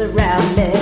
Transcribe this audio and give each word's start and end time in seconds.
Around 0.00 0.56
me. 0.56 0.79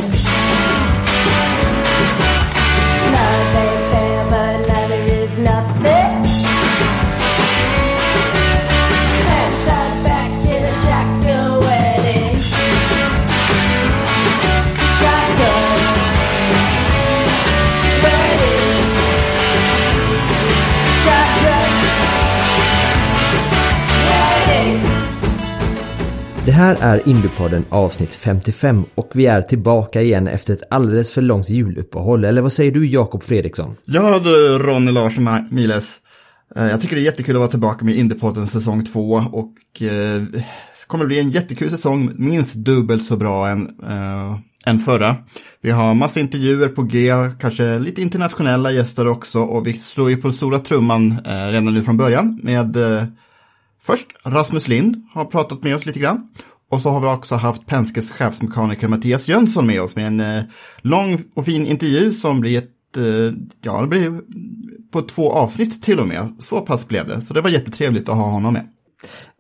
Här 26.59 26.76
är 26.80 27.09
Indiepodden 27.09 27.64
avsnitt 27.68 28.14
55 28.14 28.84
och 28.95 29.10
vi 29.14 29.26
är 29.26 29.42
tillbaka 29.42 30.02
igen 30.02 30.28
efter 30.28 30.52
ett 30.52 30.62
alldeles 30.70 31.10
för 31.10 31.23
långt 31.23 31.51
juluppehåll. 31.51 32.24
Eller 32.24 32.42
vad 32.42 32.52
säger 32.52 32.73
du 32.73 32.87
Jakob 32.87 33.23
Fredriksson? 33.23 33.76
Ja 33.84 34.18
du 34.18 34.59
Ronny 34.59 34.90
Larsson 34.90 35.29
Miles. 35.51 35.96
Eh, 36.56 36.66
jag 36.66 36.80
tycker 36.80 36.96
det 36.96 37.02
är 37.02 37.04
jättekul 37.04 37.36
att 37.36 37.40
vara 37.40 37.51
tillbaka 37.51 37.84
med 37.84 37.95
Indiepodden 37.95 38.46
säsong 38.46 38.84
2 38.84 39.12
och 39.32 39.82
eh, 39.82 40.23
det 40.23 40.86
kommer 40.86 41.06
bli 41.06 41.18
en 41.18 41.30
jättekul 41.30 41.70
säsong, 41.70 42.10
minst 42.14 42.54
dubbelt 42.54 43.02
så 43.02 43.16
bra 43.16 43.48
än, 43.48 43.68
eh, 43.88 44.38
än 44.66 44.79
förra. 44.79 45.16
Vi 45.60 45.70
har 45.70 45.95
massa 45.95 46.20
intervjuer 46.20 46.68
på 46.68 46.82
G, 46.82 47.12
kanske 47.40 47.79
lite 47.79 48.02
internationella 48.02 48.70
gäster 48.70 49.06
också 49.06 49.40
och 49.40 49.66
vi 49.66 49.73
slår 49.73 50.10
ju 50.10 50.16
på 50.16 50.30
stora 50.30 50.59
trumman 50.59 51.18
eh, 51.26 51.46
redan 51.46 51.74
nu 51.74 51.82
från 51.82 51.96
början 51.96 52.40
med 52.42 52.76
eh, 52.76 53.04
Först 53.82 54.07
Rasmus 54.24 54.68
Lind 54.68 55.07
har 55.15 55.24
pratat 55.24 55.62
med 55.62 55.74
oss 55.74 55.87
lite 55.87 55.98
grann. 55.98 56.29
Och 56.71 56.80
så 56.80 56.90
har 56.90 57.01
vi 57.01 57.07
också 57.07 57.34
haft 57.34 57.66
Penskes 57.66 58.12
chefsmekaniker 58.12 58.88
Mattias 58.88 59.29
Jönsson 59.29 59.66
med 59.66 59.82
oss 59.82 59.96
med 59.96 60.07
en 60.07 60.20
eh, 60.20 60.43
lång 60.79 61.18
och 61.37 61.45
fin 61.45 61.66
intervju 61.66 62.12
som 62.12 62.40
blir 62.40 62.59
ett, 62.59 62.96
eh, 62.96 63.38
ja 63.62 63.80
det 63.80 63.87
blir 63.87 64.20
på 64.93 65.03
två 65.03 65.32
avsnitt 65.32 65.82
till 65.82 66.00
och 66.00 66.09
med. 66.09 66.34
Så 66.38 66.60
pass 66.60 66.88
blev 66.88 67.09
det. 67.09 67.20
Så 67.20 67.34
det 67.34 67.41
var 67.41 67.50
jättetrevligt 67.50 68.09
att 68.09 68.16
ha 68.16 68.31
honom 68.31 68.53
med. 68.53 68.69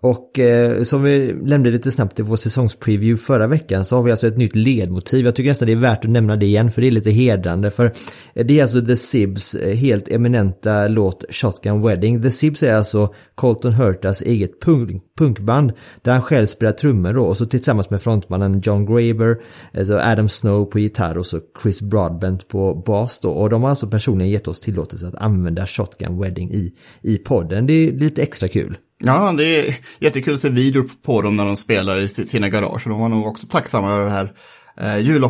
Och 0.02 0.38
eh, 0.38 0.82
som 0.82 1.02
vi 1.02 1.34
nämnde 1.42 1.70
lite 1.70 1.90
snabbt 1.90 2.20
i 2.20 2.22
vår 2.22 2.36
säsongspreview 2.36 3.16
förra 3.16 3.46
veckan 3.46 3.84
så 3.84 3.96
har 3.96 4.02
vi 4.02 4.10
alltså 4.10 4.26
ett 4.26 4.36
nytt 4.36 4.56
ledmotiv. 4.56 5.24
Jag 5.24 5.34
tycker 5.34 5.50
nästan 5.50 5.66
det 5.66 5.72
är 5.72 5.76
värt 5.76 6.04
att 6.04 6.10
nämna 6.10 6.36
det 6.36 6.46
igen 6.46 6.70
för 6.70 6.80
det 6.80 6.86
är 6.86 6.90
lite 6.90 7.10
hedrande. 7.10 7.70
För 7.70 7.92
det 8.34 8.58
är 8.58 8.62
alltså 8.62 8.80
The 8.80 8.96
Sibs 8.96 9.54
eh, 9.54 9.76
helt 9.76 10.08
eminenta 10.08 10.88
låt 10.88 11.24
Shotgun 11.30 11.82
Wedding. 11.82 12.22
The 12.22 12.30
Sibs 12.30 12.62
är 12.62 12.74
alltså 12.74 13.14
Colton 13.34 13.72
Hurtas 13.72 14.22
eget 14.22 14.60
punk 14.60 15.02
punkband 15.18 15.72
där 16.02 16.12
han 16.12 16.22
själv 16.22 16.46
spelar 16.46 16.72
trummor 16.72 17.12
då 17.12 17.24
och 17.24 17.36
så 17.36 17.46
tillsammans 17.46 17.90
med 17.90 18.02
frontmannen 18.02 18.60
John 18.64 18.86
Graber, 18.86 19.38
alltså 19.78 19.98
Adam 19.98 20.28
Snow 20.28 20.64
på 20.64 20.78
gitarr 20.78 21.18
och 21.18 21.26
så 21.26 21.40
Chris 21.62 21.82
Broadbent 21.82 22.48
på 22.48 22.74
bas 22.86 23.20
då. 23.20 23.30
Och 23.30 23.50
de 23.50 23.62
har 23.62 23.70
alltså 23.70 23.86
personligen 23.86 24.32
gett 24.32 24.48
oss 24.48 24.60
tillåtelse 24.60 25.06
att 25.06 25.14
använda 25.14 25.66
Shotgun 25.66 26.20
Wedding 26.20 26.50
i, 26.50 26.72
i 27.02 27.18
podden. 27.18 27.66
Det 27.66 27.72
är 27.72 27.92
lite 27.92 28.22
extra 28.22 28.48
kul. 28.48 28.76
Ja, 29.04 29.32
det 29.32 29.44
är 29.44 29.76
jättekul 29.98 30.34
att 30.34 30.40
se 30.40 30.50
videor 30.50 30.90
på 31.02 31.22
dem 31.22 31.34
när 31.34 31.44
de 31.44 31.56
spelar 31.56 32.00
i 32.00 32.08
sina 32.08 32.48
garage. 32.48 32.86
Och 32.86 32.90
de 32.90 33.00
var 33.00 33.08
nog 33.08 33.26
också 33.26 33.46
tacksamma 33.46 33.92
över 33.92 34.04
det 34.04 34.10
här 34.10 34.32
eh, 34.80 34.98
jul, 34.98 35.28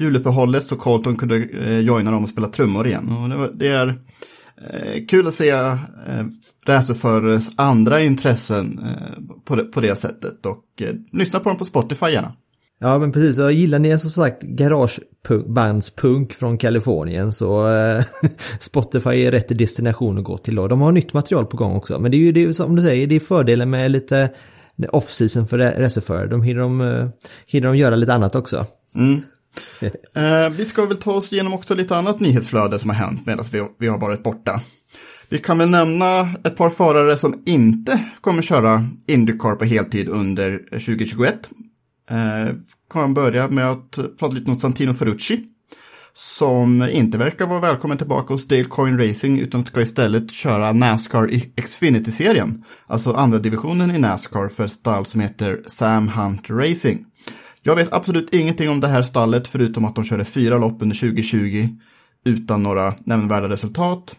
juluppehållet 0.00 0.66
så 0.66 0.76
Colton 0.76 1.16
kunde 1.16 1.36
eh, 1.36 1.78
joina 1.78 2.10
dem 2.10 2.22
och 2.22 2.28
spela 2.28 2.48
trummor 2.48 2.86
igen. 2.86 3.16
Och 3.22 3.28
det, 3.28 3.36
var, 3.36 3.50
det 3.54 3.68
är 3.68 3.88
eh, 4.70 5.06
kul 5.08 5.26
att 5.26 5.34
se 5.34 5.50
eh, 5.50 5.76
racerförares 6.66 7.50
andra 7.56 8.00
intressen 8.00 8.80
eh, 8.82 9.22
på, 9.44 9.56
det, 9.56 9.64
på 9.64 9.80
det 9.80 9.98
sättet. 9.98 10.46
Och 10.46 10.64
eh, 10.82 10.94
lyssna 11.12 11.40
på 11.40 11.48
dem 11.48 11.58
på 11.58 11.64
Spotify 11.64 12.06
gärna. 12.06 12.32
Ja 12.82 12.98
men 12.98 13.12
precis, 13.12 13.38
och 13.38 13.52
gillar 13.52 13.78
ni 13.78 13.98
som 13.98 14.10
sagt 14.10 14.42
garagebandspunk 14.42 16.32
från 16.32 16.58
Kalifornien 16.58 17.32
så 17.32 17.74
eh, 17.74 18.04
Spotify 18.58 19.10
är 19.10 19.30
rätt 19.30 19.58
destination 19.58 20.18
att 20.18 20.24
gå 20.24 20.38
till 20.38 20.54
då. 20.54 20.68
De 20.68 20.80
har 20.80 20.92
nytt 20.92 21.12
material 21.12 21.46
på 21.46 21.56
gång 21.56 21.76
också. 21.76 21.98
Men 21.98 22.10
det 22.10 22.16
är 22.16 22.18
ju 22.18 22.32
det, 22.32 22.44
är 22.44 22.52
som 22.52 22.76
du 22.76 22.82
säger, 22.82 23.06
det 23.06 23.14
är 23.14 23.20
fördelen 23.20 23.70
med 23.70 23.90
lite 23.90 24.30
off-season 24.92 25.46
för 25.46 25.58
racerförare. 25.58 26.26
De 26.26 26.42
hinner 26.42 26.60
de, 26.60 26.80
eh, 26.80 27.08
hinner 27.46 27.68
de 27.68 27.76
göra 27.76 27.96
lite 27.96 28.14
annat 28.14 28.34
också. 28.34 28.66
Mm. 28.94 29.20
Eh, 30.14 30.50
vi 30.50 30.64
ska 30.64 30.86
väl 30.86 30.96
ta 30.96 31.12
oss 31.12 31.32
igenom 31.32 31.54
också 31.54 31.74
lite 31.74 31.96
annat 31.96 32.20
nyhetsflöde 32.20 32.78
som 32.78 32.90
har 32.90 32.96
hänt 32.96 33.26
medan 33.26 33.44
vi, 33.52 33.62
vi 33.78 33.88
har 33.88 33.98
varit 33.98 34.22
borta. 34.22 34.60
Vi 35.30 35.38
kan 35.38 35.58
väl 35.58 35.70
nämna 35.70 36.20
ett 36.44 36.56
par 36.56 36.70
förare 36.70 37.16
som 37.16 37.42
inte 37.46 38.04
kommer 38.20 38.42
köra 38.42 38.88
Indycar 39.06 39.54
på 39.54 39.64
heltid 39.64 40.08
under 40.08 40.58
2021. 40.70 41.50
Eh, 42.10 42.54
kan 42.92 43.02
man 43.02 43.14
börja 43.14 43.48
med 43.48 43.70
att 43.70 43.98
prata 44.18 44.34
lite 44.34 44.50
om 44.50 44.56
Santino 44.56 44.94
Ferrucci. 44.94 45.44
Som 46.12 46.82
inte 46.82 47.18
verkar 47.18 47.46
vara 47.46 47.60
välkommen 47.60 47.98
tillbaka 47.98 48.34
hos 48.34 48.48
Dale 48.48 48.64
Coin 48.64 48.98
Racing 48.98 49.38
utan 49.38 49.66
ska 49.66 49.80
istället 49.80 50.30
köra 50.30 50.72
Nascar 50.72 51.30
Xfinity-serien. 51.56 52.64
Alltså 52.86 53.12
andra 53.12 53.38
divisionen 53.38 53.94
i 53.96 53.98
Nascar 53.98 54.48
för 54.48 54.64
ett 54.64 54.70
stall 54.70 55.06
som 55.06 55.20
heter 55.20 55.60
Sam 55.66 56.08
Hunt 56.08 56.50
Racing. 56.50 57.04
Jag 57.62 57.76
vet 57.76 57.92
absolut 57.92 58.34
ingenting 58.34 58.70
om 58.70 58.80
det 58.80 58.88
här 58.88 59.02
stallet 59.02 59.48
förutom 59.48 59.84
att 59.84 59.94
de 59.94 60.04
körde 60.04 60.24
fyra 60.24 60.58
lopp 60.58 60.82
under 60.82 60.96
2020 60.96 61.68
utan 62.24 62.62
några 62.62 62.94
nämnvärda 63.04 63.48
resultat. 63.48 64.16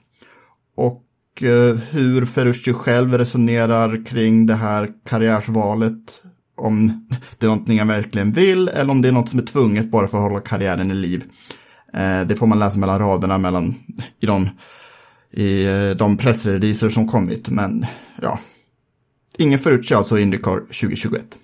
Och 0.78 1.44
eh, 1.44 1.76
hur 1.76 2.26
Ferrucci 2.26 2.74
själv 2.74 3.18
resonerar 3.18 4.06
kring 4.06 4.46
det 4.46 4.56
här 4.56 4.90
karriärsvalet 5.10 6.24
om 6.62 7.08
det 7.38 7.46
är 7.46 7.50
någonting 7.50 7.78
jag 7.78 7.86
verkligen 7.86 8.32
vill 8.32 8.68
eller 8.68 8.92
om 8.92 9.02
det 9.02 9.08
är 9.08 9.12
något 9.12 9.30
som 9.30 9.40
är 9.40 9.44
tvunget 9.44 9.92
bara 9.92 10.08
för 10.08 10.18
att 10.18 10.24
hålla 10.24 10.40
karriären 10.40 10.92
i 10.92 10.94
liv. 10.94 11.24
Eh, 11.94 12.22
det 12.28 12.36
får 12.36 12.48
man 12.48 12.60
läsa 12.60 12.80
mellan 12.80 13.00
raderna 13.00 13.38
mellan, 13.38 13.76
i 14.20 14.26
de, 14.26 14.50
i 15.32 15.66
eh, 15.66 15.90
de 15.90 16.18
pressreleaser 16.18 16.90
som 16.90 17.08
kommit. 17.08 17.50
Men 17.50 17.86
ja, 18.22 18.40
ingen 19.38 19.60
Ferrucci 19.60 19.94
alltså 19.94 20.20
i 20.20 20.22
Indycar 20.22 20.60
2021. 20.60 21.38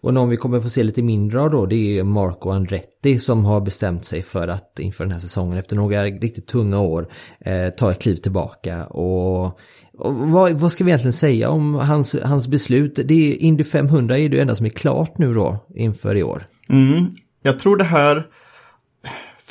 Och 0.00 0.14
någon 0.14 0.28
vi 0.28 0.36
kommer 0.36 0.60
få 0.60 0.68
se 0.68 0.82
lite 0.82 1.02
mindre 1.02 1.40
av 1.40 1.50
då 1.50 1.66
det 1.66 1.98
är 1.98 2.04
Marco 2.04 2.50
Andretti 2.50 3.18
som 3.18 3.44
har 3.44 3.60
bestämt 3.60 4.06
sig 4.06 4.22
för 4.22 4.48
att 4.48 4.78
inför 4.78 5.04
den 5.04 5.12
här 5.12 5.20
säsongen 5.20 5.58
efter 5.58 5.76
några 5.76 6.04
riktigt 6.04 6.46
tunga 6.46 6.80
år 6.80 7.08
eh, 7.40 7.68
ta 7.68 7.90
ett 7.90 8.02
kliv 8.02 8.16
tillbaka 8.16 8.86
och 8.86 9.58
vad, 10.04 10.52
vad, 10.52 10.72
ska 10.72 10.84
vi 10.84 10.90
egentligen 10.90 11.12
säga 11.12 11.50
om 11.50 11.74
hans, 11.74 12.16
hans 12.24 12.48
beslut? 12.48 12.98
Det 13.04 13.32
är 13.32 13.42
Indy 13.42 13.64
500 13.64 14.18
är 14.18 14.28
det 14.28 14.40
enda 14.40 14.54
som 14.54 14.66
är 14.66 14.70
klart 14.70 15.18
nu 15.18 15.34
då 15.34 15.66
inför 15.74 16.16
i 16.16 16.22
år. 16.22 16.46
Mm, 16.68 17.10
jag 17.42 17.60
tror 17.60 17.76
det 17.76 17.84
här 17.84 18.26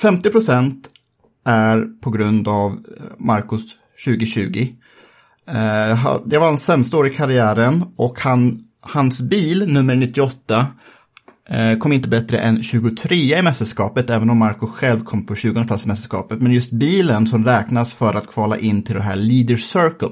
50% 0.02 0.74
är 1.46 2.02
på 2.02 2.10
grund 2.10 2.48
av 2.48 2.72
eh, 2.72 2.78
Marcos 3.18 3.62
2020. 4.06 4.68
Eh, 5.48 6.18
det 6.26 6.38
var 6.38 6.46
hans 6.46 6.66
sämsta 6.66 6.98
år 6.98 7.08
i 7.08 7.10
karriären 7.10 7.84
och 7.96 8.20
han 8.20 8.60
hans 8.82 9.22
bil, 9.22 9.74
nummer 9.74 9.96
98, 9.96 10.68
Eh, 11.52 11.78
kom 11.78 11.94
inte 11.94 12.10
bättre 12.10 12.38
än 12.38 12.64
23 12.64 13.16
i 13.16 13.42
mästerskapet, 13.42 14.10
även 14.10 14.30
om 14.30 14.38
Marco 14.38 14.68
själv 14.68 15.04
kom 15.04 15.26
på 15.26 15.36
20 15.36 15.66
plats 15.66 15.86
i 15.86 15.88
mästerskapet. 15.88 16.42
Men 16.42 16.52
just 16.52 16.72
bilen 16.72 17.28
som 17.28 17.46
räknas 17.46 17.94
för 17.94 18.14
att 18.14 18.28
kvala 18.28 18.58
in 18.58 18.84
till 18.84 18.96
det 18.96 19.02
här 19.02 19.16
Leader 19.16 19.56
Circle. 19.56 20.10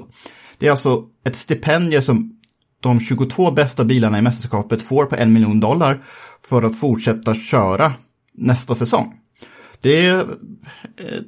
Det 0.58 0.66
är 0.66 0.70
alltså 0.70 1.02
ett 1.26 1.36
stipendium 1.36 2.02
som 2.02 2.32
de 2.80 3.00
22 3.00 3.50
bästa 3.50 3.84
bilarna 3.84 4.18
i 4.18 4.22
mästerskapet 4.22 4.82
får 4.82 5.06
på 5.06 5.16
en 5.16 5.32
miljon 5.32 5.60
dollar 5.60 6.00
för 6.48 6.62
att 6.62 6.78
fortsätta 6.80 7.34
köra 7.34 7.92
nästa 8.34 8.74
säsong. 8.74 9.14
Det 9.82 10.08
eh, 10.08 10.24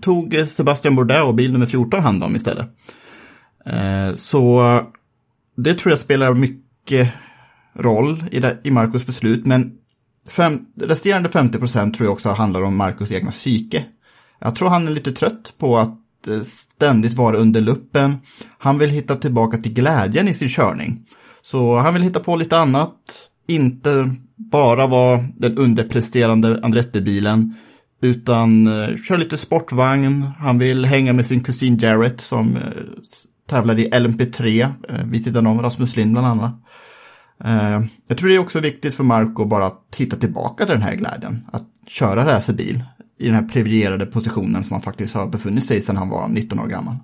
tog 0.02 0.44
Sebastian 0.46 0.94
Bourdais 0.94 1.34
bil 1.34 1.52
nummer 1.52 1.66
14 1.66 2.00
hand 2.00 2.22
om 2.22 2.36
istället. 2.36 2.66
Eh, 3.66 4.14
så 4.14 4.62
det 5.56 5.74
tror 5.74 5.92
jag 5.92 5.98
spelar 5.98 6.34
mycket 6.34 7.12
roll 7.74 8.24
i, 8.32 8.42
i 8.68 8.70
Marcos 8.70 9.06
beslut, 9.06 9.46
men 9.46 9.79
fem, 10.28 10.64
resterande 10.80 11.28
50 11.28 11.58
procent 11.58 11.94
tror 11.94 12.06
jag 12.06 12.12
också 12.12 12.28
handlar 12.28 12.62
om 12.62 12.76
Marcus 12.76 13.12
egna 13.12 13.30
psyke. 13.30 13.84
Jag 14.40 14.56
tror 14.56 14.68
han 14.68 14.88
är 14.88 14.92
lite 14.92 15.12
trött 15.12 15.54
på 15.58 15.78
att 15.78 16.26
eh, 16.28 16.40
ständigt 16.40 17.14
vara 17.14 17.36
under 17.36 17.60
luppen. 17.60 18.16
Han 18.58 18.78
vill 18.78 18.90
hitta 18.90 19.16
tillbaka 19.16 19.56
till 19.56 19.72
glädjen 19.72 20.28
i 20.28 20.34
sin 20.34 20.48
körning. 20.48 21.06
Så 21.42 21.76
han 21.76 21.94
vill 21.94 22.02
hitta 22.02 22.20
på 22.20 22.36
lite 22.36 22.58
annat, 22.58 23.28
inte 23.48 24.10
bara 24.36 24.86
vara 24.86 25.20
den 25.36 25.58
underpresterande 25.58 26.60
Andretti-bilen, 26.62 27.54
utan 28.02 28.66
eh, 28.66 28.72
köra 28.72 28.96
kör 28.96 29.18
lite 29.18 29.36
sportvagn. 29.36 30.22
Han 30.38 30.58
vill 30.58 30.84
hänga 30.84 31.12
med 31.12 31.26
sin 31.26 31.40
kusin 31.40 31.78
Jarrett 31.78 32.20
som 32.20 32.56
eh, 32.56 32.62
tävlar 33.48 33.78
i 33.78 33.90
LMP3 33.90 34.72
vid 35.04 35.24
sidan 35.24 35.46
om 35.46 35.62
Rasmus 35.62 35.96
Lind 35.96 36.12
bland 36.12 36.26
annat. 36.26 36.62
Uh, 37.44 37.86
jag 38.08 38.18
tror 38.18 38.28
det 38.28 38.34
är 38.34 38.38
också 38.38 38.60
viktigt 38.60 38.94
för 38.94 39.04
Marco 39.04 39.44
bara 39.44 39.66
att 39.66 39.94
hitta 39.96 40.16
tillbaka 40.16 40.64
till 40.64 40.74
den 40.74 40.82
här 40.82 40.94
glädjen. 40.94 41.44
Att 41.52 41.66
köra 41.86 42.24
racerbil 42.24 42.82
i 43.18 43.26
den 43.26 43.34
här 43.34 43.42
privilegierade 43.42 44.06
positionen 44.06 44.64
som 44.64 44.74
han 44.74 44.82
faktiskt 44.82 45.14
har 45.14 45.26
befunnit 45.26 45.64
sig 45.64 45.76
i 45.76 45.80
sedan 45.80 45.96
han 45.96 46.08
var 46.08 46.28
19 46.28 46.60
år 46.60 46.66
gammal. 46.66 46.94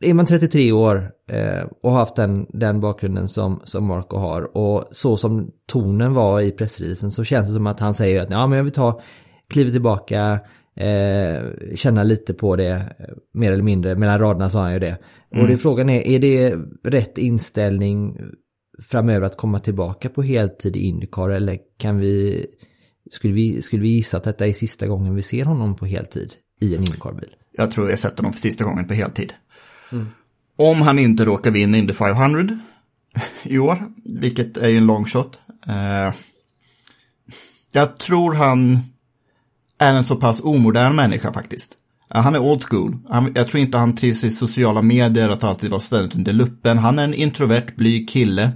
Är 0.00 0.14
man 0.14 0.26
33 0.26 0.72
år 0.72 1.10
eh, 1.30 1.64
och 1.82 1.90
har 1.90 1.98
haft 1.98 2.16
den, 2.16 2.46
den 2.48 2.80
bakgrunden 2.80 3.28
som, 3.28 3.60
som 3.64 3.86
Marco 3.86 4.16
har 4.16 4.56
och 4.56 4.84
så 4.90 5.16
som 5.16 5.50
tonen 5.66 6.14
var 6.14 6.40
i 6.40 6.50
pressreleasen 6.50 7.10
så 7.10 7.24
känns 7.24 7.48
det 7.48 7.54
som 7.54 7.66
att 7.66 7.80
han 7.80 7.94
säger 7.94 8.20
att 8.20 8.30
ja, 8.30 8.46
men 8.46 8.56
jag 8.56 8.64
vill 8.64 8.72
ta 8.72 9.00
klivet 9.50 9.72
tillbaka, 9.72 10.40
eh, 10.76 11.42
känna 11.74 12.02
lite 12.02 12.34
på 12.34 12.56
det, 12.56 12.70
eh, 12.70 13.14
mer 13.34 13.52
eller 13.52 13.62
mindre, 13.62 13.96
mellan 13.96 14.18
raderna 14.18 14.50
sa 14.50 14.62
han 14.62 14.72
ju 14.72 14.78
det. 14.78 14.98
Mm. 15.32 15.44
Och 15.44 15.50
det, 15.50 15.56
frågan 15.56 15.90
är, 15.90 16.06
är 16.06 16.18
det 16.18 16.54
rätt 16.84 17.18
inställning 17.18 18.20
framöver 18.82 19.26
att 19.26 19.36
komma 19.36 19.58
tillbaka 19.58 20.08
på 20.08 20.22
heltid 20.22 20.76
i 20.76 20.80
Indycar 20.80 21.30
eller 21.30 21.58
kan 21.78 21.98
vi, 21.98 22.46
skulle 23.10 23.34
vi, 23.34 23.62
skulle 23.62 23.82
vi 23.82 23.88
gissa 23.88 24.16
att 24.16 24.24
detta 24.24 24.46
är 24.46 24.52
sista 24.52 24.86
gången 24.86 25.14
vi 25.14 25.22
ser 25.22 25.44
honom 25.44 25.76
på 25.76 25.86
heltid 25.86 26.32
i 26.60 26.74
en 26.74 26.80
Indycar-bil? 26.80 27.34
Jag 27.52 27.70
tror 27.70 27.90
jag 27.90 27.98
sett 27.98 28.18
honom 28.18 28.32
för 28.32 28.40
sista 28.40 28.64
gången 28.64 28.88
på 28.88 28.94
heltid. 28.94 29.32
Mm. 29.92 30.06
Om 30.56 30.82
han 30.82 30.98
inte 30.98 31.24
råkar 31.24 31.50
vinna 31.50 31.78
Indy 31.78 31.92
500 31.92 32.58
i 33.42 33.58
år, 33.58 33.92
vilket 34.20 34.56
är 34.56 34.68
ju 34.68 34.76
en 34.76 34.86
long 34.86 35.04
shot. 35.04 35.40
Eh, 35.66 36.14
jag 37.72 37.98
tror 37.98 38.34
han 38.34 38.78
är 39.78 39.94
en 39.94 40.04
så 40.04 40.16
pass 40.16 40.40
omodern 40.40 40.96
människa 40.96 41.32
faktiskt. 41.32 41.76
Han 42.08 42.34
är 42.34 42.38
old 42.38 42.64
school. 42.64 42.96
Han, 43.08 43.32
jag 43.34 43.48
tror 43.48 43.60
inte 43.60 43.78
han 43.78 43.94
trivs 43.94 44.24
i 44.24 44.30
sociala 44.30 44.82
medier, 44.82 45.30
att 45.30 45.44
alltid 45.44 45.70
vara 45.70 45.80
ständigt 45.80 46.16
under 46.16 46.32
luppen. 46.32 46.78
Han 46.78 46.98
är 46.98 47.04
en 47.04 47.14
introvert, 47.14 47.66
blyg 47.76 48.08
kille. 48.08 48.50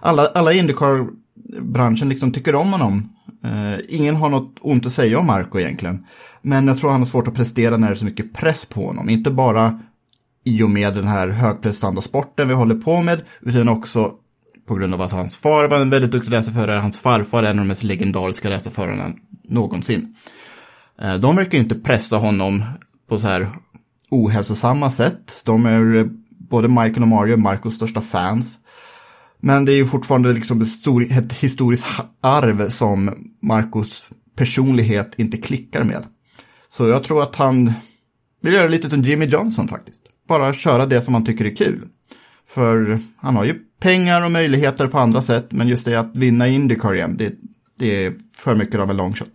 Alla, 0.00 0.26
alla 0.26 0.52
Indycar-branschen 0.52 2.08
liksom 2.08 2.32
tycker 2.32 2.54
om 2.54 2.72
honom. 2.72 3.10
Uh, 3.44 3.78
ingen 3.88 4.16
har 4.16 4.28
något 4.28 4.56
ont 4.60 4.86
att 4.86 4.92
säga 4.92 5.18
om 5.18 5.26
Marco 5.26 5.58
egentligen. 5.58 6.04
Men 6.42 6.66
jag 6.66 6.78
tror 6.78 6.90
han 6.90 7.00
har 7.00 7.06
svårt 7.06 7.28
att 7.28 7.34
prestera 7.34 7.76
när 7.76 7.86
det 7.86 7.92
är 7.92 7.96
så 7.96 8.04
mycket 8.04 8.34
press 8.34 8.66
på 8.66 8.86
honom. 8.86 9.08
Inte 9.08 9.30
bara 9.30 9.80
i 10.44 10.62
och 10.62 10.70
med 10.70 10.94
den 10.94 11.08
här 11.08 11.28
högprestanda 11.28 12.00
sporten 12.00 12.48
vi 12.48 12.54
håller 12.54 12.74
på 12.74 13.02
med, 13.02 13.22
utan 13.40 13.68
också 13.68 14.12
på 14.68 14.74
grund 14.74 14.94
av 14.94 15.02
att 15.02 15.12
hans 15.12 15.36
far 15.36 15.68
var 15.68 15.80
en 15.80 15.90
väldigt 15.90 16.12
duktig 16.12 16.32
racerförare, 16.32 16.80
hans 16.80 17.00
farfar 17.00 17.42
är 17.42 17.50
en 17.50 17.58
av 17.58 17.64
de 17.64 17.68
mest 17.68 17.82
legendariska 17.82 18.50
racerförarna 18.50 19.12
någonsin. 19.48 20.14
Eh, 21.02 21.14
de 21.14 21.36
verkar 21.36 21.58
inte 21.58 21.74
pressa 21.74 22.16
honom 22.16 22.64
på 23.08 23.18
så 23.18 23.28
här 23.28 23.50
ohälsosamma 24.10 24.90
sätt. 24.90 25.42
De 25.44 25.66
är 25.66 25.96
eh, 25.96 26.06
både 26.50 26.68
Michael 26.68 27.02
och 27.02 27.08
Mario 27.08 27.36
Marcos 27.36 27.74
största 27.74 28.00
fans. 28.00 28.58
Men 29.40 29.64
det 29.64 29.72
är 29.72 29.76
ju 29.76 29.86
fortfarande 29.86 30.32
liksom 30.32 30.60
ett, 31.10 31.32
historiskt 31.32 31.86
arv 32.20 32.68
som 32.68 33.10
Marcos 33.42 34.04
personlighet 34.36 35.14
inte 35.18 35.36
klickar 35.36 35.84
med. 35.84 36.04
Så 36.68 36.88
jag 36.88 37.04
tror 37.04 37.22
att 37.22 37.36
han 37.36 37.72
vill 38.42 38.54
göra 38.54 38.68
lite 38.68 38.90
som 38.90 39.02
Jimmy 39.02 39.26
Johnson 39.26 39.68
faktiskt. 39.68 40.02
Bara 40.28 40.52
köra 40.52 40.86
det 40.86 41.00
som 41.00 41.14
han 41.14 41.24
tycker 41.24 41.44
är 41.44 41.56
kul. 41.56 41.88
För 42.48 42.98
han 43.16 43.36
har 43.36 43.44
ju 43.44 43.54
pengar 43.80 44.24
och 44.24 44.32
möjligheter 44.32 44.88
på 44.88 44.98
andra 44.98 45.20
sätt, 45.20 45.46
men 45.50 45.68
just 45.68 45.84
det 45.84 46.00
att 46.00 46.16
vinna 46.16 46.48
Indycar 46.48 46.94
igen, 46.94 47.16
det, 47.18 47.34
det 47.78 48.06
är 48.06 48.14
för 48.36 48.54
mycket 48.54 48.80
av 48.80 48.90
en 48.90 48.96
long 48.96 49.14
shot. 49.14 49.32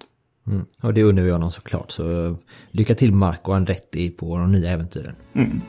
Mm. 0.50 0.66
Och 0.82 0.94
det 0.94 1.04
undrar 1.04 1.24
vi 1.24 1.32
honom 1.32 1.52
såklart. 1.52 1.92
Så 1.92 2.26
eh, 2.26 2.36
lycka 2.72 2.96
till 2.96 3.12
Marco 3.12 3.52
Andretti 3.52 4.10
på 4.10 4.38
de 4.38 4.52
nya 4.52 4.70
äventyren. 4.70 5.16
Mm. 5.36 5.62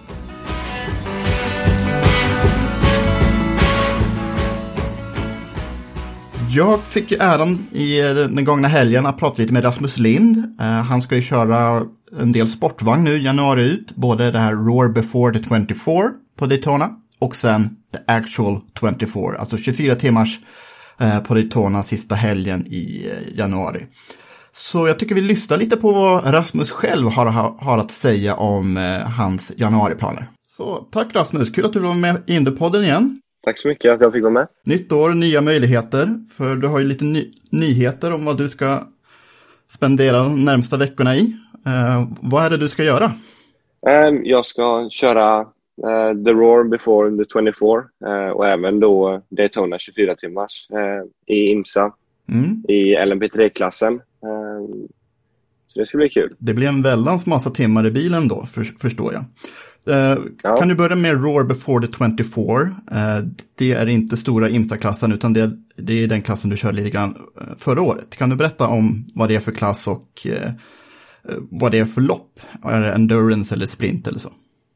Jag 6.48 6.84
fick 6.84 7.10
ju 7.10 7.16
äran 7.16 7.66
i 7.72 8.00
eh, 8.00 8.14
den 8.14 8.44
gångna 8.44 8.68
helgen 8.68 9.06
att 9.06 9.18
prata 9.18 9.42
lite 9.42 9.52
med 9.52 9.64
Rasmus 9.64 9.98
Lind. 9.98 10.56
Eh, 10.60 10.66
han 10.66 11.02
ska 11.02 11.14
ju 11.14 11.22
köra 11.22 11.82
en 12.20 12.32
del 12.32 12.48
sportvagn 12.48 13.04
nu 13.04 13.18
januari 13.18 13.62
ut. 13.62 13.96
Både 13.96 14.30
det 14.30 14.38
här 14.38 14.52
Roar 14.52 14.88
before 14.88 15.38
the 15.38 15.44
24 15.44 16.10
på 16.38 16.46
Daytona 16.46 16.90
och 17.18 17.36
sen 17.36 17.64
the 17.64 17.98
actual 18.06 18.60
24, 18.80 19.38
alltså 19.38 19.56
24 19.56 19.94
timmars 19.94 20.38
på 21.26 21.34
Daytona 21.34 21.82
sista 21.82 22.14
helgen 22.14 22.66
i 22.66 23.10
januari. 23.34 23.86
Så 24.52 24.86
jag 24.88 24.98
tycker 24.98 25.14
vi 25.14 25.20
lyssnar 25.20 25.56
lite 25.58 25.76
på 25.76 25.92
vad 25.92 26.34
Rasmus 26.34 26.70
själv 26.70 27.06
har, 27.06 27.26
har 27.64 27.78
att 27.78 27.90
säga 27.90 28.34
om 28.34 28.76
eh, 28.76 29.10
hans 29.18 29.52
januariplaner. 29.56 30.26
Så 30.42 30.76
tack 30.76 31.14
Rasmus, 31.14 31.50
kul 31.50 31.64
att 31.64 31.72
du 31.72 31.80
var 31.80 31.94
med 31.94 32.22
i 32.26 32.36
Indiepodden 32.36 32.84
igen. 32.84 33.20
Tack 33.44 33.58
så 33.58 33.68
mycket 33.68 33.92
att 33.92 34.00
jag 34.00 34.12
fick 34.12 34.22
vara 34.22 34.32
med. 34.32 34.48
Nytt 34.66 34.92
år, 34.92 35.10
nya 35.10 35.40
möjligheter. 35.40 36.08
För 36.36 36.56
du 36.56 36.68
har 36.68 36.78
ju 36.78 36.84
lite 36.84 37.04
ny 37.04 37.30
nyheter 37.50 38.14
om 38.14 38.24
vad 38.24 38.38
du 38.38 38.48
ska 38.48 38.78
spendera 39.68 40.18
de 40.18 40.44
närmsta 40.44 40.76
veckorna 40.76 41.16
i. 41.16 41.36
Eh, 41.66 42.08
vad 42.20 42.44
är 42.44 42.50
det 42.50 42.56
du 42.56 42.68
ska 42.68 42.82
göra? 42.82 43.12
Um, 43.86 44.24
jag 44.24 44.46
ska 44.46 44.88
köra 44.90 45.40
uh, 45.40 46.24
The 46.24 46.30
Roar 46.30 46.64
before 46.64 47.24
the 47.24 47.30
24 47.32 47.84
uh, 48.06 48.30
och 48.30 48.46
även 48.46 48.80
då 48.80 49.22
Daytona 49.28 49.78
24 49.78 50.14
timmars 50.14 50.68
uh, 50.72 51.34
i 51.36 51.50
IMSA 51.50 51.92
mm. 52.30 52.64
i 52.68 52.96
LMP3-klassen. 52.96 53.94
Ehm, 53.94 54.88
så 55.68 55.80
det 55.80 55.86
ska 55.86 55.98
bli 55.98 56.08
kul. 56.08 56.30
Det 56.38 56.54
blir 56.54 56.68
en 56.68 56.82
väldans 56.82 57.26
massa 57.26 57.50
timmar 57.50 57.86
i 57.86 57.90
bilen 57.90 58.28
då, 58.28 58.46
för, 58.46 58.62
förstår 58.62 59.12
jag. 59.12 59.24
Uh, 59.88 60.18
ja. 60.42 60.56
Kan 60.56 60.68
du 60.68 60.74
börja 60.74 60.96
med 60.96 61.22
Roar 61.22 61.44
before 61.44 61.86
the 61.86 61.92
24? 61.92 62.52
Uh, 62.52 63.16
eh, 63.16 63.24
det 63.58 63.72
är 63.72 63.88
inte 63.88 64.16
stora 64.16 64.48
IMSA-klassen 64.48 65.12
utan 65.12 65.32
det, 65.32 65.50
det 65.76 66.04
är 66.04 66.06
den 66.06 66.22
klassen 66.22 66.50
du 66.50 66.56
körde 66.56 66.76
lite 66.76 66.90
grann 66.90 67.16
eh, 67.40 67.56
förra 67.56 67.82
året. 67.82 68.16
Kan 68.16 68.30
du 68.30 68.36
berätta 68.36 68.68
om 68.68 69.06
vad 69.14 69.28
det 69.28 69.36
är 69.36 69.40
för 69.40 69.52
klass 69.52 69.88
och 69.88 70.08
vad 71.50 71.72
det 71.72 71.78
är 71.78 71.84
för 71.84 72.00
lopp? 72.00 72.40
Är 72.64 72.80
det 72.80 72.92
endurance 72.92 73.54
eller 73.54 73.66
sprint 73.66 74.08
eller 74.08 74.18
så? 74.18 74.30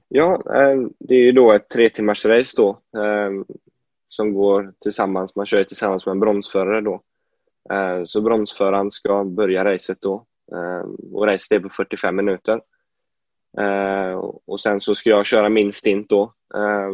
Ja, 0.08 0.42
ehm, 0.54 0.90
det 0.98 1.14
är 1.14 1.24
ju 1.24 1.32
då 1.32 1.52
ett 1.52 1.68
tre 1.68 1.90
timmars 1.90 2.24
race 2.24 2.52
då 2.56 2.78
ehm, 2.96 3.44
som 4.08 4.34
går 4.34 4.72
tillsammans, 4.82 5.36
man 5.36 5.46
kör 5.46 5.64
tillsammans 5.64 6.06
med 6.06 6.12
en 6.12 6.20
bromsförare 6.20 6.80
då. 6.80 7.00
Eh, 7.70 8.04
så 8.04 8.20
bromsföraren 8.20 8.90
ska 8.90 9.24
börja 9.24 9.64
racet 9.64 10.00
då 10.00 10.26
eh, 10.52 10.88
och 11.12 11.26
racet 11.26 11.52
är 11.52 11.60
på 11.60 11.68
45 11.68 12.16
minuter. 12.16 12.60
Eh, 13.58 14.14
och 14.46 14.60
sen 14.60 14.80
så 14.80 14.94
ska 14.94 15.10
jag 15.10 15.26
köra 15.26 15.48
min 15.48 15.72
stint 15.72 16.08
då, 16.08 16.32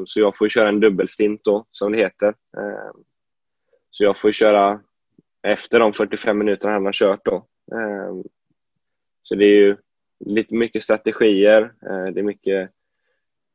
så 0.07 0.21
jag 0.21 0.37
får 0.37 0.49
köra 0.49 0.69
en 0.69 0.81
dubbelstint 0.81 1.41
då, 1.45 1.65
som 1.71 1.93
det 1.93 1.99
heter. 1.99 2.35
Så 3.91 4.05
jag 4.05 4.19
får 4.19 4.33
köra 4.33 4.81
efter 5.43 5.79
de 5.79 5.93
45 5.93 6.39
minuterna 6.39 6.73
han 6.73 6.85
har 6.85 6.93
kört 6.93 7.25
då. 7.25 7.47
Så 9.23 9.35
det 9.35 9.45
är 9.45 9.57
ju 9.57 9.77
lite 10.19 10.55
mycket 10.55 10.83
strategier, 10.83 11.73
det 12.13 12.21
är 12.21 12.23
mycket 12.23 12.71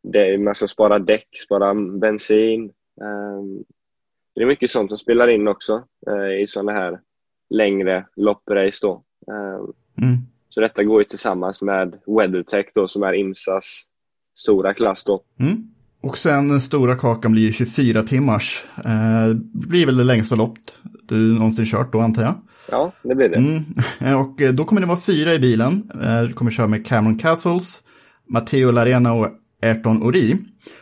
det 0.03 0.33
är, 0.33 0.37
man 0.37 0.55
ska 0.55 0.67
spara 0.67 0.99
däck, 0.99 1.27
spara 1.45 1.73
bensin. 1.73 2.73
Det 4.35 4.41
är 4.41 4.45
mycket 4.45 4.71
sånt 4.71 4.89
som 4.89 4.97
spelar 4.97 5.27
in 5.27 5.47
också 5.47 5.83
i 6.43 6.47
sådana 6.47 6.71
här 6.71 6.99
längre 7.49 8.05
lopprace 8.15 8.79
då. 8.81 9.03
Ehm, 9.31 9.73
mm. 10.07 10.17
Så 10.49 10.61
detta 10.61 10.83
går 10.83 11.01
ju 11.01 11.05
tillsammans 11.05 11.61
med 11.61 11.95
WeatherTech 12.05 12.65
då 12.75 12.87
som 12.87 13.03
är 13.03 13.13
IMSAs 13.13 13.83
stora 14.37 14.73
klass 14.73 15.03
då. 15.03 15.23
Mm. 15.39 15.67
Och 16.03 16.17
sen 16.17 16.49
den 16.49 16.61
stora 16.61 16.95
kakan 16.95 17.31
blir 17.31 17.51
24 17.51 18.01
timmars. 18.01 18.65
Eh, 18.77 19.35
blir 19.53 19.85
väl 19.85 19.97
det 19.97 20.03
längsta 20.03 20.35
lopp 20.35 20.57
du 21.07 21.15
någonsin 21.15 21.65
kört 21.65 21.91
då 21.91 21.99
antar 21.99 22.23
jag? 22.23 22.33
Ja, 22.71 22.91
det 23.03 23.15
blir 23.15 23.29
det. 23.29 23.37
Mm. 23.37 24.19
Och 24.19 24.41
eh, 24.41 24.53
då 24.53 24.65
kommer 24.65 24.81
det 24.81 24.87
vara 24.87 24.99
fyra 24.99 25.33
i 25.33 25.39
bilen. 25.39 25.91
Eh, 26.01 26.21
du 26.21 26.33
kommer 26.33 26.51
köra 26.51 26.67
med 26.67 26.85
Cameron 26.85 27.17
Castles, 27.17 27.81
Matteo 28.29 28.71
Larena 28.71 29.13
och 29.13 29.27
Ayrton 29.61 30.03
Ori. 30.03 30.37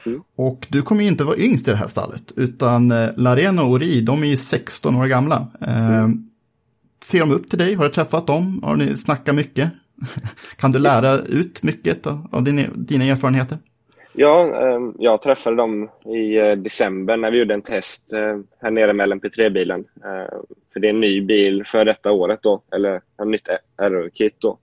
Mm. 0.05 0.23
Och 0.35 0.67
du 0.69 0.81
kommer 0.81 1.01
ju 1.01 1.07
inte 1.07 1.23
vara 1.23 1.37
yngst 1.37 1.67
i 1.67 1.71
det 1.71 1.77
här 1.77 1.87
stallet, 1.87 2.31
utan 2.35 2.91
eh, 2.91 3.09
Larena 3.17 3.63
och 3.63 3.69
Ori, 3.69 4.01
de 4.01 4.23
är 4.23 4.27
ju 4.27 4.37
16 4.37 4.95
år 4.95 5.05
gamla. 5.05 5.47
Mm. 5.61 6.29
Ser 7.03 7.19
de 7.19 7.31
upp 7.31 7.47
till 7.47 7.59
dig? 7.59 7.75
Har 7.75 7.83
du 7.83 7.89
träffat 7.89 8.27
dem? 8.27 8.59
Har 8.63 8.75
ni 8.75 8.95
snackat 8.95 9.35
mycket? 9.35 9.71
Kan 10.57 10.71
du 10.71 10.79
lära 10.79 11.17
ut 11.17 11.63
mycket 11.63 12.07
av, 12.07 12.27
av 12.31 12.43
din, 12.43 12.69
dina 12.75 13.05
erfarenheter? 13.05 13.57
Ja, 14.15 14.61
eh, 14.61 14.79
jag 14.99 15.21
träffade 15.21 15.55
dem 15.55 15.89
i 16.05 16.37
eh, 16.37 16.51
december 16.51 17.17
när 17.17 17.31
vi 17.31 17.37
gjorde 17.37 17.53
en 17.53 17.61
test 17.61 18.13
eh, 18.13 18.39
här 18.61 18.71
nere 18.71 18.93
med 18.93 19.09
LMP3-bilen. 19.09 19.85
Eh, 20.03 20.39
för 20.73 20.79
det 20.79 20.87
är 20.87 20.93
en 20.93 20.99
ny 20.99 21.21
bil 21.21 21.63
för 21.65 21.85
detta 21.85 22.11
året 22.11 22.39
då, 22.41 22.61
eller 22.71 22.95
ett 22.95 23.27
nytt 23.27 23.49
Aero-kit 23.75 24.35
då. 24.39 24.57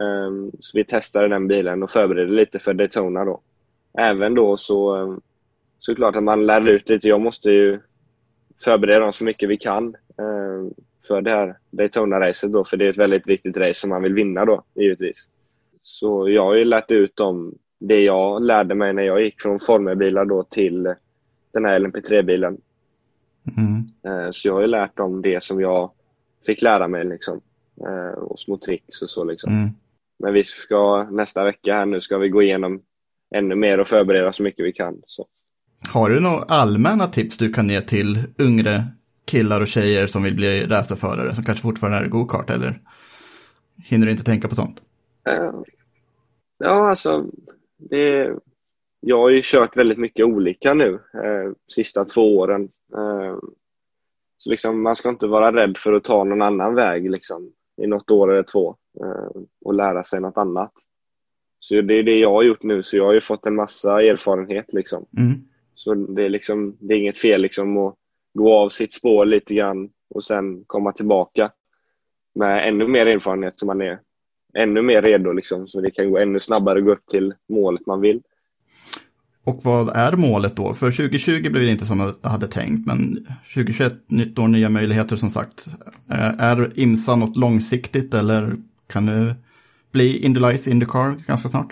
Eh, 0.00 0.50
så 0.60 0.78
vi 0.78 0.84
testade 0.84 1.28
den 1.28 1.48
bilen 1.48 1.82
och 1.82 1.90
förberedde 1.90 2.32
lite 2.32 2.58
för 2.58 2.74
Daytona 2.74 3.24
då. 3.24 3.40
Även 3.98 4.34
då 4.34 4.56
så 4.56 4.96
eh, 4.96 5.16
såklart 5.78 6.16
att 6.16 6.22
man 6.22 6.46
lär 6.46 6.68
ut 6.68 6.88
lite. 6.88 7.08
Jag 7.08 7.20
måste 7.20 7.50
ju 7.50 7.80
förbereda 8.64 9.00
dem 9.00 9.12
så 9.12 9.24
mycket 9.24 9.48
vi 9.48 9.56
kan 9.56 9.94
eh, 9.94 10.72
för 11.08 11.22
det 11.22 11.30
här 11.30 11.58
Daytona-racet 11.70 12.52
då, 12.52 12.64
för 12.64 12.76
det 12.76 12.86
är 12.86 12.90
ett 12.90 12.98
väldigt 12.98 13.26
viktigt 13.26 13.56
race 13.56 13.80
som 13.80 13.90
man 13.90 14.02
vill 14.02 14.14
vinna 14.14 14.44
då, 14.44 14.62
givetvis. 14.74 15.28
Så 15.82 16.28
jag 16.28 16.44
har 16.44 16.54
ju 16.54 16.64
lärt 16.64 16.90
ut 16.90 17.16
dem 17.16 17.54
det 17.78 18.00
jag 18.00 18.42
lärde 18.42 18.74
mig 18.74 18.92
när 18.92 19.02
jag 19.02 19.22
gick 19.22 19.42
från 19.42 19.60
formelbilar 19.60 20.24
då 20.24 20.42
till 20.42 20.94
den 21.52 21.64
här 21.64 21.78
LMP3-bilen. 21.78 22.60
Mm. 23.56 23.84
Eh, 24.06 24.30
så 24.32 24.48
jag 24.48 24.54
har 24.54 24.60
ju 24.60 24.66
lärt 24.66 24.96
dem 24.96 25.22
det 25.22 25.42
som 25.42 25.60
jag 25.60 25.90
fick 26.46 26.62
lära 26.62 26.88
mig 26.88 27.04
liksom. 27.04 27.40
Eh, 27.80 28.18
och 28.18 28.40
små 28.40 28.56
tricks 28.56 29.02
och 29.02 29.10
så 29.10 29.24
liksom. 29.24 29.52
Mm. 29.52 29.68
Men 30.18 30.34
vi 30.34 30.44
ska 30.44 31.02
nästa 31.10 31.44
vecka 31.44 31.74
här 31.74 31.86
nu 31.86 32.00
ska 32.00 32.18
vi 32.18 32.28
gå 32.28 32.42
igenom 32.42 32.82
ännu 33.34 33.54
mer 33.54 33.80
och 33.80 33.88
förbereda 33.88 34.32
så 34.32 34.42
mycket 34.42 34.66
vi 34.66 34.72
kan. 34.72 35.02
Så. 35.06 35.26
Har 35.92 36.10
du 36.10 36.20
några 36.20 36.44
allmänna 36.48 37.06
tips 37.06 37.38
du 37.38 37.52
kan 37.52 37.68
ge 37.68 37.80
till 37.80 38.18
yngre 38.40 38.84
killar 39.30 39.60
och 39.60 39.66
tjejer 39.66 40.06
som 40.06 40.22
vill 40.22 40.34
bli 40.34 40.66
racerförare 40.66 41.34
som 41.34 41.44
kanske 41.44 41.62
fortfarande 41.62 41.98
är 41.98 42.08
go-kart 42.08 42.50
eller 42.50 42.80
hinner 43.84 44.06
du 44.06 44.12
inte 44.12 44.24
tänka 44.24 44.48
på 44.48 44.54
sånt? 44.54 44.82
Eh, 45.28 45.52
Ja, 46.64 46.88
alltså, 46.88 47.26
det, 47.76 48.36
jag 49.00 49.18
har 49.18 49.30
ju 49.30 49.40
kört 49.44 49.76
väldigt 49.76 49.98
mycket 49.98 50.26
olika 50.26 50.74
nu, 50.74 50.92
eh, 50.94 51.52
sista 51.74 52.04
två 52.04 52.38
åren. 52.38 52.68
Eh, 52.96 53.36
så 54.38 54.50
liksom, 54.50 54.82
man 54.82 54.96
ska 54.96 55.08
inte 55.08 55.26
vara 55.26 55.52
rädd 55.52 55.78
för 55.78 55.92
att 55.92 56.04
ta 56.04 56.24
någon 56.24 56.42
annan 56.42 56.74
väg 56.74 57.10
liksom, 57.10 57.52
i 57.82 57.86
något 57.86 58.10
år 58.10 58.32
eller 58.32 58.42
två 58.42 58.76
eh, 59.00 59.42
och 59.64 59.74
lära 59.74 60.04
sig 60.04 60.20
något 60.20 60.36
annat. 60.36 60.72
Så 61.64 61.80
det 61.80 61.94
är 61.94 62.02
det 62.02 62.18
jag 62.18 62.32
har 62.32 62.42
gjort 62.42 62.62
nu, 62.62 62.82
så 62.82 62.96
jag 62.96 63.04
har 63.04 63.12
ju 63.12 63.20
fått 63.20 63.46
en 63.46 63.54
massa 63.54 64.02
erfarenhet. 64.02 64.72
Liksom. 64.72 65.06
Mm. 65.18 65.42
Så 65.74 65.94
det 65.94 66.24
är, 66.24 66.28
liksom, 66.28 66.76
det 66.80 66.94
är 66.94 66.98
inget 66.98 67.18
fel 67.18 67.42
liksom, 67.42 67.76
att 67.76 67.94
gå 68.34 68.54
av 68.54 68.68
sitt 68.68 68.94
spår 68.94 69.24
lite 69.24 69.54
grann 69.54 69.88
och 70.14 70.24
sen 70.24 70.64
komma 70.66 70.92
tillbaka 70.92 71.50
med 72.34 72.68
ännu 72.68 72.86
mer 72.86 73.06
erfarenhet 73.06 73.54
så 73.56 73.66
man 73.66 73.80
är 73.80 73.98
ännu 74.58 74.82
mer 74.82 75.02
redo 75.02 75.32
liksom, 75.32 75.68
så 75.68 75.80
det 75.80 75.90
kan 75.90 76.10
gå 76.10 76.18
ännu 76.18 76.40
snabbare 76.40 76.78
att 76.78 76.84
gå 76.84 76.92
upp 76.92 77.06
till 77.06 77.34
målet 77.48 77.86
man 77.86 78.00
vill. 78.00 78.22
Och 79.44 79.60
vad 79.64 79.96
är 79.96 80.16
målet 80.16 80.56
då? 80.56 80.74
För 80.74 80.90
2020 80.90 81.50
blev 81.50 81.64
det 81.64 81.70
inte 81.70 81.84
som 81.84 82.00
jag 82.00 82.30
hade 82.30 82.46
tänkt, 82.46 82.86
men 82.86 83.26
2021, 83.54 83.94
nytt 84.06 84.38
år, 84.38 84.48
nya 84.48 84.68
möjligheter 84.68 85.16
som 85.16 85.30
sagt. 85.30 85.66
Är 86.38 86.70
IMSA 86.74 87.16
något 87.16 87.36
långsiktigt 87.36 88.14
eller 88.14 88.56
kan 88.92 89.06
det 89.06 89.34
bli 89.92 90.24
Indylice 90.24 90.70
Indycar 90.70 91.22
ganska 91.26 91.48
snart? 91.48 91.68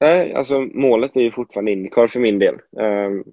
Nej, 0.00 0.34
alltså 0.34 0.60
målet 0.74 1.16
är 1.16 1.20
ju 1.20 1.30
fortfarande 1.32 1.72
Indycar 1.72 2.06
för 2.08 2.20
min 2.20 2.38
del. 2.38 2.54
Ehm, 2.80 3.24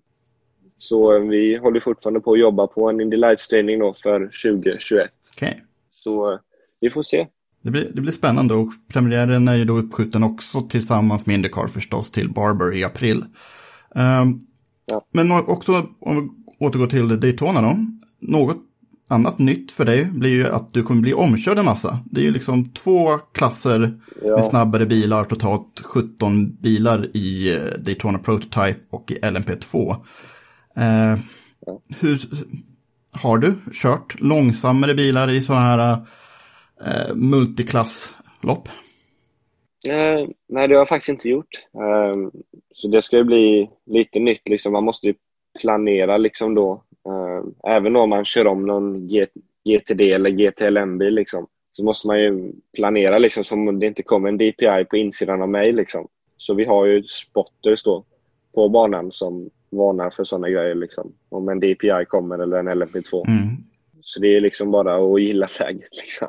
Så 0.78 1.20
vi 1.20 1.58
håller 1.58 1.80
fortfarande 1.80 2.20
på 2.20 2.34
att 2.34 2.40
jobba 2.40 2.68
på 2.68 2.90
en 2.90 3.02
Indy 3.02 3.18
Lights-styrning 3.18 3.80
då 3.80 3.94
för 4.04 4.20
2021. 4.54 5.12
Okej. 5.38 5.62
Så 5.92 6.40
vi 6.80 6.90
får 6.90 7.04
se. 7.04 7.28
Det 7.62 7.72
blir, 7.72 7.92
det 7.94 8.02
blir 8.02 8.12
spännande 8.12 8.54
och 8.54 8.68
premiären 8.94 9.48
är 9.48 9.56
ju 9.56 9.66
då 9.66 9.74
uppskjuten 9.78 10.24
också 10.24 10.62
tillsammans 10.62 11.26
med 11.28 11.34
Indycar 11.34 11.68
förstås 11.68 12.12
till 12.12 12.30
Barber 12.30 12.76
i 12.76 12.84
april. 12.84 13.24
Ehm, 13.96 14.40
Ja. 14.86 15.06
Men 15.14 15.32
också 15.32 15.88
om 16.00 16.46
vi 16.60 16.66
återgår 16.66 16.88
till 16.88 17.20
Daytona 17.20 17.62
då. 17.62 17.78
Något 18.20 18.58
annat 19.14 19.40
nytt 19.40 19.72
för 19.72 19.86
dig 19.86 20.06
blir 20.06 20.30
ju 20.30 20.48
att 20.48 20.74
du 20.74 20.84
kommer 20.84 21.02
bli 21.02 21.14
omkörd 21.14 21.58
en 21.60 21.66
massa. 21.66 22.00
Det 22.06 22.22
är 22.22 22.26
ju 22.26 22.32
liksom 22.32 22.70
två 22.70 23.18
klasser 23.18 24.00
Ja. 24.22 24.36
med 24.36 24.46
snabbare 24.46 24.86
bilar, 24.86 25.24
totalt 25.24 25.82
17 25.84 26.56
bilar 26.56 27.08
i 27.18 27.56
eh, 27.56 27.62
Daytona 27.80 28.20
Prototype 28.20 28.80
och 28.90 29.12
i 29.12 29.16
LMP2. 29.16 29.92
Eh, 30.78 31.20
hur, 32.02 32.18
har 33.24 33.38
du 33.38 33.54
kört 33.74 34.20
långsammare 34.22 34.94
bilar 34.94 35.30
i 35.30 35.42
sådana 35.42 35.62
här 35.62 35.98
eh, 36.86 37.16
multiklasslopp? 37.16 38.68
Eh, 39.88 40.28
nej, 40.50 40.68
det 40.68 40.74
har 40.76 40.82
jag 40.82 40.88
faktiskt 40.88 41.10
inte 41.10 41.30
gjort. 41.30 41.60
Eh, 41.76 42.30
så 42.76 42.88
det 42.88 43.02
ska 43.02 43.18
ju 43.18 43.24
bli 43.24 43.70
lite 43.86 44.20
nytt. 44.20 44.50
Liksom. 44.50 44.74
Man 44.74 44.84
måste 44.84 45.08
ju 45.08 45.14
planera 45.62 46.18
liksom 46.18 46.56
då. 46.56 46.84
Eh, 47.10 47.72
även 47.76 47.96
om 47.96 48.10
man 48.10 48.26
kör 48.26 48.48
om 48.48 48.66
någon 48.66 49.08
GTD 49.66 50.02
eller 50.02 50.30
GTLM-bil 50.30 51.14
liksom, 51.14 51.48
så 51.74 51.84
måste 51.84 52.08
man 52.08 52.20
ju 52.22 52.52
planera 52.74 53.18
liksom, 53.18 53.44
så 53.44 53.72
det 53.72 53.86
inte 53.88 54.04
kommer 54.04 54.30
en 54.30 54.38
DPI 54.38 54.86
på 54.90 54.98
insidan 54.98 55.42
av 55.42 55.50
mig. 55.50 55.72
Liksom. 55.72 56.08
Så 56.38 56.54
vi 56.54 56.66
har 56.66 56.86
ju 56.86 57.04
spotters 57.04 57.84
då 57.84 58.04
på 58.56 58.70
banan 58.70 59.12
som 59.12 59.50
varnar 59.70 60.10
för 60.10 60.24
sådana 60.24 60.50
grejer. 60.50 60.76
Liksom. 60.76 61.14
Om 61.30 61.50
en 61.50 61.60
DPI 61.60 62.06
kommer 62.08 62.40
eller 62.40 62.58
en 62.58 62.70
LMP2. 62.70 63.28
Mm. 63.28 63.48
Så 64.02 64.20
det 64.20 64.36
är 64.36 64.42
liksom 64.42 64.72
bara 64.72 64.96
att 64.96 65.22
gilla 65.22 65.48
läget 65.60 65.90
liksom. 66.02 66.28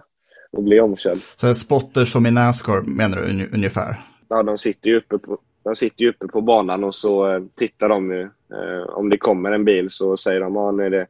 och 0.53 0.63
bli 0.63 0.81
omkörd. 0.81 1.17
Så 1.17 1.47
är 1.47 1.55
spotter 1.55 2.05
som 2.05 2.27
i 2.27 2.31
Nascar 2.31 2.83
menar 2.83 3.17
du 3.17 3.23
un- 3.23 3.55
ungefär? 3.55 3.97
Ja, 4.29 4.43
de 4.43 4.59
sitter 4.59 4.91
ju 4.91 4.97
uppe 4.97 5.19
på, 5.19 5.39
de 5.65 5.77
sitter 5.77 6.03
ju 6.03 6.11
uppe 6.11 6.27
på 6.27 6.41
banan 6.41 6.85
och 6.85 6.95
så 6.95 7.35
eh, 7.35 7.43
tittar 7.59 7.89
de 7.89 8.11
ju. 8.11 8.23
Eh, 8.23 8.89
om 8.89 9.11
det 9.11 9.19
kommer 9.19 9.53
en 9.53 9.65
bil 9.65 9.91
så 9.91 10.17
säger 10.17 10.41
de 10.41 10.57
att 10.57 10.63
ah, 10.63 10.73
nu 10.73 10.83
är 10.83 10.91
det 10.91 11.07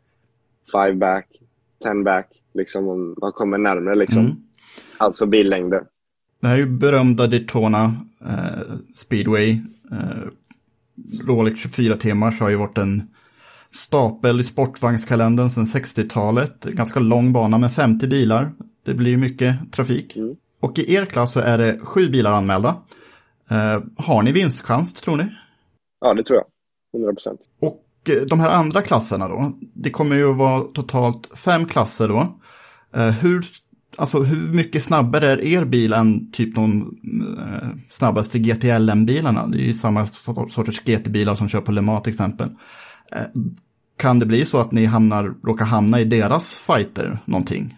five 0.73 0.94
back, 0.94 1.26
ten 1.82 2.04
back, 2.04 2.28
liksom 2.54 2.88
om 2.88 3.14
man 3.20 3.32
kommer 3.32 3.58
närmare 3.58 3.94
liksom. 3.94 4.18
Mm. 4.18 4.37
Alltså 4.99 5.26
billängder. 5.26 5.82
Det 6.40 6.49
här 6.49 6.54
är 6.54 6.58
ju 6.58 6.66
berömda 6.66 7.26
Daytona 7.26 7.84
eh, 8.20 8.76
Speedway. 8.94 9.50
Eh, 9.90 10.28
Rolex 11.26 11.61
24 11.61 11.96
timmar 11.96 12.40
har 12.40 12.50
ju 12.50 12.56
varit 12.56 12.78
en 12.78 13.02
stapel 13.73 14.40
i 14.40 14.42
sportvagnskalendern 14.42 15.50
sedan 15.50 15.64
60-talet. 15.64 16.64
Ganska 16.64 17.00
lång 17.00 17.32
bana 17.32 17.58
med 17.58 17.73
50 17.73 18.08
bilar. 18.08 18.50
Det 18.84 18.94
blir 18.94 19.16
mycket 19.16 19.73
trafik. 19.73 20.16
Mm. 20.16 20.37
Och 20.61 20.78
i 20.78 20.94
er 20.94 21.04
klass 21.04 21.32
så 21.32 21.40
är 21.40 21.58
det 21.58 21.78
sju 21.82 22.08
bilar 22.08 22.32
anmälda. 22.32 22.76
Eh, 23.51 23.83
har 24.05 24.23
ni 24.23 24.33
vinstchans 24.33 24.95
tror 24.95 25.17
ni? 25.17 25.25
Ja, 26.01 26.15
det 26.15 26.25
tror 26.25 26.39
jag. 26.39 26.47
100 27.01 27.13
procent. 27.13 27.41
Och 27.61 27.85
eh, 28.09 28.23
de 28.29 28.41
här 28.41 28.51
andra 28.51 28.81
klasserna 28.81 29.29
då, 29.29 29.53
det 29.75 29.91
kommer 29.91 30.17
ju 30.17 30.31
att 30.31 30.37
vara 30.37 30.61
totalt 30.61 31.31
fem 31.37 31.67
klasser 31.67 32.09
då. 32.09 32.39
Eh, 32.95 33.11
hur, 33.11 33.43
alltså, 33.97 34.23
hur 34.23 34.55
mycket 34.55 34.83
snabbare 34.83 35.27
är 35.27 35.45
er 35.45 35.65
bil 35.65 35.93
än 35.93 36.33
typ 36.33 36.55
de 36.55 36.95
snabbaste 37.89 38.39
GTLM-bilarna? 38.39 39.47
Det 39.47 39.59
är 39.59 39.67
ju 39.67 39.75
samma 39.75 40.07
sort- 40.07 40.51
sorters 40.53 40.81
GT-bilar 40.85 41.35
som 41.35 41.49
kör 41.49 41.61
på 41.61 41.73
Le 41.73 41.81
Mans 41.81 42.03
till 42.03 42.13
exempel. 42.13 42.49
Kan 43.99 44.19
det 44.19 44.27
bli 44.27 44.47
så 44.47 44.59
att 44.61 44.73
ni 44.73 44.85
hamnar, 44.85 45.35
råkar 45.47 45.65
hamna 45.65 46.01
i 46.01 46.05
deras 46.05 46.55
fighter 46.55 47.19
någonting? 47.25 47.77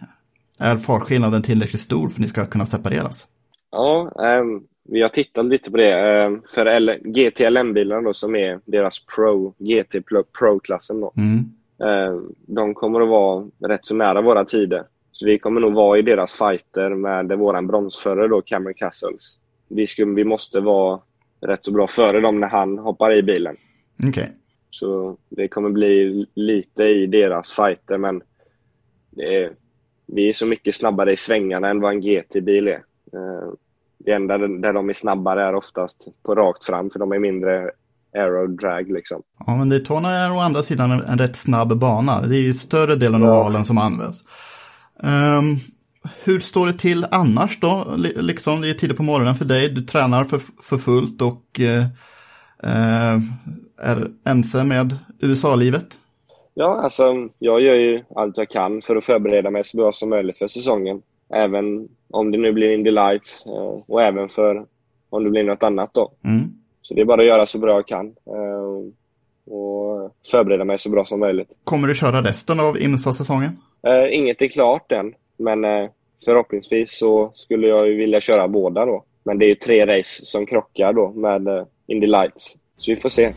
Är 0.59 0.77
fartskillnaden 0.77 1.41
tillräckligt 1.41 1.81
stor 1.81 2.07
för 2.09 2.15
att 2.15 2.19
ni 2.19 2.27
ska 2.27 2.45
kunna 2.45 2.65
separeras? 2.65 3.27
Ja, 3.71 4.11
ehm, 4.25 4.63
vi 4.83 5.01
har 5.01 5.09
tittat 5.09 5.45
lite 5.45 5.71
på 5.71 5.77
det. 5.77 5.93
Ehm, 5.93 6.41
för 6.49 6.65
L- 6.65 6.99
GTLM-bilarna 7.03 8.01
då 8.01 8.13
som 8.13 8.35
är 8.35 8.59
deras 8.65 9.05
Pro, 9.05 9.53
GT 9.57 10.01
Pro-klassen 10.39 11.01
då. 11.01 11.13
Mm. 11.17 11.37
Eh, 11.83 12.21
de 12.47 12.73
kommer 12.73 13.01
att 13.01 13.09
vara 13.09 13.45
rätt 13.67 13.85
så 13.85 13.95
nära 13.95 14.21
våra 14.21 14.45
tider. 14.45 14.83
Så 15.11 15.25
vi 15.25 15.39
kommer 15.39 15.61
nog 15.61 15.73
vara 15.73 15.99
i 15.99 16.01
deras 16.01 16.33
fighter 16.33 16.89
med 16.89 17.37
våran 17.37 17.67
bronsförare 17.67 18.27
då, 18.27 18.41
Cameron 18.41 18.73
Castles. 18.73 19.37
Vi, 19.67 19.87
skulle, 19.87 20.13
vi 20.13 20.23
måste 20.23 20.59
vara 20.59 20.99
rätt 21.41 21.65
så 21.65 21.71
bra 21.71 21.87
före 21.87 22.19
dem 22.19 22.39
när 22.39 22.47
han 22.47 22.77
hoppar 22.77 23.13
i 23.13 23.23
bilen. 23.23 23.55
Okej. 24.09 24.31
Så 24.69 25.17
det 25.29 25.47
kommer 25.47 25.69
bli 25.69 26.25
lite 26.33 26.83
i 26.83 27.07
deras 27.07 27.51
fighter, 27.51 27.97
men 27.97 28.21
är, 29.17 29.51
vi 30.05 30.29
är 30.29 30.33
så 30.33 30.45
mycket 30.45 30.75
snabbare 30.75 31.13
i 31.13 31.17
svängarna 31.17 31.69
än 31.69 31.79
vad 31.79 31.91
en 31.91 32.01
GT-bil 32.01 32.67
är. 32.67 32.83
Eh, 33.17 33.49
Det 33.97 34.11
enda 34.11 34.37
där 34.37 34.73
de 34.73 34.89
är 34.89 34.93
snabbare 34.93 35.43
är 35.43 35.55
oftast 35.55 36.07
på 36.25 36.35
rakt 36.35 36.65
fram, 36.65 36.89
för 36.89 36.99
de 36.99 37.11
är 37.11 37.19
mindre 37.19 37.71
aero-drag 38.17 38.91
liksom. 38.91 39.21
Ja, 39.47 39.55
men 39.55 39.69
Daytona 39.69 40.09
är 40.11 40.35
å 40.35 40.39
andra 40.39 40.61
sidan 40.61 40.91
en, 40.91 41.17
rätt 41.17 41.35
snabb 41.35 41.77
bana. 41.79 42.21
Det 42.21 42.35
är 42.35 42.39
ju 42.41 42.53
större 42.53 42.95
delen 42.95 43.23
av 43.23 43.29
Ja. 43.29 43.39
ovalen 43.41 43.65
som 43.65 43.77
används. 43.77 44.21
Ehm, 45.03 45.55
hur 46.23 46.39
står 46.39 46.67
det 46.67 46.73
till 46.73 47.05
annars 47.11 47.59
då? 47.59 47.85
Li- 47.97 48.13
Liksom, 48.21 48.61
det 48.61 48.69
är 48.69 48.73
tidigt 48.73 48.97
på 48.97 49.03
morgonen 49.03 49.35
för 49.35 49.45
dig, 49.45 49.69
du 49.69 49.81
tränar 49.81 50.23
för, 50.23 50.39
för 50.61 50.77
fullt 50.77 51.21
och 51.21 51.59
eh, 51.59 51.83
eh, 52.63 53.19
är 53.81 54.07
ense 54.25 54.63
med 54.63 54.95
USA-livet. 55.21 55.87
Ja, 56.53 56.81
alltså 56.83 57.03
jag 57.39 57.61
gör 57.61 57.73
ju 57.75 58.03
allt 58.15 58.37
jag 58.37 58.49
kan 58.49 58.81
för 58.81 58.95
att 58.95 59.05
förbereda 59.05 59.49
mig 59.51 59.63
så 59.65 59.77
bra 59.77 59.91
som 59.93 60.09
möjligt 60.09 60.37
för 60.37 60.47
säsongen. 60.47 61.01
Även 61.33 61.87
om 62.09 62.31
det 62.31 62.37
nu 62.37 62.51
blir 62.51 62.73
Indy 62.73 62.91
Lights 62.91 63.45
eh, 63.45 63.83
och 63.87 64.01
även 64.03 64.29
för 64.29 64.65
om 65.09 65.23
det 65.23 65.29
blir 65.29 65.43
något 65.43 65.63
annat 65.63 65.93
då. 65.93 66.11
Mm. 66.25 66.43
Så 66.81 66.93
det 66.93 67.01
är 67.01 67.05
bara 67.05 67.21
att 67.21 67.27
göra 67.27 67.45
så 67.45 67.59
bra 67.59 67.75
jag 67.75 67.87
kan 67.87 68.05
eh, 68.07 69.53
och 69.53 70.11
förbereda 70.31 70.63
mig 70.63 70.77
så 70.77 70.89
bra 70.89 71.05
som 71.05 71.19
möjligt. 71.19 71.51
Kommer 71.63 71.87
du 71.87 71.95
köra 71.95 72.21
resten 72.21 72.59
av 72.59 72.77
IMSA-säsongen? 72.77 73.49
Eh, 73.87 74.17
inget 74.17 74.41
är 74.41 74.47
klart 74.47 74.91
än, 74.91 75.13
men 75.37 75.89
förhoppningsvis 76.25 76.97
så 76.97 77.31
skulle 77.35 77.67
jag 77.67 77.87
ju 77.87 77.95
vilja 77.95 78.21
köra 78.21 78.47
båda 78.47 78.85
då. 78.85 79.03
Men 79.23 79.39
det 79.39 79.45
är 79.45 79.47
ju 79.47 79.55
tre 79.55 79.85
race 79.85 80.25
som 80.25 80.45
krockar 80.45 80.93
då 80.93 81.11
med 81.11 81.65
Indy 81.87 82.07
Lights. 82.07 82.57
Så 82.77 82.91
vi 82.91 82.95
får 82.95 83.09
se. 83.09 83.33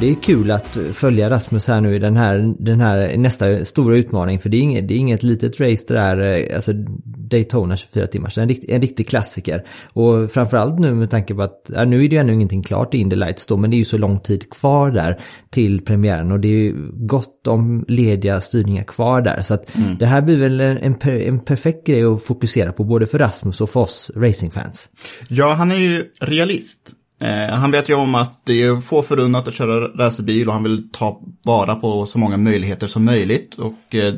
Det 0.00 0.10
är 0.10 0.14
kul 0.14 0.50
att 0.50 0.78
följa 0.92 1.30
Rasmus 1.30 1.68
här 1.68 1.80
nu 1.80 1.94
i 1.94 1.98
den 1.98 2.16
här, 2.16 2.54
den 2.58 2.80
här 2.80 3.16
nästa 3.16 3.64
stora 3.64 3.96
utmaning. 3.96 4.38
För 4.38 4.48
det 4.48 4.56
är 4.56 4.60
inget, 4.60 4.88
det 4.88 4.94
är 4.94 4.98
inget 4.98 5.22
litet 5.22 5.60
race 5.60 5.84
det 5.88 5.94
där, 5.94 6.48
alltså 6.54 6.72
Daytona 7.04 7.76
24 7.76 8.06
timmar. 8.06 8.38
En, 8.38 8.48
rikt, 8.48 8.64
en 8.68 8.80
riktig 8.80 9.08
klassiker. 9.08 9.66
Och 9.92 10.30
framförallt 10.30 10.78
nu 10.78 10.94
med 10.94 11.10
tanke 11.10 11.34
på 11.34 11.42
att, 11.42 11.70
ja, 11.74 11.84
nu 11.84 12.04
är 12.04 12.08
det 12.08 12.14
ju 12.14 12.20
ännu 12.20 12.32
ingenting 12.32 12.62
klart 12.62 12.94
i 12.94 12.98
Indy 12.98 13.16
Lights 13.16 13.46
då, 13.46 13.56
men 13.56 13.70
det 13.70 13.76
är 13.76 13.78
ju 13.78 13.84
så 13.84 13.98
lång 13.98 14.20
tid 14.20 14.50
kvar 14.50 14.90
där 14.90 15.20
till 15.50 15.80
premiären. 15.80 16.32
Och 16.32 16.40
det 16.40 16.48
är 16.48 16.62
ju 16.62 16.90
gott 16.92 17.46
om 17.46 17.84
lediga 17.88 18.40
styrningar 18.40 18.84
kvar 18.84 19.22
där. 19.22 19.42
Så 19.42 19.54
att 19.54 19.76
mm. 19.76 19.96
det 19.98 20.06
här 20.06 20.22
blir 20.22 20.38
väl 20.38 20.60
en, 20.60 20.78
en, 20.78 20.96
en 21.10 21.40
perfekt 21.40 21.86
grej 21.86 22.04
att 22.04 22.22
fokusera 22.22 22.72
på, 22.72 22.84
både 22.84 23.06
för 23.06 23.18
Rasmus 23.18 23.60
och 23.60 23.70
för 23.70 23.80
oss 23.80 24.10
racingfans. 24.16 24.90
Ja, 25.28 25.54
han 25.54 25.72
är 25.72 25.76
ju 25.76 26.04
realist. 26.20 26.94
Eh, 27.20 27.54
han 27.54 27.70
vet 27.70 27.88
ju 27.88 27.94
om 27.94 28.14
att 28.14 28.46
det 28.46 28.62
är 28.62 28.80
få 28.80 29.02
förunnat 29.02 29.48
att 29.48 29.54
köra 29.54 29.88
racerbil 29.88 30.48
och 30.48 30.54
han 30.54 30.62
vill 30.62 30.90
ta 30.90 31.20
vara 31.44 31.74
på 31.74 32.06
så 32.06 32.18
många 32.18 32.36
möjligheter 32.36 32.86
som 32.86 33.04
möjligt. 33.04 33.54
Och 33.54 33.94
eh, 33.94 34.14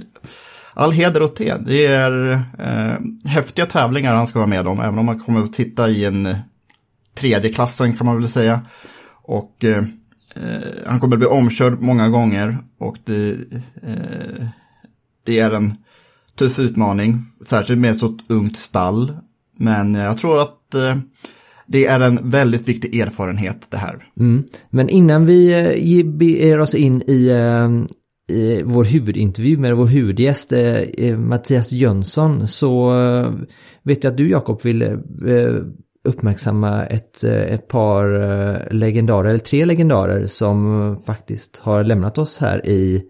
all 0.74 0.92
heder 0.92 1.22
åt 1.22 1.36
det. 1.36 1.66
Det 1.66 1.86
är 1.86 2.30
eh, 2.58 3.30
häftiga 3.30 3.66
tävlingar 3.66 4.14
han 4.14 4.26
ska 4.26 4.38
vara 4.38 4.48
med 4.48 4.66
om, 4.66 4.80
även 4.80 4.98
om 4.98 5.06
man 5.06 5.20
kommer 5.20 5.40
att 5.40 5.52
titta 5.52 5.88
i 5.88 6.04
en 6.04 6.36
tredje 7.14 7.52
klassen 7.52 7.96
kan 7.96 8.06
man 8.06 8.16
väl 8.16 8.28
säga. 8.28 8.60
Och 9.22 9.64
eh, 9.64 9.84
eh 10.34 10.86
han 10.86 11.00
kommer 11.00 11.16
att 11.16 11.20
bli 11.20 11.28
omkörd 11.28 11.80
många 11.80 12.08
gånger 12.08 12.58
och 12.78 12.96
det, 13.04 13.30
eh, 13.82 14.46
det 15.24 15.38
är 15.38 15.50
en 15.50 15.74
tuff 16.34 16.58
utmaning, 16.58 17.26
särskilt 17.46 17.80
med 17.80 17.90
ett 17.90 17.98
så 17.98 18.18
ungt 18.28 18.56
stall. 18.56 19.16
Men 19.58 19.94
eh, 19.94 20.04
jag 20.04 20.18
tror 20.18 20.42
att 20.42 20.74
eh, 20.74 20.96
det 21.68 21.86
är 21.86 22.00
en 22.00 22.30
väldigt 22.30 22.68
viktig 22.68 23.00
erfarenhet 23.00 23.66
det 23.70 23.76
här. 23.76 24.04
Mm. 24.20 24.44
Men 24.70 24.88
innan 24.88 25.26
vi 25.26 25.46
ger 26.20 26.60
oss 26.60 26.74
in 26.74 27.02
i 27.02 27.30
i 28.28 28.62
vår 28.64 28.84
huvudintervju 28.84 29.58
med 29.58 29.76
vår 29.76 29.86
huvudgäst 29.86 30.52
eh, 30.52 31.18
Mattias 31.18 31.72
Jönsson 31.72 32.48
så 32.48 32.94
eh, 32.94 33.32
vet 33.82 34.04
jag 34.04 34.10
att 34.10 34.16
du 34.16 34.30
Jakob 34.30 34.62
vill 34.62 34.82
eh, 34.82 34.98
uppmärksamma 36.04 36.86
ett, 36.86 37.24
ett 37.24 37.68
par 37.68 38.72
legendarer, 38.72 39.28
eller 39.28 39.38
tre 39.38 39.64
legendarer 39.64 40.26
som 40.26 40.96
faktiskt 41.06 41.56
har 41.56 41.84
lämnat 41.84 42.18
oss 42.18 42.38
här 42.38 42.66
i, 42.68 43.02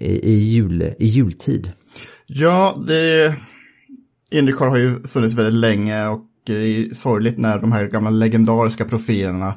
i, 0.00 0.30
i, 0.32 0.34
jul, 0.34 0.82
i 0.82 1.06
jultid. 1.06 1.72
Ja, 2.26 2.82
det, 2.86 3.34
Indycar 4.30 4.66
har 4.66 4.76
ju 4.76 5.02
funnits 5.02 5.34
väldigt 5.34 5.54
länge 5.54 6.08
och 6.08 6.20
det 6.54 6.68
är 6.68 6.94
sorgligt 6.94 7.38
när 7.38 7.58
de 7.58 7.72
här 7.72 7.86
gamla 7.86 8.10
legendariska 8.10 8.84
profilerna 8.84 9.54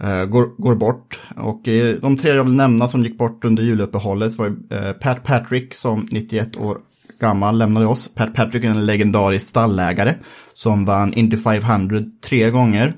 eh, 0.00 0.24
går, 0.24 0.62
går 0.62 0.74
bort. 0.74 1.20
Och 1.36 1.62
de 2.00 2.16
tre 2.16 2.30
jag 2.30 2.44
vill 2.44 2.54
nämna 2.54 2.88
som 2.88 3.02
gick 3.02 3.18
bort 3.18 3.44
under 3.44 3.62
juluppehållet 3.62 4.38
var 4.38 4.46
eh, 4.46 4.92
Pat 4.92 5.24
Patrick 5.24 5.74
som 5.74 6.08
91 6.10 6.56
år 6.56 6.78
gammal 7.20 7.58
lämnade 7.58 7.86
oss. 7.86 8.08
Pat 8.14 8.34
Patrick 8.34 8.64
är 8.64 8.70
en 8.70 8.86
legendarisk 8.86 9.48
stallägare 9.48 10.14
som 10.54 10.84
vann 10.84 11.12
Indy 11.12 11.36
500 11.36 12.02
tre 12.28 12.50
gånger. 12.50 12.92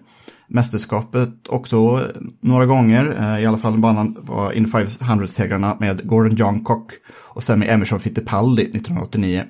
Mästerskapet 0.51 1.49
också 1.49 2.01
några 2.41 2.67
gånger, 2.67 3.17
eh, 3.21 3.43
i 3.43 3.47
alla 3.47 3.59
fall 3.59 3.81
vann 3.81 3.97
han 3.97 4.17
var 4.21 4.53
Indy 4.53 4.71
500-segrarna 4.71 5.77
med 5.81 6.07
Gordon 6.07 6.37
Johncock 6.37 6.93
och 7.29 7.43
sen 7.43 7.59
med 7.59 7.69
Emerson 7.69 8.01
Fittipaldi 8.01 8.63
1989. 8.63 9.43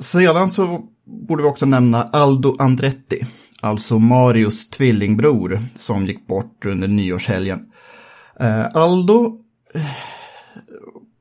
Sedan 0.00 0.50
så 0.50 0.86
borde 1.28 1.42
vi 1.42 1.48
också 1.48 1.66
nämna 1.66 2.02
Aldo 2.02 2.56
Andretti 2.58 3.26
alltså 3.62 3.98
Marios 3.98 4.70
tvillingbror, 4.70 5.60
som 5.76 6.06
gick 6.06 6.26
bort 6.26 6.66
under 6.66 6.88
nyårshelgen. 6.88 7.60
Eh, 8.40 8.66
Aldo 8.74 9.36
eh, 9.74 9.82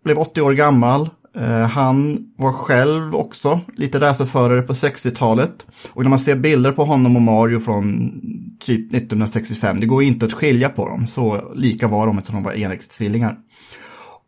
blev 0.03 0.19
80 0.19 0.41
år 0.41 0.53
gammal. 0.53 1.09
Eh, 1.35 1.61
han 1.61 2.17
var 2.37 2.51
själv 2.51 3.15
också 3.15 3.59
lite 3.75 3.99
racerförare 3.99 4.61
på 4.61 4.73
60-talet. 4.73 5.65
Och 5.89 6.03
när 6.03 6.09
man 6.09 6.19
ser 6.19 6.35
bilder 6.35 6.71
på 6.71 6.83
honom 6.83 7.15
och 7.15 7.21
Mario 7.21 7.59
från 7.59 8.11
typ 8.59 8.93
1965, 8.93 9.79
det 9.79 9.85
går 9.85 10.03
inte 10.03 10.25
att 10.25 10.33
skilja 10.33 10.69
på 10.69 10.87
dem. 10.87 11.07
Så 11.07 11.51
lika 11.55 11.87
var 11.87 12.07
de 12.07 12.17
eftersom 12.17 12.43
de 12.43 12.43
var 12.43 12.57
enäggstvillingar. 12.57 13.37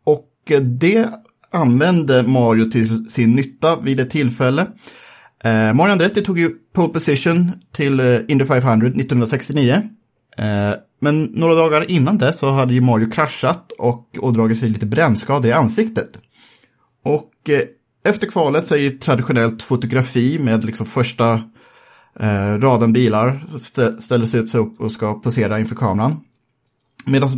Och 0.04 0.30
eh, 0.50 0.60
det 0.60 1.08
använde 1.50 2.22
Mario 2.22 2.70
till 2.70 3.10
sin 3.10 3.32
nytta 3.32 3.76
vid 3.76 4.00
ett 4.00 4.10
tillfälle. 4.10 4.66
Eh, 5.44 5.74
Mario 5.74 5.92
Andretti 5.92 6.22
tog 6.22 6.38
ju 6.38 6.50
pole 6.72 6.88
position 6.88 7.52
till 7.72 8.00
eh, 8.00 8.18
Indy 8.28 8.44
500 8.44 8.88
1969. 8.88 9.82
Eh, 10.38 10.72
men 11.00 11.24
några 11.24 11.54
dagar 11.54 11.90
innan 11.90 12.18
det 12.18 12.32
så 12.32 12.52
hade 12.52 12.74
ju 12.74 12.80
Mario 12.80 13.10
kraschat 13.10 13.72
och 13.78 14.18
ådragit 14.20 14.58
sig 14.58 14.68
lite 14.68 14.86
brännskador 14.86 15.50
i 15.50 15.52
ansiktet. 15.52 16.08
Och 17.04 17.50
eh, 17.50 17.62
efter 18.04 18.26
kvalet 18.26 18.66
så 18.66 18.74
är 18.74 18.78
ju 18.78 18.90
traditionellt 18.90 19.62
fotografi 19.62 20.38
med 20.38 20.64
liksom 20.64 20.86
första 20.86 21.32
eh, 22.20 22.58
raden 22.58 22.92
bilar 22.92 23.46
ställer 24.00 24.26
sig 24.26 24.40
upp, 24.40 24.50
sig 24.50 24.60
upp 24.60 24.80
och 24.80 24.92
ska 24.92 25.14
posera 25.14 25.58
inför 25.58 25.74
kameran. 25.74 26.20
Medan, 27.06 27.28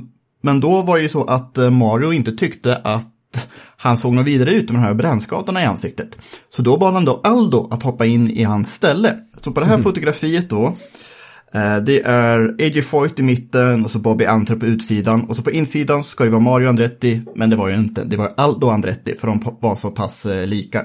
men 0.42 0.60
då 0.60 0.82
var 0.82 0.96
det 0.96 1.02
ju 1.02 1.08
så 1.08 1.24
att 1.24 1.58
eh, 1.58 1.70
Mario 1.70 2.12
inte 2.12 2.32
tyckte 2.32 2.76
att 2.76 3.15
han 3.76 3.98
såg 3.98 4.14
något 4.14 4.26
vidare 4.26 4.50
ut 4.50 4.70
med 4.70 4.80
de 4.80 4.86
här 4.86 4.94
brännskadorna 4.94 5.62
i 5.62 5.64
ansiktet. 5.64 6.18
Så 6.50 6.62
då 6.62 6.76
bad 6.76 6.94
han 6.94 7.04
då 7.04 7.20
Aldo 7.24 7.68
att 7.70 7.82
hoppa 7.82 8.06
in 8.06 8.30
i 8.30 8.42
hans 8.42 8.74
ställe. 8.74 9.16
Så 9.42 9.52
på 9.52 9.60
det 9.60 9.66
här 9.66 9.74
mm. 9.74 9.84
fotografiet 9.84 10.50
då, 10.50 10.66
eh, 11.54 11.76
det 11.76 12.00
är 12.00 12.54
A.J. 12.58 12.82
Foyt 12.82 13.18
i 13.18 13.22
mitten 13.22 13.84
och 13.84 13.90
så 13.90 13.98
Bobby 13.98 14.24
Antler 14.24 14.56
på 14.56 14.66
utsidan. 14.66 15.24
Och 15.24 15.36
så 15.36 15.42
på 15.42 15.50
insidan 15.50 16.04
ska 16.04 16.24
det 16.24 16.30
vara 16.30 16.40
Mario 16.40 16.68
Andretti, 16.68 17.22
men 17.34 17.50
det 17.50 17.56
var 17.56 17.68
ju 17.68 17.74
inte. 17.74 18.04
Det 18.04 18.16
var 18.16 18.32
Aldo 18.36 18.68
Andretti, 18.68 19.14
för 19.20 19.26
de 19.26 19.56
var 19.60 19.74
så 19.74 19.90
pass 19.90 20.26
eh, 20.26 20.46
lika. 20.46 20.82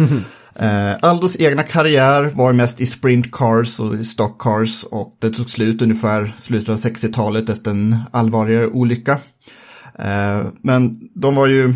Uh, 0.00 0.94
Aldos 1.00 1.40
egna 1.40 1.62
karriär 1.62 2.30
var 2.34 2.52
mest 2.52 2.80
i 2.80 2.86
sprint 2.86 3.32
cars 3.32 3.80
och 3.80 3.94
i 3.94 4.04
stock 4.04 4.42
cars 4.42 4.84
och 4.84 5.16
det 5.18 5.30
tog 5.30 5.50
slut 5.50 5.82
ungefär 5.82 6.34
slutet 6.38 6.68
av 6.68 6.76
60-talet 6.76 7.50
efter 7.50 7.70
en 7.70 7.96
allvarligare 8.10 8.66
olycka. 8.66 9.18
Men 10.62 10.94
de 11.14 11.34
var 11.34 11.46
ju 11.46 11.74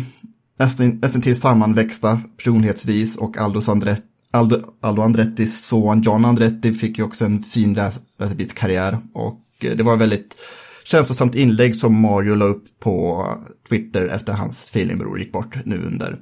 nästan, 0.59 0.99
nästan 1.01 1.21
till 1.21 1.41
sammanväxta 1.41 2.19
personlighetsvis 2.37 3.17
och 3.17 3.37
Aldo, 3.37 3.61
Andret, 3.67 4.03
Aldo, 4.31 4.59
Aldo 4.81 5.01
Andrettis 5.01 5.63
son 5.63 6.01
John 6.01 6.25
Andretti 6.25 6.73
fick 6.73 6.97
ju 6.97 7.03
också 7.03 7.25
en 7.25 7.43
fin 7.43 7.75
racerbilskarriär 7.75 8.97
och 9.13 9.41
eh, 9.63 9.75
det 9.75 9.83
var 9.83 9.93
ett 9.93 10.01
väldigt 10.01 10.35
känslosamt 10.83 11.35
inlägg 11.35 11.75
som 11.75 12.01
Mario 12.01 12.35
la 12.35 12.45
upp 12.45 12.79
på 12.79 13.25
Twitter 13.69 14.05
efter 14.05 14.33
hans 14.33 14.71
tvillingbror 14.71 15.19
gick 15.19 15.31
bort 15.31 15.65
nu 15.65 15.81
under 15.87 16.17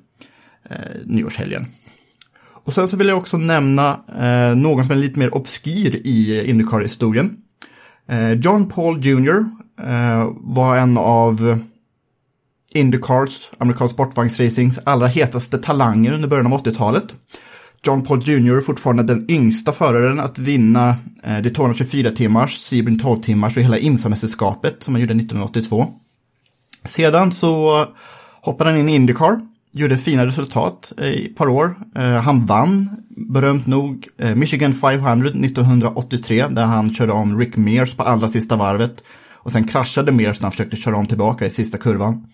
eh, 0.69 0.76
nyårshelgen. 1.06 1.65
Och 2.67 2.73
sen 2.73 2.88
så 2.88 2.97
vill 2.97 3.08
jag 3.08 3.17
också 3.17 3.38
nämna 3.38 4.00
eh, 4.19 4.56
någon 4.56 4.86
som 4.86 4.91
är 4.91 5.00
lite 5.00 5.19
mer 5.19 5.36
obskyr 5.36 5.95
i 5.95 6.50
Indycar-historien. 6.50 7.38
Eh, 8.08 8.32
John 8.32 8.69
Paul 8.69 9.06
Jr. 9.06 9.45
Eh, 9.82 10.32
var 10.36 10.76
en 10.76 10.97
av 10.97 11.60
Indycars, 12.73 13.49
amerikansk 13.58 13.93
sportvagnsracings 13.93 14.80
allra 14.84 15.08
hetaste 15.08 15.58
talanger 15.58 16.12
under 16.12 16.27
början 16.27 16.53
av 16.53 16.63
80-talet. 16.63 17.15
John 17.84 18.03
Paul 18.03 18.30
Jr. 18.30 18.62
fortfarande 18.62 19.03
den 19.03 19.32
yngsta 19.32 19.71
föraren 19.71 20.19
att 20.19 20.39
vinna 20.39 20.95
eh, 21.23 21.38
det 21.43 21.49
224 21.49 22.12
timmars, 22.12 22.58
Sebring 22.58 22.99
12 22.99 23.21
timmars 23.21 23.58
och 23.58 23.63
hela 23.63 23.77
IMSA-mästerskapet 23.77 24.84
som 24.84 24.93
han 24.93 25.01
gjorde 25.01 25.13
1982. 25.13 25.88
Sedan 26.84 27.32
så 27.32 27.86
hoppade 28.41 28.69
han 28.69 28.80
in 28.80 28.89
i 28.89 28.95
Indycar, 28.95 29.41
gjorde 29.71 29.97
fina 29.97 30.25
resultat 30.25 30.93
i 31.01 31.25
ett 31.25 31.36
par 31.36 31.47
år. 31.47 31.75
Eh, 31.95 32.21
han 32.21 32.45
vann, 32.45 32.89
berömt 33.10 33.67
nog, 33.67 34.08
eh, 34.17 34.36
Michigan 34.36 34.73
500 34.73 35.30
1983 35.30 36.47
där 36.47 36.65
han 36.65 36.93
körde 36.93 37.12
om 37.12 37.39
Rick 37.39 37.58
Mears 37.58 37.93
på 37.93 38.03
allra 38.03 38.27
sista 38.27 38.56
varvet. 38.56 39.03
Och 39.47 39.51
sen 39.51 39.67
kraschade 39.67 40.12
Mears 40.12 40.41
när 40.41 40.45
han 40.45 40.51
försökte 40.51 40.75
köra 40.75 40.95
om 40.95 41.05
tillbaka 41.05 41.45
i 41.45 41.49
sista 41.49 41.77
kurvan. 41.77 42.27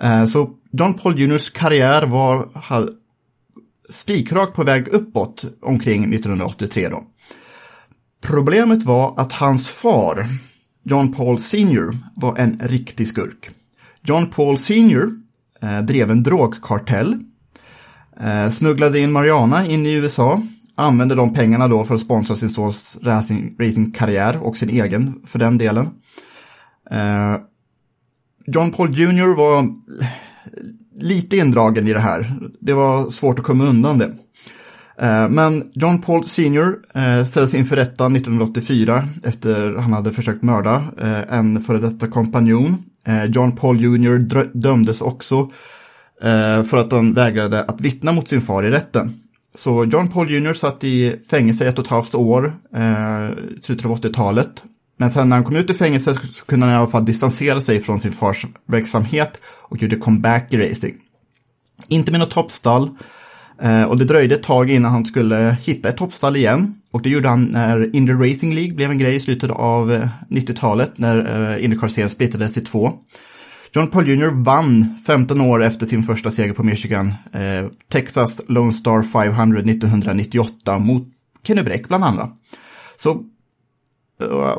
Eh, 0.00 0.24
så 0.24 0.50
John 0.72 0.94
Paul 0.94 1.18
Juniors 1.18 1.50
karriär 1.50 2.06
var 2.06 2.48
spikrak 3.90 4.54
på 4.54 4.62
väg 4.62 4.88
uppåt 4.88 5.44
omkring 5.62 6.14
1983 6.14 6.88
då. 6.88 7.02
Problemet 8.22 8.82
var 8.82 9.20
att 9.20 9.32
hans 9.32 9.68
far, 9.68 10.26
John 10.82 11.12
Paul 11.12 11.38
Senior, 11.38 11.96
var 12.16 12.36
en 12.36 12.60
riktig 12.62 13.06
skurk. 13.06 13.50
John 14.02 14.30
Paul 14.30 14.58
Senior 14.58 15.24
Eh, 15.64 15.80
drev 15.80 16.10
en 16.10 16.22
drogkartell, 16.22 17.16
eh, 18.20 18.48
smugglade 18.50 18.98
in 19.00 19.12
Mariana 19.12 19.66
in 19.66 19.86
i 19.86 19.92
USA, 19.92 20.42
använde 20.74 21.14
de 21.14 21.32
pengarna 21.32 21.68
då 21.68 21.84
för 21.84 21.94
att 21.94 22.00
sponsra 22.00 22.36
sin 22.36 22.50
sons 22.50 22.98
racingkarriär 23.58 24.36
och 24.36 24.56
sin 24.56 24.68
egen 24.68 25.22
för 25.26 25.38
den 25.38 25.58
delen. 25.58 25.90
Eh, 26.90 27.36
John 28.46 28.72
Paul 28.72 28.90
Jr. 28.90 29.36
var 29.36 29.68
lite 31.00 31.36
indragen 31.36 31.88
i 31.88 31.92
det 31.92 32.00
här. 32.00 32.32
Det 32.60 32.72
var 32.72 33.10
svårt 33.10 33.38
att 33.38 33.44
komma 33.44 33.64
undan 33.64 33.98
det. 33.98 34.12
Eh, 34.98 35.28
men 35.28 35.70
John 35.74 36.02
Paul 36.02 36.24
Sr. 36.24 36.76
Eh, 36.94 37.24
ställdes 37.24 37.54
inför 37.54 37.76
rätta 37.76 38.06
1984 38.06 39.08
efter 39.24 39.74
han 39.74 39.92
hade 39.92 40.12
försökt 40.12 40.42
mörda 40.42 40.84
eh, 41.00 41.38
en 41.38 41.62
före 41.62 41.80
detta 41.80 42.06
kompanjon. 42.06 42.76
Eh, 43.06 43.24
John 43.24 43.56
Paul 43.56 43.80
Jr. 43.80 44.50
dömdes 44.58 45.00
också 45.00 45.50
eh, 46.22 46.62
för 46.62 46.76
att 46.76 46.92
han 46.92 47.14
vägrade 47.14 47.62
att 47.62 47.80
vittna 47.80 48.12
mot 48.12 48.28
sin 48.28 48.40
far 48.40 48.64
i 48.64 48.70
rätten. 48.70 49.12
Så 49.56 49.84
John 49.84 50.08
Paul 50.08 50.30
Jr. 50.30 50.52
satt 50.52 50.84
i 50.84 51.16
fängelse 51.30 51.68
ett 51.68 51.78
och 51.78 51.84
ett 51.84 51.90
halvt 51.90 52.14
år, 52.14 52.52
slutet 53.62 53.86
av 53.86 53.96
80-talet. 53.96 54.64
Men 54.96 55.10
sen 55.12 55.28
när 55.28 55.36
han 55.36 55.44
kom 55.44 55.56
ut 55.56 55.70
ur 55.70 55.74
fängelset 55.74 56.16
så 56.16 56.44
kunde 56.44 56.66
han 56.66 56.74
i 56.74 56.78
alla 56.78 56.86
fall 56.86 57.04
distansera 57.04 57.60
sig 57.60 57.80
från 57.80 58.00
sin 58.00 58.12
fars 58.12 58.46
verksamhet 58.66 59.40
och 59.44 59.82
gjorde 59.82 59.96
comeback 59.96 60.54
i 60.54 60.56
racing. 60.56 60.94
Inte 61.88 62.10
med 62.10 62.20
något 62.20 62.30
toppstall, 62.30 62.90
eh, 63.62 63.84
och 63.84 63.98
det 63.98 64.04
dröjde 64.04 64.34
ett 64.34 64.42
tag 64.42 64.70
innan 64.70 64.92
han 64.92 65.06
skulle 65.06 65.56
hitta 65.62 65.88
ett 65.88 65.96
toppstall 65.96 66.36
igen. 66.36 66.74
Och 66.90 67.02
det 67.02 67.08
gjorde 67.08 67.28
han 67.28 67.44
när 67.44 67.96
Indy 67.96 68.12
Racing 68.12 68.54
League 68.54 68.74
blev 68.74 68.90
en 68.90 68.98
grej 68.98 69.14
i 69.14 69.20
slutet 69.20 69.50
av 69.50 69.92
eh, 69.92 70.08
90-talet 70.30 70.98
när 70.98 71.54
eh, 71.56 71.64
Indycar-serien 71.64 72.10
splittrades 72.10 72.58
i 72.58 72.60
två. 72.60 72.92
John 73.72 73.90
Paul 73.90 74.08
Jr. 74.08 74.44
vann 74.44 74.98
15 75.06 75.40
år 75.40 75.62
efter 75.62 75.86
sin 75.86 76.02
första 76.02 76.30
seger 76.30 76.52
på 76.52 76.62
Michigan, 76.62 77.14
eh, 77.32 77.70
Texas 77.88 78.42
Lone 78.48 78.72
Star 78.72 79.02
500 79.02 79.60
1998 79.60 80.78
mot 80.78 81.08
Kenny 81.46 81.62
Bräck 81.62 81.88
bland 81.88 82.04
andra. 82.04 82.30
Så 82.96 83.22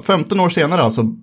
15 0.01 0.39
år 0.39 0.49
senare 0.49 0.81
alltså 0.81 1.15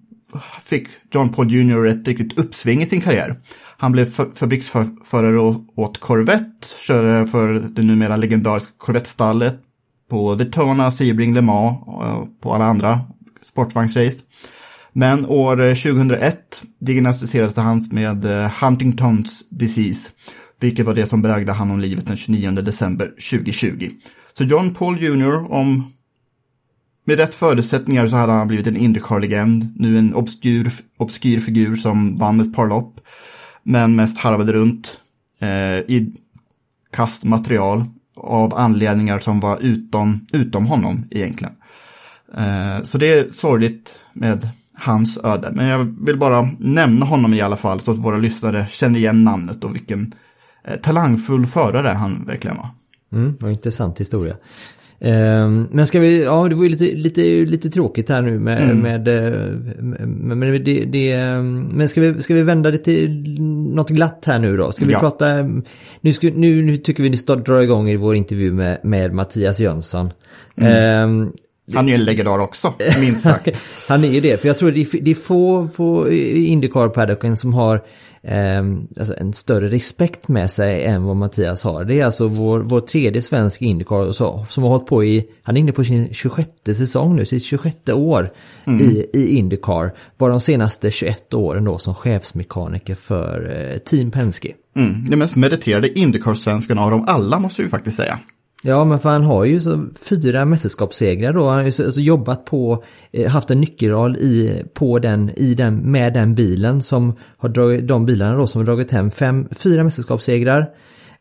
fick 0.65 0.89
John 1.15 1.29
Paul 1.29 1.51
Jr. 1.51 1.87
ett 1.87 2.09
riktigt 2.09 2.39
uppsving 2.39 2.83
i 2.83 2.87
sin 2.87 3.01
karriär. 3.01 3.37
Han 3.77 3.93
blev 3.93 4.05
fabriksförare 4.35 5.39
åt 5.77 5.99
Corvette, 6.01 6.69
körde 6.87 7.27
för 7.27 7.53
det 7.53 7.83
numera 7.83 8.17
legendariska 8.17 8.73
Corvette-stallet 8.79 9.55
på 10.11 10.35
Daytona, 10.35 10.91
Sebring, 10.91 11.35
Le 11.35 11.41
Mans 11.41 11.79
och 11.87 12.41
på 12.41 12.55
alla 12.55 12.65
andra 12.65 13.01
sportvagnsrace. 13.43 14.19
Men 14.93 15.27
år 15.27 15.57
2001 15.75 16.63
diagnostiserades 16.79 17.57
han 17.57 17.83
med 17.91 18.25
eh, 18.25 18.51
Huntingtons 18.63 19.49
disease, 19.49 20.11
vilket 20.61 20.87
var 20.87 20.95
det 20.95 21.07
som 21.07 21.23
berägde 21.23 21.53
han 21.53 21.71
om 21.71 21.81
livet 21.81 22.07
den 22.07 22.17
29 22.17 22.51
december 22.51 23.07
2020. 23.07 23.91
Så 24.39 24.45
John 24.45 24.75
Paul 24.75 25.03
Jr. 25.03 25.53
om 25.53 25.93
med 27.05 27.17
rätt 27.17 27.35
förutsättningar 27.35 28.07
så 28.07 28.17
hade 28.17 28.33
han 28.33 28.47
blivit 28.47 28.67
en 28.67 28.77
Indycar-legend, 28.77 29.75
nu 29.77 29.99
en 29.99 30.15
obskyr, 30.15 30.73
obskyr 30.99 31.41
figur 31.41 31.77
som 31.77 32.17
vann 32.17 32.41
ett 32.41 32.55
par 32.55 32.67
lopp, 32.67 33.01
men 33.63 33.97
mest 33.97 34.19
harvade 34.19 34.53
runt 34.53 35.01
eh, 35.41 35.79
i 35.79 36.13
kastmaterial 36.93 37.85
av 38.17 38.55
anledningar 38.55 39.19
som 39.19 39.41
var 39.41 39.59
utom, 39.61 40.27
utom 40.33 40.67
honom 40.67 41.05
egentligen. 41.11 41.55
Eh, 42.37 42.85
så 42.85 42.99
det 42.99 43.13
är 43.13 43.31
sorgligt 43.31 43.95
med 44.13 44.49
hans 44.75 45.19
öde, 45.25 45.53
men 45.53 45.67
jag 45.67 46.05
vill 46.07 46.19
bara 46.19 46.51
nämna 46.59 47.07
honom 47.07 47.35
i 47.35 47.41
alla 47.41 47.57
fall 47.57 47.81
så 47.81 47.91
att 47.91 47.99
våra 47.99 48.17
lyssnare 48.17 48.67
känner 48.71 48.99
igen 48.99 49.25
namnet 49.25 49.65
och 49.65 49.75
vilken 49.75 50.15
eh, 50.65 50.77
talangfull 50.77 51.47
förare 51.47 51.89
han 51.89 52.25
verkligen 52.27 52.57
var. 52.57 52.69
Mm, 53.13 53.37
vad 53.41 53.53
intressant 53.53 54.01
historia. 54.01 54.37
Ehm, 55.05 55.69
men 55.71 55.87
ska 55.87 56.01
vi, 56.01 56.25
ja 56.25 56.49
det 56.49 56.55
var 56.55 56.63
ju 56.63 56.69
lite, 56.69 56.85
lite, 56.85 57.21
lite 57.21 57.71
tråkigt 57.71 58.09
här 58.09 58.23
nu 58.23 58.39
med, 58.39 58.63
mm. 58.63 58.79
med, 58.79 59.09
med, 60.09 60.39
med 60.39 60.65
det, 60.65 60.85
det, 60.85 61.17
men 61.73 61.89
ska 61.89 62.01
vi, 62.01 62.23
ska 62.23 62.35
vi 62.35 62.43
vända 62.43 62.71
det 62.71 62.79
till 62.79 63.41
något 63.75 63.91
glatt 63.91 64.25
här 64.27 64.39
nu 64.39 64.57
då? 64.57 64.73
Ska 64.73 64.85
vi 64.85 64.93
ja. 64.93 65.01
prata, 65.01 65.27
nu, 66.01 66.13
ska, 66.13 66.27
nu, 66.27 66.63
nu 66.63 66.77
tycker 66.77 67.03
vi 67.03 67.11
ni 67.11 67.17
ska 67.17 67.35
dra 67.35 67.63
igång 67.63 67.89
i 67.89 67.97
vår 67.97 68.15
intervju 68.17 68.53
med, 68.53 68.79
med 68.83 69.15
Mattias 69.15 69.61
Jönsson. 69.61 70.11
Mm. 70.57 71.11
Um, 71.11 71.33
han 71.75 71.85
är 71.85 71.89
ju 71.89 71.95
en 71.95 72.05
legendar 72.05 72.39
också, 72.39 72.75
minst 73.01 73.21
sagt. 73.21 73.63
han 73.89 74.05
är 74.05 74.09
ju 74.09 74.21
det, 74.21 74.41
för 74.41 74.49
jag 74.49 74.59
tror 74.59 74.71
det 74.71 74.81
är, 74.81 75.01
det 75.03 75.11
är 75.11 75.15
få 75.15 75.69
på 75.77 76.09
Indycar-paddocken 76.11 77.37
som 77.37 77.55
har 77.55 77.83
eh, 78.23 78.63
alltså 78.99 79.15
en 79.19 79.33
större 79.33 79.69
respekt 79.69 80.29
med 80.29 80.51
sig 80.51 80.85
än 80.85 81.05
vad 81.05 81.17
Mattias 81.17 81.65
har. 81.65 81.85
Det 81.85 82.01
är 82.01 82.05
alltså 82.05 82.29
vår, 82.29 82.61
vår 82.61 82.81
tredje 82.81 83.23
svensk 83.23 83.63
Indycar 83.63 84.13
som 84.45 84.63
har 84.63 84.71
hållit 84.71 84.87
på 84.87 85.05
i, 85.05 85.27
han 85.43 85.57
är 85.57 85.61
inne 85.61 85.73
på 85.73 85.85
sin 85.85 86.15
26 86.15 86.49
säsong 86.65 87.17
nu, 87.17 87.25
sitt 87.25 87.45
26 87.45 87.89
år 87.89 88.33
mm. 88.65 88.81
i, 88.81 89.07
i 89.13 89.37
Indycar. 89.37 89.95
Var 90.19 90.31
de 90.31 90.41
senaste 90.41 90.91
21 90.91 91.35
åren 91.35 91.65
då 91.65 91.79
som 91.79 91.95
chefsmekaniker 91.95 92.95
för 92.95 93.69
eh, 93.73 93.79
Team 93.79 94.11
Penske. 94.11 94.53
Mm, 94.77 95.07
det 95.09 95.17
mest 95.17 95.37
meriterade 95.37 95.99
Indycar-svenskarna 95.99 96.83
av 96.83 96.91
dem 96.91 97.05
alla 97.09 97.39
måste 97.39 97.63
vi 97.63 97.69
faktiskt 97.69 97.97
säga. 97.97 98.19
Ja, 98.65 98.85
men 98.85 98.99
för 98.99 99.09
han 99.09 99.25
har 99.25 99.45
ju 99.45 99.61
så 99.61 99.87
fyra 100.01 100.45
mästerskapssegrar 100.45 101.33
då. 101.33 101.49
Han 101.49 101.59
har 101.59 101.65
ju 101.65 101.73
så, 101.73 101.93
så 101.93 102.01
jobbat 102.01 102.45
på, 102.45 102.85
eh, 103.13 103.31
haft 103.31 103.51
en 103.51 103.61
nyckelroll 103.61 104.17
i, 104.17 104.63
på 104.75 104.99
den, 104.99 105.31
i 105.37 105.55
den, 105.55 105.77
med 105.77 106.15
den 106.15 106.35
bilen 106.35 106.83
som 106.83 107.17
har 107.37 107.49
dragit, 107.49 107.89
de 107.89 108.07
bilarna 108.07 108.37
då 108.37 108.47
som 108.47 108.61
har 108.61 108.67
dragit 108.67 108.91
hem 108.91 109.11
fem, 109.11 109.49
fyra 109.57 109.85
mästerskapssegrar. 109.85 110.71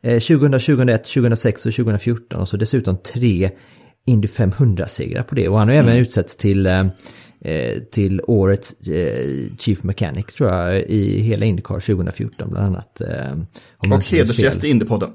Eh, 0.03 0.19
2000, 0.19 0.51
2001, 0.51 1.03
2006 1.03 1.65
och 1.65 1.73
2014 1.73 2.39
och 2.39 2.47
så 2.47 2.57
dessutom 2.57 2.97
tre 2.97 3.49
Indy 4.05 4.27
500-segrar 4.27 5.23
på 5.23 5.35
det. 5.35 5.47
Och 5.47 5.57
han 5.57 5.67
har 5.67 5.75
mm. 5.75 5.87
även 5.87 6.01
utsetts 6.01 6.35
till 6.35 6.65
eh, 6.65 6.85
eh, 7.45 7.79
till 7.91 8.21
årets 8.27 8.87
eh, 8.87 9.25
Chief 9.57 9.83
Mechanic 9.83 10.25
tror 10.25 10.49
jag 10.49 10.81
i 10.81 11.19
hela 11.19 11.45
Indycar 11.45 11.79
2014 11.79 12.49
bland 12.49 12.65
annat. 12.65 13.01
och 13.77 14.05
hedersgäst 14.05 14.63
i 14.63 14.69
Indypodden. 14.69 15.09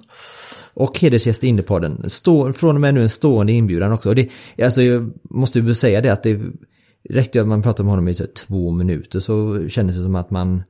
Och 0.76 0.98
hedersgäst 0.98 1.44
i 1.44 1.46
Indiepodden. 1.46 2.10
Står 2.10 2.52
från 2.52 2.74
och 2.74 2.80
med 2.80 2.94
nu 2.94 3.02
en 3.02 3.08
stående 3.08 3.52
inbjudan 3.52 3.92
också. 3.92 4.08
Och 4.08 4.14
det, 4.14 4.30
alltså 4.62 4.82
jag 4.82 5.12
måste 5.30 5.58
ju 5.58 5.74
säga 5.74 6.00
det 6.00 6.12
att 6.12 6.22
det 6.22 6.40
räckte 7.08 7.40
att 7.40 7.48
man 7.48 7.62
pratade 7.62 7.84
med 7.84 7.90
honom 7.90 8.08
i 8.08 8.14
så 8.14 8.24
två 8.26 8.70
minuter 8.70 9.20
så 9.20 9.68
kändes 9.68 9.96
det 9.96 10.02
som 10.02 10.14
att 10.14 10.30
man 10.30 10.62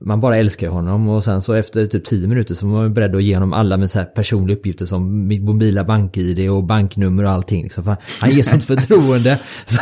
man 0.00 0.20
bara 0.20 0.36
älskar 0.36 0.68
honom 0.68 1.08
och 1.08 1.24
sen 1.24 1.42
så 1.42 1.52
efter 1.52 1.86
typ 1.86 2.04
tio 2.04 2.28
minuter 2.28 2.54
så 2.54 2.66
var 2.66 2.74
man 2.82 2.94
beredd 2.94 3.14
att 3.14 3.22
ge 3.22 3.34
honom 3.34 3.52
alla 3.52 3.76
med 3.76 3.90
så 3.90 3.98
här 3.98 4.06
personliga 4.06 4.56
uppgifter 4.56 4.86
som 4.86 5.26
mitt 5.26 5.42
mobila 5.42 5.84
bank-id 5.84 6.50
och 6.50 6.64
banknummer 6.64 7.24
och 7.24 7.30
allting. 7.30 7.62
Liksom. 7.62 7.84
För 7.84 7.96
han 8.20 8.30
ger 8.30 8.42
sånt 8.42 8.64
förtroende. 8.80 9.40
Så, 9.66 9.78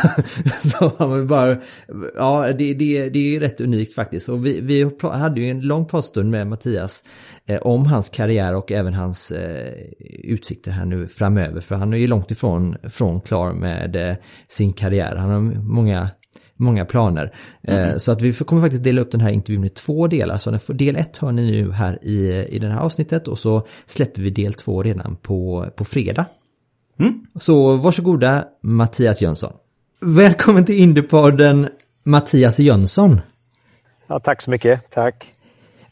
så 0.47 0.91
man 0.99 1.27
bara, 1.27 1.57
ja 2.15 2.53
det, 2.57 2.73
det, 2.73 3.09
det 3.09 3.35
är 3.35 3.39
rätt 3.39 3.61
unikt 3.61 3.93
faktiskt. 3.93 4.29
Och 4.29 4.45
vi, 4.45 4.61
vi 4.61 4.89
hade 5.01 5.41
ju 5.41 5.49
en 5.49 5.61
lång 5.61 5.85
pratstund 5.85 6.31
med 6.31 6.47
Mattias 6.47 7.03
eh, 7.45 7.57
om 7.61 7.85
hans 7.85 8.09
karriär 8.09 8.55
och 8.55 8.71
även 8.71 8.93
hans 8.93 9.31
eh, 9.31 9.73
utsikter 10.23 10.71
här 10.71 10.85
nu 10.85 11.07
framöver. 11.07 11.61
För 11.61 11.75
han 11.75 11.93
är 11.93 11.97
ju 11.97 12.07
långt 12.07 12.31
ifrån 12.31 12.75
från 12.83 13.21
klar 13.21 13.53
med 13.53 13.95
eh, 14.09 14.15
sin 14.47 14.73
karriär. 14.73 15.15
Han 15.15 15.29
har 15.29 15.41
många 15.63 16.09
många 16.55 16.85
planer. 16.85 17.35
Mm. 17.63 17.99
Så 17.99 18.11
att 18.11 18.21
vi 18.21 18.33
kommer 18.33 18.61
faktiskt 18.61 18.83
dela 18.83 19.01
upp 19.01 19.11
den 19.11 19.21
här 19.21 19.29
intervjun 19.29 19.65
i 19.65 19.69
två 19.69 20.07
delar. 20.07 20.37
Så 20.37 20.59
del 20.73 20.95
ett 20.95 21.17
hör 21.17 21.31
ni 21.31 21.51
nu 21.51 21.71
här 21.71 21.99
i, 22.01 22.45
i 22.49 22.59
det 22.59 22.67
här 22.67 22.79
avsnittet 22.79 23.27
och 23.27 23.39
så 23.39 23.67
släpper 23.85 24.21
vi 24.21 24.29
del 24.29 24.53
två 24.53 24.83
redan 24.83 25.15
på, 25.15 25.67
på 25.75 25.85
fredag. 25.85 26.25
Mm. 26.99 27.25
Så 27.35 27.75
varsågoda 27.75 28.45
Mattias 28.61 29.21
Jönsson. 29.21 29.53
Välkommen 29.99 30.65
till 30.65 30.75
Indiepodden 30.75 31.67
Mattias 32.03 32.59
Jönsson. 32.59 33.21
Ja, 34.07 34.19
tack 34.19 34.41
så 34.41 34.49
mycket, 34.49 34.81
tack. 34.89 35.32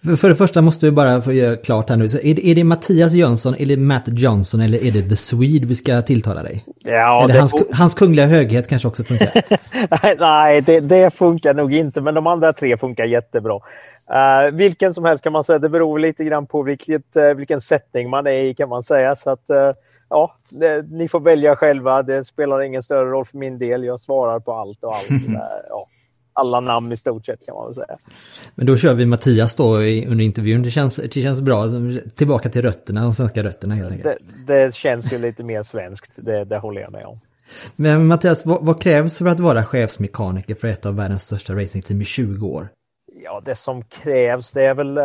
För 0.04 0.30
det 0.30 0.36
första 0.36 0.62
måste 0.62 0.86
vi 0.86 0.92
bara 0.92 1.22
få 1.22 1.34
göra 1.34 1.56
klart 1.56 1.90
här 1.90 1.98
nu. 1.98 2.10
Så 2.10 2.18
är, 2.18 2.36
det, 2.36 2.48
är 2.48 2.56
det 2.56 2.64
Mattias 2.64 3.14
Jönsson, 3.14 3.56
eller 3.60 3.78
Matt 3.78 4.08
Johnson 4.08 4.62
eller 4.62 4.88
är 4.88 4.92
det 4.92 5.02
The 5.02 5.16
Swede 5.16 5.68
vi 5.68 5.76
ska 5.76 6.02
tilltala 6.02 6.44
dig? 6.44 6.66
Ja, 6.84 7.24
eller 7.24 7.40
hans, 7.40 7.64
hans 7.74 7.94
kungliga 7.94 8.26
höghet 8.26 8.68
kanske 8.68 8.88
också 8.88 9.04
funkar? 9.04 9.32
Nej, 10.20 10.62
det, 10.62 10.80
det, 10.80 11.12
funkar 11.12 11.54
nog 11.54 11.74
inte, 11.74 12.02
men 12.02 12.14
de 12.14 12.28
andra 12.28 12.54
tre 12.54 12.78
funkar 12.78 13.06
jättebra. 13.06 13.56
Uh, 13.56 14.52
vilken 14.54 14.94
som 14.94 15.06
helst 15.06 15.24
kan 15.24 15.34
man 15.34 15.44
säga. 15.44 15.60
Det 15.60 15.70
beror 15.70 16.00
lite 16.00 16.24
grann 16.24 16.48
på 16.48 16.62
vilket, 16.62 17.16
uh, 17.16 17.24
vilken 17.24 17.62
sättning 17.62 18.10
man 18.10 18.28
är 18.28 18.32
i 18.32 18.56
kan 18.56 18.70
man 18.70 18.84
säga. 18.84 19.16
Så 19.16 19.30
att, 19.30 19.50
uh, 19.50 19.72
ja, 20.10 20.36
det, 20.50 20.86
ni 20.92 21.08
får 21.08 21.20
välja 21.20 21.56
själva. 21.56 22.04
Det 22.04 22.24
spelar 22.24 22.62
ingen 22.62 22.84
större 22.84 23.10
roll 23.10 23.26
för 23.26 23.38
min 23.38 23.60
del. 23.60 23.84
Jag 23.84 24.02
svarar 24.02 24.40
på 24.40 24.54
allt 24.54 24.84
och 24.84 24.96
allt. 24.96 25.10
ja 25.70 25.88
alla 26.34 26.60
namn 26.60 26.92
i 26.92 26.98
stort 26.98 27.26
sett 27.26 27.46
kan 27.46 27.56
man 27.56 27.66
väl 27.66 27.74
säga. 27.74 27.98
Men 28.56 28.66
då 28.66 28.78
kör 28.78 28.94
vi 28.94 29.06
Mattias 29.06 29.56
då 29.56 29.76
under 29.76 30.22
intervjun. 30.22 30.64
Det 30.64 30.72
känns, 30.72 30.96
det 30.96 31.22
känns 31.22 31.42
bra. 31.42 31.66
Tillbaka 32.16 32.50
till 32.50 32.62
rötterna, 32.62 33.02
de 33.02 33.14
svenska 33.14 33.44
rötterna 33.44 33.76
helt 33.76 33.92
enkelt. 33.92 34.20
Det, 34.48 34.66
det 34.66 34.74
känns 34.74 35.14
ju 35.14 35.18
lite 35.18 35.44
mer 35.44 35.64
svenskt, 35.64 36.12
det, 36.16 36.46
det 36.46 36.58
håller 36.58 36.82
jag 36.82 36.92
med 36.92 37.06
om. 37.06 37.20
Men 37.76 38.08
Mattias, 38.08 38.46
vad, 38.46 38.66
vad, 38.66 38.82
krävs 38.82 39.18
för 39.18 39.26
att 39.26 39.40
vara 39.40 39.64
chefsmekaniker 39.66 40.56
för 40.56 40.68
ett 40.68 40.86
av 40.86 40.96
världens 40.96 41.24
största 41.24 41.56
racingteam 41.56 42.02
i 42.02 42.06
20 42.06 42.48
år? 42.48 42.68
Ja, 43.24 43.42
det 43.46 43.56
som 43.56 43.84
krävs 43.84 44.52
det 44.52 44.66
är 44.66 44.74
väl, 44.74 44.98
eh, 44.98 45.04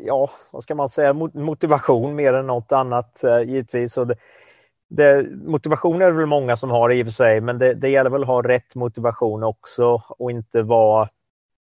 ja, 0.00 0.30
vad 0.52 0.62
ska 0.62 0.74
man 0.74 0.88
säga, 0.88 1.12
motivation 1.34 2.14
mer 2.14 2.32
än 2.32 2.46
något 2.46 2.72
annat 2.72 3.24
eh, 3.24 3.40
givetvis. 3.40 3.96
Och 3.96 4.06
det, 4.06 4.16
det, 4.88 5.26
motivation 5.44 6.02
är 6.02 6.06
det 6.06 6.16
väl 6.16 6.26
många 6.26 6.56
som 6.56 6.70
har 6.70 6.92
i 6.92 7.02
och 7.02 7.06
för 7.06 7.12
sig, 7.12 7.40
men 7.40 7.58
det, 7.58 7.74
det 7.74 7.88
gäller 7.88 8.10
väl 8.10 8.22
att 8.22 8.28
ha 8.28 8.42
rätt 8.42 8.74
motivation 8.74 9.42
också 9.42 10.02
och 10.08 10.30
inte 10.30 10.62
vara, 10.62 11.08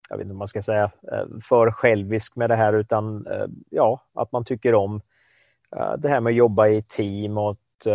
jag 0.10 0.18
vet 0.18 0.24
inte 0.24 0.32
om 0.32 0.38
man 0.38 0.48
ska 0.48 0.62
säga, 0.62 0.92
eh, 1.12 1.26
för 1.44 1.72
självisk 1.72 2.36
med 2.36 2.50
det 2.50 2.56
här 2.56 2.74
utan 2.74 3.28
eh, 3.28 3.46
ja, 3.70 4.02
att 4.14 4.32
man 4.32 4.46
tycker 4.46 4.76
om 4.76 5.02
eh, 5.76 5.94
det 5.98 6.10
här 6.10 6.20
med 6.20 6.32
att 6.32 6.38
jobba 6.38 6.68
i 6.68 6.82
team 6.82 7.38
och 7.38 7.50
att, 7.50 7.86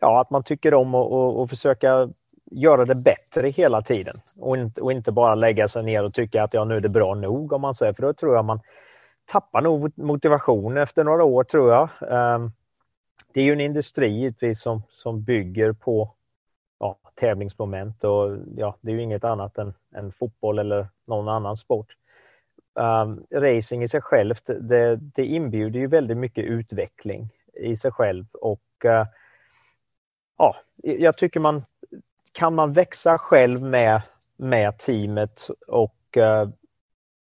ja, 0.00 0.20
att 0.20 0.30
man 0.30 0.42
tycker 0.42 0.74
om 0.74 0.94
att 0.94 1.50
försöka 1.50 2.08
göra 2.50 2.84
det 2.84 2.94
bättre 2.94 3.48
hela 3.48 3.82
tiden 3.82 4.14
och 4.38 4.56
inte, 4.56 4.80
och 4.80 4.92
inte 4.92 5.12
bara 5.12 5.34
lägga 5.34 5.68
sig 5.68 5.82
ner 5.82 6.04
och 6.04 6.14
tycka 6.14 6.42
att 6.42 6.54
ja, 6.54 6.64
nu 6.64 6.76
är 6.76 6.80
det 6.80 6.88
bra 6.88 7.14
nog 7.14 7.52
om 7.52 7.60
man 7.60 7.74
säger, 7.74 7.92
för 7.92 8.02
då 8.02 8.12
tror 8.12 8.34
jag 8.34 8.44
man 8.44 8.60
tappar 9.26 9.60
nog 9.60 9.98
motivation 9.98 10.76
efter 10.76 11.04
några 11.04 11.24
år 11.24 11.44
tror 11.44 11.72
jag. 11.72 11.88
Ehm, 12.10 12.52
det 13.32 13.40
är 13.40 13.44
ju 13.44 13.52
en 13.52 13.60
industri 13.60 14.08
givetvis 14.08 14.60
som, 14.60 14.82
som 14.88 15.22
bygger 15.22 15.72
på 15.72 16.14
ja, 16.78 16.98
tävlingsmoment 17.14 18.04
och 18.04 18.38
ja, 18.56 18.76
det 18.80 18.90
är 18.90 18.94
ju 18.94 19.02
inget 19.02 19.24
annat 19.24 19.58
än, 19.58 19.74
än 19.94 20.12
fotboll 20.12 20.58
eller 20.58 20.88
någon 21.06 21.28
annan 21.28 21.56
sport. 21.56 21.96
Um, 22.74 23.26
racing 23.30 23.82
i 23.82 23.88
sig 23.88 24.00
självt, 24.00 24.50
det, 24.60 24.96
det 24.96 25.26
inbjuder 25.26 25.80
ju 25.80 25.86
väldigt 25.86 26.16
mycket 26.16 26.44
utveckling 26.44 27.30
i 27.52 27.76
sig 27.76 27.92
själv 27.92 28.26
och 28.32 28.84
uh, 28.84 29.06
ja, 30.38 30.56
jag 30.82 31.16
tycker 31.16 31.40
man 31.40 31.64
kan 32.32 32.54
man 32.54 32.72
växa 32.72 33.18
själv 33.18 33.62
med, 33.62 34.02
med 34.36 34.78
teamet 34.78 35.48
och 35.66 36.16
uh, 36.16 36.48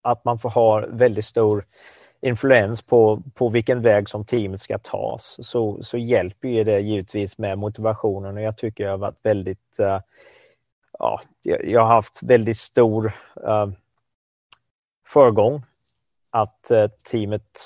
att 0.02 0.26
man 0.26 0.40
får 0.40 0.50
ha 0.50 0.86
väldigt 0.88 1.26
stor 1.26 1.66
influens 2.22 2.82
på, 2.82 3.22
på 3.34 3.50
vilken 3.50 3.82
väg 3.82 4.10
som 4.10 4.26
teamet 4.26 4.60
ska 4.60 4.78
tas 4.78 5.38
så, 5.42 5.84
så 5.84 5.98
hjälper 5.98 6.48
ju 6.48 6.64
det 6.64 6.80
givetvis 6.80 7.38
med 7.38 7.58
motivationen 7.58 8.38
och 8.38 8.44
jag 8.44 8.58
tycker 8.58 8.84
jag 8.84 8.92
har 8.92 8.98
varit 8.98 9.20
väldigt 9.24 9.80
uh, 9.80 10.00
ja, 11.00 11.22
jag 11.44 11.82
har 11.82 11.88
haft 11.88 12.24
väldigt 12.24 12.58
stor 12.58 13.12
uh, 13.48 13.68
förgång 15.08 15.62
att 16.30 16.68
uh, 16.72 16.88
teamet 17.12 17.60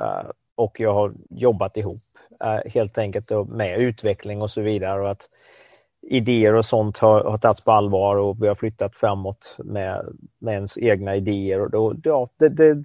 uh, 0.00 0.30
och 0.54 0.80
jag 0.80 0.94
har 0.94 1.12
jobbat 1.30 1.76
ihop 1.76 2.02
helt 2.66 2.98
enkelt 2.98 3.30
med 3.48 3.78
utveckling 3.78 4.42
och 4.42 4.50
så 4.50 4.60
vidare 4.60 5.02
och 5.02 5.10
att 5.10 5.28
idéer 6.02 6.54
och 6.54 6.64
sånt 6.64 6.98
har, 6.98 7.24
har 7.24 7.38
tagits 7.38 7.64
på 7.64 7.72
allvar 7.72 8.16
och 8.16 8.42
vi 8.42 8.48
har 8.48 8.54
flyttat 8.54 8.94
framåt 8.94 9.54
med, 9.58 10.16
med 10.38 10.54
ens 10.54 10.78
egna 10.78 11.16
idéer. 11.16 11.60
Och 11.60 11.70
då, 11.70 11.94
ja, 12.02 12.28
det, 12.36 12.48
det, 12.48 12.84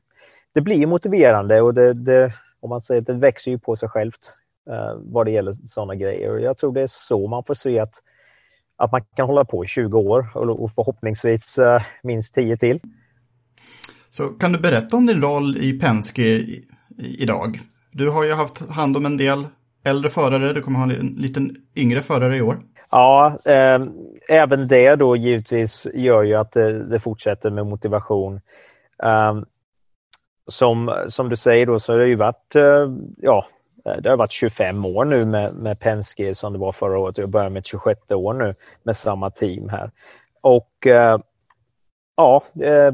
det 0.59 0.63
blir 0.63 0.87
motiverande 0.87 1.61
och 1.61 1.73
det, 1.73 1.93
det, 1.93 2.33
om 2.59 2.69
man 2.69 2.81
säger 2.81 3.01
det 3.01 3.13
växer 3.13 3.51
ju 3.51 3.59
på 3.59 3.75
sig 3.75 3.89
självt 3.89 4.33
eh, 4.69 4.93
vad 4.97 5.25
det 5.25 5.31
gäller 5.31 5.51
sådana 5.51 5.95
grejer. 5.95 6.31
Och 6.31 6.41
jag 6.41 6.57
tror 6.57 6.73
det 6.73 6.81
är 6.81 6.87
så 6.87 7.27
man 7.27 7.43
får 7.43 7.53
se 7.53 7.79
att, 7.79 7.93
att 8.77 8.91
man 8.91 9.01
kan 9.15 9.27
hålla 9.27 9.45
på 9.45 9.65
i 9.65 9.67
20 9.67 9.99
år 9.99 10.29
och, 10.35 10.63
och 10.63 10.71
förhoppningsvis 10.71 11.57
eh, 11.57 11.81
minst 12.03 12.35
10 12.35 12.57
till. 12.57 12.79
Så 14.09 14.23
kan 14.23 14.51
du 14.51 14.59
berätta 14.59 14.97
om 14.97 15.05
din 15.05 15.21
roll 15.21 15.57
i 15.57 15.79
Penske 15.79 16.21
i, 16.21 16.65
i, 16.97 17.23
idag? 17.23 17.59
Du 17.91 18.09
har 18.09 18.23
ju 18.23 18.33
haft 18.33 18.69
hand 18.69 18.97
om 18.97 19.05
en 19.05 19.17
del 19.17 19.47
äldre 19.85 20.09
förare, 20.09 20.53
du 20.53 20.61
kommer 20.61 20.79
ha 20.79 20.91
en 20.91 21.07
liten 21.07 21.55
yngre 21.75 22.01
förare 22.01 22.37
i 22.37 22.41
år. 22.41 22.57
Ja, 22.91 23.37
eh, 23.45 23.79
även 24.29 24.67
det 24.67 24.95
då 24.95 25.15
givetvis 25.15 25.87
gör 25.93 26.23
ju 26.23 26.35
att 26.35 26.51
det, 26.51 26.83
det 26.83 26.99
fortsätter 26.99 27.49
med 27.49 27.65
motivation. 27.65 28.41
Eh, 29.03 29.33
som, 30.49 31.05
som 31.09 31.29
du 31.29 31.37
säger 31.37 31.65
då 31.65 31.79
så 31.79 31.91
har 31.91 31.99
det 31.99 32.07
ju 32.07 32.15
varit, 32.15 32.55
eh, 32.55 32.89
ja, 33.17 33.45
det 33.83 34.09
har 34.09 34.17
varit 34.17 34.31
25 34.31 34.85
år 34.85 35.05
nu 35.05 35.25
med, 35.25 35.53
med 35.55 35.79
Penske 35.79 36.35
som 36.35 36.53
det 36.53 36.59
var 36.59 36.71
förra 36.71 36.99
året. 36.99 37.17
Jag 37.17 37.29
börjar 37.29 37.49
med 37.49 37.65
26 37.65 38.11
år 38.11 38.33
nu 38.33 38.53
med 38.83 38.97
samma 38.97 39.29
team 39.29 39.69
här. 39.69 39.91
Och 40.41 40.87
eh, 40.87 41.19
ja, 42.15 42.43
eh, 42.61 42.93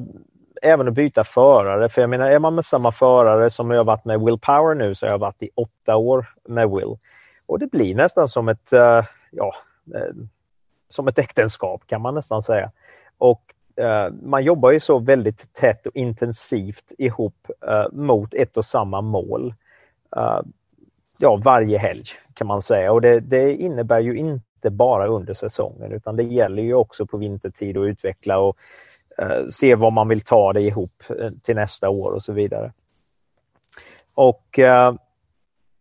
även 0.62 0.88
att 0.88 0.94
byta 0.94 1.24
förare. 1.24 1.90
För 1.90 2.02
jag 2.02 2.10
menar, 2.10 2.28
är 2.28 2.40
man 2.40 2.56
med 2.56 2.66
samma 2.66 2.92
förare 2.92 3.50
som 3.50 3.72
jag 3.72 3.78
har 3.78 3.86
varit 3.86 4.06
med 4.06 4.20
Will 4.20 4.40
Power 4.40 4.76
nu 4.76 4.96
så 4.96 5.06
har 5.06 5.12
jag 5.12 5.20
varit 5.20 5.44
i 5.44 5.50
åtta 5.56 5.96
år 5.96 6.26
med 6.48 6.70
Will. 6.70 6.96
Och 7.48 7.60
det 7.60 7.72
blir 7.72 7.96
nästan 7.96 8.30
som 8.30 8.50
ett, 8.50 8.72
ja, 9.32 9.54
som 10.90 11.08
ett 11.08 11.20
äktenskap 11.20 11.88
kan 11.88 12.02
man 12.02 12.16
nästan 12.16 12.42
säga. 12.42 12.72
Och 13.18 13.55
Eh, 13.76 14.14
man 14.24 14.44
jobbar 14.44 14.72
ju 14.72 14.80
så 14.80 15.00
väldigt 15.00 15.54
tätt 15.54 15.88
och 15.88 15.96
intensivt 15.96 16.92
ihop 16.98 17.52
eh, 17.68 17.86
mot 17.92 18.34
ett 18.34 18.58
och 18.58 18.66
samma 18.66 19.02
mål. 19.02 19.54
Eh, 20.16 20.40
ja, 21.18 21.42
varje 21.44 21.78
helg 21.78 22.04
kan 22.34 22.48
man 22.48 22.62
säga. 22.62 22.92
Och 22.92 23.02
det, 23.02 23.20
det 23.20 23.56
innebär 23.56 24.00
ju 24.00 24.18
inte 24.18 24.70
bara 24.70 25.08
under 25.08 25.34
säsongen 25.34 25.92
utan 25.92 26.16
det 26.16 26.24
gäller 26.24 26.64
ju 26.64 26.74
också 26.74 27.06
på 27.06 27.18
vintertid 27.18 27.78
att 27.78 27.86
utveckla 27.86 28.38
och 28.38 28.58
eh, 29.18 29.48
se 29.50 29.76
vad 29.76 29.94
man 29.94 30.08
vill 30.08 30.22
ta 30.22 30.54
det 30.54 30.62
ihop 30.62 31.04
till 31.44 31.56
nästa 31.56 31.90
år 31.90 32.12
och 32.12 32.22
så 32.22 32.34
vidare. 32.34 32.72
Och 34.14 34.60
eh, 34.60 34.94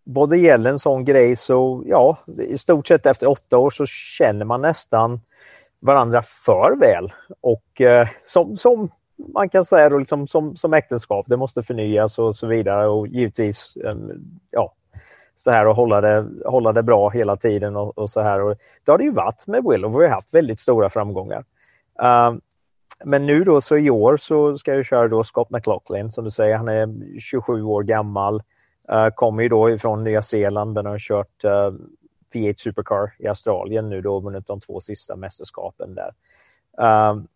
vad 0.04 0.30
det 0.30 0.38
gäller 0.38 0.70
en 0.70 0.78
sån 0.78 1.04
grej 1.04 1.36
så 1.36 1.82
ja, 1.86 2.18
i 2.38 2.58
stort 2.58 2.86
sett 2.86 3.06
efter 3.06 3.28
åtta 3.28 3.58
år 3.58 3.70
så 3.70 3.86
känner 3.86 4.44
man 4.44 4.60
nästan 4.60 5.20
varandra 5.84 6.22
för 6.22 6.76
väl. 6.76 7.12
Och 7.40 7.80
eh, 7.80 8.08
som, 8.24 8.56
som 8.56 8.90
man 9.34 9.48
kan 9.48 9.64
säga 9.64 9.88
då, 9.88 9.98
liksom, 9.98 10.26
som, 10.26 10.56
som 10.56 10.74
äktenskap, 10.74 11.26
det 11.28 11.36
måste 11.36 11.62
förnyas 11.62 12.18
och 12.18 12.36
så 12.36 12.46
vidare 12.46 12.88
och 12.88 13.06
givetvis 13.06 13.76
eh, 13.84 13.96
ja, 14.50 14.74
så 15.34 15.50
här 15.50 15.66
och 15.66 15.76
hålla 15.76 16.00
det, 16.00 16.26
hålla 16.44 16.72
det 16.72 16.82
bra 16.82 17.08
hela 17.10 17.36
tiden 17.36 17.76
och, 17.76 17.98
och 17.98 18.10
så 18.10 18.20
här. 18.20 18.40
Och 18.40 18.56
det 18.84 18.90
har 18.90 18.98
det 18.98 19.04
ju 19.04 19.12
varit 19.12 19.46
med 19.46 19.64
Will 19.70 19.84
och 19.84 20.00
vi 20.00 20.04
har 20.04 20.14
haft 20.14 20.34
väldigt 20.34 20.60
stora 20.60 20.90
framgångar. 20.90 21.44
Uh, 22.02 22.38
men 23.04 23.26
nu 23.26 23.44
då 23.44 23.60
så 23.60 23.76
i 23.76 23.90
år 23.90 24.16
så 24.16 24.56
ska 24.56 24.74
jag 24.74 24.86
köra 24.86 25.08
då 25.08 25.24
Scott 25.24 25.50
McLaughlin 25.50 26.12
som 26.12 26.24
du 26.24 26.30
säger. 26.30 26.56
Han 26.56 26.68
är 26.68 27.20
27 27.20 27.62
år 27.62 27.82
gammal. 27.82 28.42
Uh, 28.92 29.08
kommer 29.14 29.42
ju 29.42 29.48
då 29.48 29.70
ifrån 29.70 30.04
Nya 30.04 30.22
Zeeland 30.22 30.72
men 30.72 30.86
har 30.86 30.98
kört 30.98 31.44
uh, 31.44 31.70
V8 32.34 32.54
Supercar 32.56 33.14
i 33.18 33.26
Australien 33.28 33.88
nu 33.88 34.00
då 34.00 34.20
vunnit 34.20 34.46
de 34.46 34.60
två 34.60 34.80
sista 34.80 35.16
mästerskapen 35.16 35.94
där. 35.94 36.14
Um, 37.10 37.28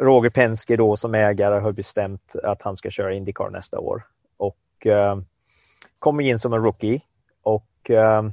Roger 0.00 0.30
Penske 0.30 0.76
då 0.76 0.96
som 0.96 1.14
ägare 1.14 1.60
har 1.60 1.72
bestämt 1.72 2.36
att 2.42 2.62
han 2.62 2.76
ska 2.76 2.90
köra 2.90 3.14
Indycar 3.14 3.50
nästa 3.50 3.78
år 3.78 4.02
och 4.36 4.86
uh, 4.86 5.20
kommer 5.98 6.24
in 6.24 6.38
som 6.38 6.52
en 6.52 6.62
rookie 6.62 7.00
och 7.42 7.90
uh, 7.90 8.30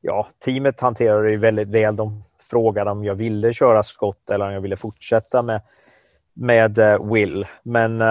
ja, 0.00 0.28
teamet 0.44 0.80
hanterar 0.80 1.22
det 1.22 1.36
väldigt 1.36 1.68
väl. 1.68 1.96
De 1.96 2.22
frågade 2.40 2.90
om 2.90 3.04
jag 3.04 3.14
ville 3.14 3.52
köra 3.52 3.82
skott 3.82 4.30
eller 4.30 4.46
om 4.46 4.52
jag 4.52 4.60
ville 4.60 4.76
fortsätta 4.76 5.42
med 5.42 5.60
med 6.38 6.78
eh, 6.78 7.12
Will. 7.12 7.46
Men, 7.62 8.02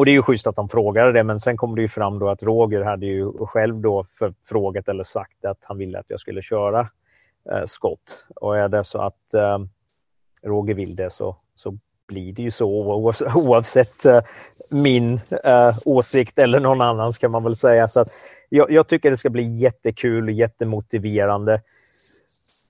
och 0.00 0.06
det 0.06 0.10
är 0.10 0.12
ju 0.12 0.22
schysst 0.22 0.46
att 0.46 0.56
de 0.56 0.68
frågade 0.68 1.12
det, 1.12 1.24
men 1.24 1.40
sen 1.40 1.56
kom 1.56 1.74
det 1.74 1.82
ju 1.82 1.88
fram 1.88 2.18
då 2.18 2.28
att 2.28 2.42
Roger 2.42 2.80
hade 2.80 3.06
ju 3.06 3.32
själv 3.32 3.80
då 3.80 4.06
frågat 4.48 4.88
eller 4.88 5.04
sagt 5.04 5.44
att 5.44 5.58
han 5.60 5.78
ville 5.78 5.98
att 5.98 6.06
jag 6.08 6.20
skulle 6.20 6.42
köra 6.42 6.88
eh, 7.50 7.64
skott. 7.66 8.24
Och 8.36 8.58
är 8.58 8.68
det 8.68 8.84
så 8.84 8.98
att 8.98 9.34
eh, 9.34 9.58
Roger 10.42 10.74
vill 10.74 10.96
det 10.96 11.10
så, 11.10 11.36
så 11.56 11.78
blir 12.08 12.32
det 12.32 12.42
ju 12.42 12.50
så 12.50 12.68
oavsett 13.34 14.04
eh, 14.04 14.20
min 14.70 15.20
eh, 15.44 15.78
åsikt 15.84 16.38
eller 16.38 16.60
någon 16.60 16.80
annans 16.80 17.18
kan 17.18 17.30
man 17.30 17.44
väl 17.44 17.56
säga. 17.56 17.88
Så 17.88 18.00
att 18.00 18.08
jag, 18.48 18.70
jag, 18.70 18.86
tycker 18.86 19.10
det 19.10 19.16
ska 19.16 19.30
bli 19.30 19.56
jättekul 19.56 20.28
och 20.28 20.34
jättemotiverande 20.34 21.54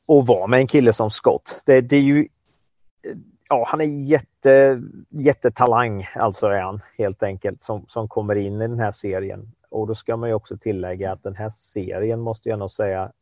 att 0.08 0.28
vara 0.28 0.46
med 0.46 0.60
en 0.60 0.66
kille 0.66 0.92
som 0.92 1.10
Scott. 1.10 1.62
Det, 1.66 1.80
det 1.80 1.96
är 1.96 2.00
ju 2.00 2.28
ja, 3.50 3.64
han 3.68 3.80
är 3.80 3.84
jätte, 3.84 4.82
jättetalang, 5.08 6.08
alltså 6.14 6.46
är 6.46 6.60
han 6.60 6.80
helt 6.98 7.22
enkelt, 7.22 7.62
som, 7.62 7.84
som 7.86 8.08
kommer 8.08 8.34
in 8.34 8.62
i 8.62 8.68
den 8.68 8.78
här 8.78 8.90
serien. 8.90 9.52
Och 9.68 9.86
då 9.86 9.94
ska 9.94 10.16
man 10.16 10.28
ju 10.28 10.34
också 10.34 10.56
tillägga 10.56 11.12
att 11.12 11.22
den 11.22 11.36
här 11.36 11.50
serien 11.50 12.20
måste 12.20 12.48
jag 12.48 12.58
nog 12.58 12.70
säga, 12.70 13.12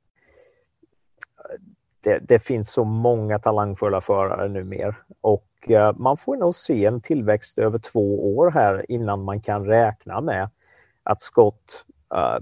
det, 2.00 2.18
det 2.18 2.38
finns 2.38 2.72
så 2.72 2.84
många 2.84 3.38
talangfulla 3.38 4.00
förare 4.00 4.48
numera 4.48 4.96
och 5.20 5.70
eh, 5.70 5.92
man 5.96 6.16
får 6.16 6.36
nog 6.36 6.54
se 6.54 6.84
en 6.84 7.00
tillväxt 7.00 7.58
över 7.58 7.78
två 7.78 8.36
år 8.36 8.50
här 8.50 8.90
innan 8.90 9.24
man 9.24 9.40
kan 9.40 9.66
räkna 9.66 10.20
med 10.20 10.50
att 11.02 11.22
Scott 11.22 11.84
uh, 12.14 12.38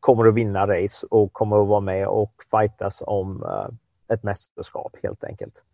kommer 0.00 0.28
att 0.28 0.34
vinna 0.34 0.66
race 0.66 1.06
och 1.10 1.32
kommer 1.32 1.62
att 1.62 1.68
vara 1.68 1.80
med 1.80 2.06
och 2.06 2.32
fightas 2.50 3.02
om 3.06 3.42
uh, 3.42 3.68
ett 4.14 4.22
mästerskap 4.22 4.96
helt 5.02 5.24
enkelt 5.24 5.64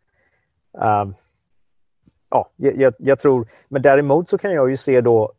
ja, 2.31 2.51
jag, 2.57 2.95
jag, 2.99 3.19
tror, 3.19 3.49
men 3.69 3.83
däremot 3.83 4.29
så 4.29 4.39
kan 4.39 4.53
jag 4.53 4.71
ju 4.71 4.77
se 4.77 5.01
då 5.01 5.33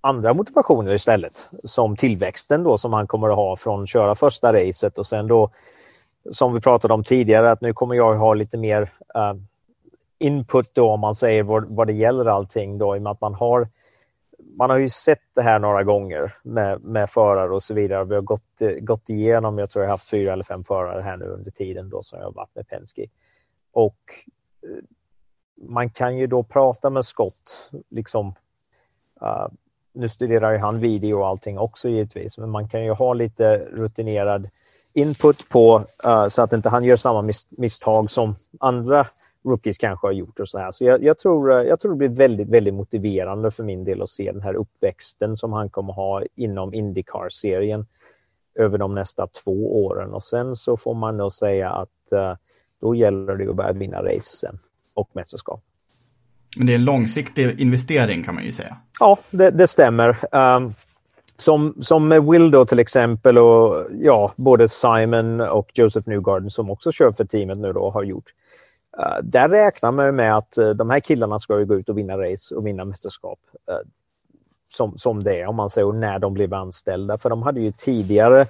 andra 0.00 0.34
motivationer 0.34 0.94
istället, 0.94 1.48
som 1.64 1.96
tillväxten 1.96 2.62
då 2.62 2.78
som 2.78 2.92
han 2.92 3.06
kommer 3.06 3.28
att 3.28 3.36
ha 3.36 3.56
från 3.56 3.82
att 3.82 3.88
köra 3.88 4.14
första 4.14 4.52
racet 4.52 4.98
och 4.98 5.06
sen 5.06 5.26
då 5.26 5.50
som 6.30 6.54
vi 6.54 6.60
pratade 6.60 6.94
om 6.94 7.04
tidigare 7.04 7.50
att 7.50 7.60
nu 7.60 7.72
kommer 7.72 7.94
jag 7.94 8.14
ha 8.14 8.34
lite 8.34 8.56
mer 8.56 8.82
uh, 9.16 9.40
input 10.18 10.74
då 10.74 10.90
om 10.90 11.00
man 11.00 11.14
säger 11.14 11.42
vad, 11.42 11.76
vad 11.76 11.86
det 11.86 11.92
gäller 11.92 12.24
allting 12.24 12.78
då 12.78 12.96
i 12.96 12.98
och 12.98 13.02
med 13.02 13.12
att 13.12 13.20
man 13.20 13.34
har 13.34 13.68
man 14.56 14.70
har 14.70 14.78
ju 14.78 14.88
sett 14.88 15.22
det 15.34 15.42
här 15.42 15.58
några 15.58 15.84
gånger 15.84 16.34
med, 16.42 16.84
med 16.84 17.10
förare 17.10 17.50
och 17.50 17.62
så 17.62 17.74
vidare. 17.74 18.04
Vi 18.04 18.14
har 18.14 18.22
gått, 18.22 18.62
gått 18.80 19.08
igenom, 19.08 19.58
jag 19.58 19.70
tror 19.70 19.84
jag 19.84 19.88
har 19.88 19.94
haft 19.94 20.10
fyra 20.10 20.32
eller 20.32 20.44
fem 20.44 20.64
förare 20.64 21.02
här 21.02 21.16
nu 21.16 21.24
under 21.24 21.50
tiden 21.50 21.88
då 21.90 22.02
som 22.02 22.18
jag 22.18 22.26
har 22.26 22.32
varit 22.32 22.54
med 22.54 22.68
Penske. 22.68 23.06
Och 23.72 23.98
eh, 24.62 24.84
man 25.60 25.90
kan 25.90 26.18
ju 26.18 26.26
då 26.26 26.42
prata 26.42 26.90
med 26.90 27.04
Scott, 27.04 27.70
liksom, 27.88 28.34
uh, 29.22 29.46
nu 29.92 30.08
studerar 30.08 30.52
ju 30.52 30.58
han 30.58 30.80
video 30.80 31.18
och 31.18 31.26
allting 31.26 31.58
också 31.58 31.88
givetvis, 31.88 32.38
men 32.38 32.50
man 32.50 32.68
kan 32.68 32.84
ju 32.84 32.92
ha 32.92 33.14
lite 33.14 33.56
rutinerad 33.58 34.48
input 34.92 35.48
på 35.48 35.84
uh, 36.06 36.28
så 36.28 36.42
att 36.42 36.52
inte 36.52 36.68
han 36.68 36.84
gör 36.84 36.96
samma 36.96 37.22
mis 37.22 37.46
misstag 37.50 38.10
som 38.10 38.34
andra 38.60 39.06
rookies 39.44 39.78
kanske 39.78 40.06
har 40.06 40.12
gjort 40.12 40.40
och 40.40 40.48
så 40.48 40.58
här. 40.58 40.70
Så 40.70 40.84
jag, 40.84 41.04
jag, 41.04 41.18
tror, 41.18 41.52
eh, 41.52 41.68
jag 41.68 41.80
tror 41.80 41.92
det 41.92 41.96
blir 41.96 42.08
väldigt, 42.08 42.48
väldigt 42.48 42.74
motiverande 42.74 43.50
för 43.50 43.64
min 43.64 43.84
del 43.84 44.02
att 44.02 44.08
se 44.08 44.32
den 44.32 44.42
här 44.42 44.54
uppväxten 44.54 45.36
som 45.36 45.52
han 45.52 45.70
kommer 45.70 45.92
ha 45.92 46.22
inom 46.34 46.74
Indycar-serien 46.74 47.86
över 48.54 48.78
de 48.78 48.94
nästa 48.94 49.26
två 49.26 49.84
åren. 49.84 50.14
Och 50.14 50.22
sen 50.22 50.56
så 50.56 50.76
får 50.76 50.94
man 50.94 51.16
nog 51.16 51.32
säga 51.32 51.70
att 51.70 52.12
uh, 52.12 52.34
då 52.80 52.94
gäller 52.94 53.36
det 53.36 53.50
att 53.50 53.56
börja 53.56 53.72
vinna 53.72 54.02
race 54.02 54.36
sen 54.36 54.58
och 54.94 55.10
mästerskap. 55.12 55.62
Men 56.56 56.66
det 56.66 56.72
är 56.72 56.76
en 56.76 56.84
långsiktig 56.84 57.60
investering 57.60 58.22
kan 58.22 58.34
man 58.34 58.44
ju 58.44 58.52
säga. 58.52 58.76
Ja, 59.00 59.18
det, 59.30 59.50
det 59.50 59.66
stämmer. 59.66 60.34
Um, 60.34 60.74
som, 61.38 61.74
som 61.80 62.08
med 62.08 62.24
Will 62.24 62.50
då 62.50 62.66
till 62.66 62.78
exempel 62.78 63.38
och 63.38 63.86
ja, 63.92 64.32
både 64.36 64.68
Simon 64.68 65.40
och 65.40 65.70
Joseph 65.74 66.08
Newgarden 66.08 66.50
som 66.50 66.70
också 66.70 66.92
kör 66.92 67.12
för 67.12 67.24
teamet 67.24 67.58
nu 67.58 67.72
då 67.72 67.90
har 67.90 68.02
gjort. 68.02 68.24
Uh, 68.98 69.22
där 69.22 69.48
räknar 69.48 69.90
man 69.90 70.16
med 70.16 70.36
att 70.36 70.58
uh, 70.58 70.70
de 70.70 70.90
här 70.90 71.00
killarna 71.00 71.38
ska 71.38 71.58
ju 71.58 71.66
gå 71.66 71.74
ut 71.74 71.88
och 71.88 71.98
vinna 71.98 72.18
race 72.18 72.54
och 72.54 72.66
vinna 72.66 72.84
mästerskap. 72.84 73.38
Uh, 73.70 73.76
som, 74.72 74.98
som 74.98 75.24
det 75.24 75.40
är 75.40 75.46
om 75.46 75.56
man 75.56 75.70
säger 75.70 75.92
när 75.92 76.18
de 76.18 76.34
blev 76.34 76.54
anställda. 76.54 77.18
För 77.18 77.30
de 77.30 77.42
hade 77.42 77.60
ju 77.60 77.72
tidigare 77.72 78.40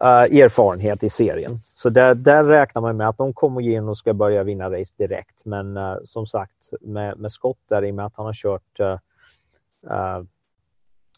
eh, 0.00 0.42
erfarenhet 0.42 1.02
i 1.02 1.10
serien. 1.10 1.58
Så 1.74 1.88
där, 1.88 2.14
där 2.14 2.44
räknar 2.44 2.82
man 2.82 2.96
med 2.96 3.08
att 3.08 3.18
de 3.18 3.32
kommer 3.32 3.60
in 3.60 3.88
och 3.88 3.96
ska 3.96 4.14
börja 4.14 4.42
vinna 4.42 4.70
race 4.70 4.94
direkt. 4.98 5.44
Men 5.44 5.76
eh, 5.76 5.96
som 6.02 6.26
sagt 6.26 6.70
med, 6.80 7.18
med 7.18 7.32
Scott 7.32 7.58
där 7.68 7.84
i 7.84 7.90
och 7.90 7.94
med 7.94 8.06
att 8.06 8.16
han 8.16 8.26
har 8.26 8.32
kört 8.32 8.80
eh, 8.80 10.22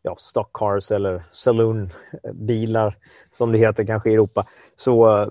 ja, 0.02 0.16
stock 0.18 0.50
cars 0.52 0.90
eller 0.90 1.24
saloonbilar 1.32 2.96
som 3.32 3.52
det 3.52 3.58
heter 3.58 3.84
kanske 3.84 4.10
i 4.10 4.14
Europa. 4.14 4.44
Så, 4.76 5.30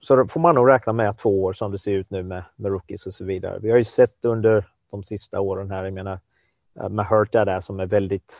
så 0.00 0.26
får 0.26 0.40
man 0.40 0.54
nog 0.54 0.68
räkna 0.68 0.92
med 0.92 1.18
två 1.18 1.44
år 1.44 1.52
som 1.52 1.72
det 1.72 1.78
ser 1.78 1.92
ut 1.92 2.10
nu 2.10 2.22
med, 2.22 2.44
med 2.56 2.72
rookies 2.72 3.06
och 3.06 3.14
så 3.14 3.24
vidare. 3.24 3.58
Vi 3.58 3.70
har 3.70 3.78
ju 3.78 3.84
sett 3.84 4.24
under 4.24 4.64
de 4.90 5.04
sista 5.04 5.40
åren 5.40 5.70
här, 5.70 5.84
jag 5.84 5.94
menar 5.94 6.20
eh, 6.80 6.88
med 6.88 7.06
Hurt 7.06 7.34
är 7.34 7.44
det 7.44 7.62
som 7.62 7.80
är 7.80 7.86
väldigt, 7.86 8.34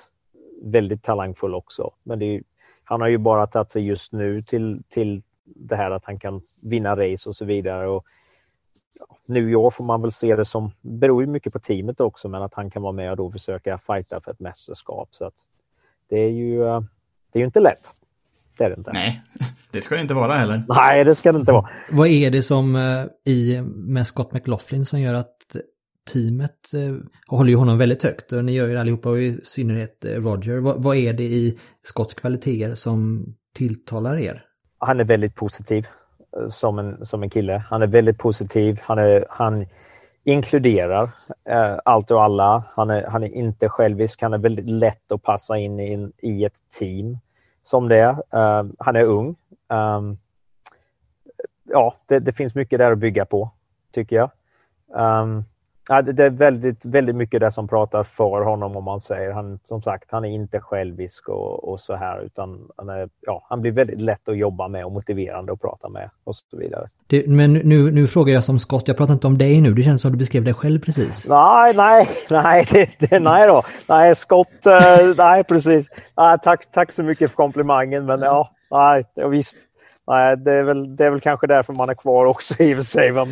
väldigt 0.63 1.03
talangfull 1.03 1.55
också. 1.55 1.91
Men 2.03 2.23
är, 2.23 2.43
han 2.85 3.01
har 3.01 3.09
ju 3.09 3.19
bara 3.19 3.47
tagit 3.47 3.71
sig 3.71 3.87
just 3.87 4.13
nu 4.13 4.43
till, 4.43 4.83
till 4.89 5.23
det 5.45 5.77
här 5.77 5.91
att 5.91 6.05
han 6.05 6.19
kan 6.19 6.41
vinna 6.63 6.97
race 6.97 7.29
och 7.29 7.37
så 7.37 7.45
vidare. 7.45 7.89
Och, 7.89 8.07
New 9.27 9.49
York 9.49 9.75
får 9.75 9.85
man 9.85 10.03
väl 10.03 10.13
se 10.13 10.37
det 10.37 10.45
som, 10.45 10.71
beror 10.81 11.23
ju 11.23 11.27
mycket 11.27 11.53
på 11.53 11.59
teamet 11.59 12.01
också, 12.01 12.29
men 12.29 12.43
att 12.43 12.55
han 12.55 12.71
kan 12.71 12.83
vara 12.83 12.93
med 12.93 13.11
och 13.11 13.17
då 13.17 13.31
försöka 13.31 13.79
fighta 13.79 14.21
för 14.21 14.31
ett 14.31 14.41
mästerskap. 14.41 15.09
Så 15.13 15.25
att 15.25 15.35
det 16.09 16.21
är 16.21 16.31
ju, 16.31 16.65
eh, 16.65 16.81
det 17.33 17.39
är 17.39 17.41
ju 17.41 17.47
inte 17.47 17.61
lätt. 17.61 17.91
Det 18.59 18.65
är 18.65 18.71
det 18.71 18.77
inte. 18.77 18.91
Nej, 18.95 19.23
det 19.71 19.81
ska 19.81 19.95
det 19.95 20.01
inte 20.01 20.15
vara 20.15 20.33
heller. 20.33 20.63
Nej, 20.69 21.05
det 21.05 21.15
ska 21.15 21.33
det 21.33 21.39
inte 21.39 21.53
vara. 21.53 21.69
Vad 21.91 22.09
är 22.09 22.31
det 22.31 22.43
som 22.43 22.77
eh, 22.77 23.33
i, 23.33 23.63
med 23.77 24.07
Scott 24.07 24.33
McLaughlin 24.33 24.87
som 24.87 25.01
gör 25.01 25.15
att 25.15 25.57
teamet 26.13 26.75
eh, 26.75 26.95
håller 27.27 27.51
ju 27.51 27.57
honom 27.57 27.79
väldigt 27.79 28.03
högt 28.03 28.33
och 28.33 28.45
ni 28.45 28.53
gör 28.53 28.67
ju 28.67 28.75
det 28.75 28.81
allihopa 28.81 29.11
och 29.11 29.19
i 29.19 29.41
synnerhet 29.45 30.05
eh, 30.05 30.11
Roger. 30.11 30.61
Vad, 30.61 30.83
vad 30.83 30.97
är 30.97 31.13
det 31.13 31.23
i 31.23 31.59
Scotts 31.83 32.15
kvaliteter 32.15 32.75
som 32.75 33.27
tilltalar 33.57 34.17
er? 34.17 34.45
Han 34.79 35.01
är 35.01 35.05
väldigt 35.05 35.35
positiv 35.35 35.87
eh, 36.37 36.49
som 36.49 36.79
en, 36.79 37.07
som 37.07 37.23
en 37.23 37.31
kille. 37.31 37.65
Han 37.71 37.83
är 37.83 37.87
väldigt 37.87 38.19
positiv. 38.19 38.79
Han, 38.83 38.99
är, 38.99 39.27
han 39.31 39.67
inkluderar 40.25 41.03
eh, 41.49 41.79
allt 41.85 42.11
och 42.11 42.23
alla. 42.23 42.65
Han 42.71 42.91
är, 42.91 43.07
han 43.07 43.23
är 43.23 43.35
inte 43.35 43.69
självisk. 43.69 44.23
Han 44.23 44.33
är 44.33 44.39
väldigt 44.39 44.71
lätt 44.71 45.13
att 45.13 45.23
passa 45.23 45.59
in 45.59 45.81
i, 45.81 46.11
i 46.19 46.45
ett 46.45 46.59
team 46.79 47.19
som 47.63 47.89
det. 47.89 48.19
Eh, 48.33 48.65
han 48.79 48.97
är 48.97 49.05
ung. 49.05 49.37
Um, 49.69 50.19
ja, 51.65 51.97
det, 52.07 52.19
det, 52.19 52.33
finns 52.33 52.55
mycket 52.55 52.79
där 52.79 52.93
att 52.93 52.99
bygga 52.99 53.25
på, 53.25 53.51
tycker 53.93 54.17
jag. 54.17 54.31
Um, 55.23 55.45
Ja, 55.89 56.03
det 56.03 56.25
är 56.25 56.31
väldigt, 56.31 56.85
väldigt 56.85 57.17
mycket 57.17 57.41
det 57.41 57.51
som 57.51 57.69
pratar 57.69 58.03
för 58.03 58.41
honom 58.41 58.77
om 58.77 58.85
man 58.85 59.01
säger. 59.01 59.33
Han, 59.33 59.59
som 59.65 59.83
sagt, 59.83 60.05
han 60.11 60.25
är 60.25 60.29
inte 60.29 60.61
självisk 60.61 61.29
och, 61.29 61.69
och 61.69 61.81
så 61.81 61.95
här 61.95 62.21
utan 62.21 62.69
han, 62.77 62.89
är, 62.89 63.09
ja, 63.21 63.47
han 63.49 63.61
blir 63.61 63.73
väldigt 63.73 64.01
lätt 64.01 64.29
att 64.29 64.37
jobba 64.37 64.69
med 64.69 64.85
och 64.85 64.93
motiverande 64.93 65.53
att 65.53 65.61
prata 65.61 65.89
med 65.89 66.11
och 66.25 66.37
så 66.37 66.57
vidare. 66.57 66.89
Det, 67.07 67.29
men 67.29 67.53
nu, 67.53 67.91
nu 67.91 68.07
frågar 68.07 68.35
jag 68.35 68.45
som 68.45 68.59
Scott, 68.59 68.89
jag 68.89 68.97
pratar 68.97 69.15
inte 69.15 69.27
om 69.27 69.39
dig 69.39 69.61
nu, 69.61 69.75
det 69.75 69.83
känns 69.83 70.03
som 70.03 70.13
du 70.13 70.19
beskrev 70.19 70.45
dig 70.45 70.55
själv 70.55 70.79
precis. 70.79 71.29
Nej, 71.29 71.73
nej, 71.77 72.09
nej, 72.31 72.69
det, 72.71 72.91
det, 72.99 73.21
nej 73.21 73.49
då. 73.49 73.63
Nej, 73.89 74.15
Scott, 74.15 74.67
uh, 74.67 75.15
nej 75.17 75.45
precis. 75.45 75.89
Nej, 76.17 76.39
tack, 76.43 76.73
tack 76.73 76.93
så 76.93 77.03
mycket 77.03 77.31
för 77.31 77.37
komplimangen, 77.37 78.07
men 78.07 78.21
ja, 78.21 78.51
nej, 78.71 79.05
ja, 79.15 79.29
visst. 79.29 79.59
Nej, 80.07 80.37
det, 80.37 80.53
är 80.53 80.63
väl, 80.63 80.97
det 80.97 81.05
är 81.05 81.11
väl 81.11 81.21
kanske 81.21 81.47
därför 81.47 81.73
man 81.73 81.91
är 81.91 81.95
kvar 81.95 82.25
också 82.25 82.63
i 82.63 82.73
och 82.73 82.77
för 82.77 82.85
sig. 82.85 83.13
Men, 83.13 83.29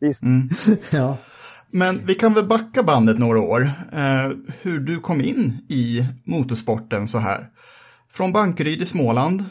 visst. 0.00 0.22
Mm. 0.22 0.48
ja. 0.92 1.16
Men 1.74 2.06
vi 2.06 2.14
kan 2.14 2.34
väl 2.34 2.46
backa 2.46 2.82
bandet 2.82 3.18
några 3.18 3.40
år. 3.40 3.62
Eh, 3.92 4.30
hur 4.62 4.80
du 4.80 5.00
kom 5.00 5.20
in 5.20 5.58
i 5.68 6.06
motorsporten 6.24 7.08
så 7.08 7.18
här. 7.18 7.46
Från 8.10 8.32
Bankeryd 8.32 8.82
i 8.82 8.86
Småland. 8.86 9.44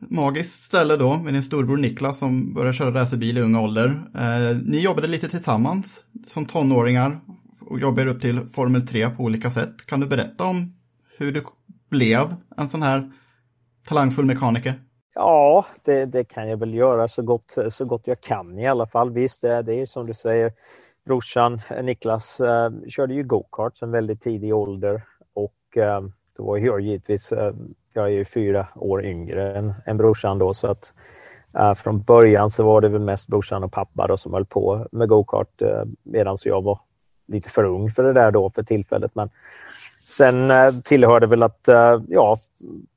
Magiskt 0.00 0.60
ställe 0.60 0.96
då 0.96 1.16
med 1.16 1.32
din 1.32 1.42
storbror 1.42 1.76
Niklas 1.76 2.18
som 2.18 2.54
började 2.54 2.72
köra 2.72 3.00
racerbil 3.00 3.38
i 3.38 3.40
ung 3.40 3.56
ålder. 3.56 3.86
Eh, 4.14 4.56
ni 4.64 4.78
jobbade 4.78 5.06
lite 5.06 5.28
tillsammans 5.28 6.04
som 6.26 6.46
tonåringar 6.46 7.20
och 7.66 7.80
jobbade 7.80 8.10
upp 8.10 8.20
till 8.20 8.46
Formel 8.46 8.86
3 8.86 9.10
på 9.10 9.22
olika 9.22 9.50
sätt. 9.50 9.86
Kan 9.86 10.00
du 10.00 10.06
berätta 10.06 10.44
om 10.44 10.74
hur 11.18 11.32
du 11.32 11.42
blev 11.90 12.34
en 12.56 12.68
sån 12.68 12.82
här 12.82 13.12
talangfull 13.88 14.24
mekaniker? 14.24 14.74
Ja, 15.14 15.66
det, 15.84 16.06
det 16.06 16.24
kan 16.24 16.48
jag 16.48 16.56
väl 16.56 16.74
göra 16.74 17.08
så 17.08 17.22
gott, 17.22 17.54
så 17.70 17.84
gott 17.84 18.02
jag 18.04 18.20
kan 18.20 18.58
i 18.58 18.68
alla 18.68 18.86
fall. 18.86 19.10
Visst, 19.10 19.40
det, 19.40 19.62
det 19.62 19.74
är 19.74 19.86
som 19.86 20.06
du 20.06 20.14
säger 20.14 20.52
brorsan 21.08 21.60
eh, 21.70 21.84
Niklas 21.84 22.40
eh, 22.40 22.70
körde 22.88 23.14
ju 23.14 23.22
go-kart 23.22 23.76
som 23.76 23.90
väldigt 23.90 24.22
tidig 24.22 24.54
ålder 24.54 25.02
och 25.34 25.76
eh, 25.76 26.00
då 26.36 26.44
var 26.44 26.58
jag 26.58 26.80
givetvis, 26.80 27.32
eh, 27.32 27.54
jag 27.94 28.04
är 28.04 28.10
ju 28.10 28.24
fyra 28.24 28.68
år 28.74 29.04
yngre 29.04 29.58
än, 29.58 29.74
än 29.86 29.96
brorsan 29.96 30.38
då 30.38 30.54
så 30.54 30.66
att 30.66 30.92
eh, 31.58 31.74
från 31.74 32.02
början 32.02 32.50
så 32.50 32.62
var 32.62 32.80
det 32.80 32.88
väl 32.88 33.00
mest 33.00 33.28
brorsan 33.28 33.64
och 33.64 33.72
pappa 33.72 34.06
då 34.06 34.16
som 34.16 34.34
höll 34.34 34.44
på 34.44 34.86
med 34.92 35.08
go-kart 35.08 35.62
eh, 35.62 35.82
medan 36.02 36.36
jag 36.44 36.62
var 36.62 36.80
lite 37.26 37.50
för 37.50 37.64
ung 37.64 37.90
för 37.90 38.02
det 38.02 38.12
där 38.12 38.30
då 38.30 38.50
för 38.50 38.62
tillfället. 38.62 39.14
Men 39.14 39.30
sen 40.08 40.50
eh, 40.50 40.70
tillhörde 40.84 41.26
väl 41.26 41.42
att 41.42 41.68
eh, 41.68 42.00
ja, 42.08 42.36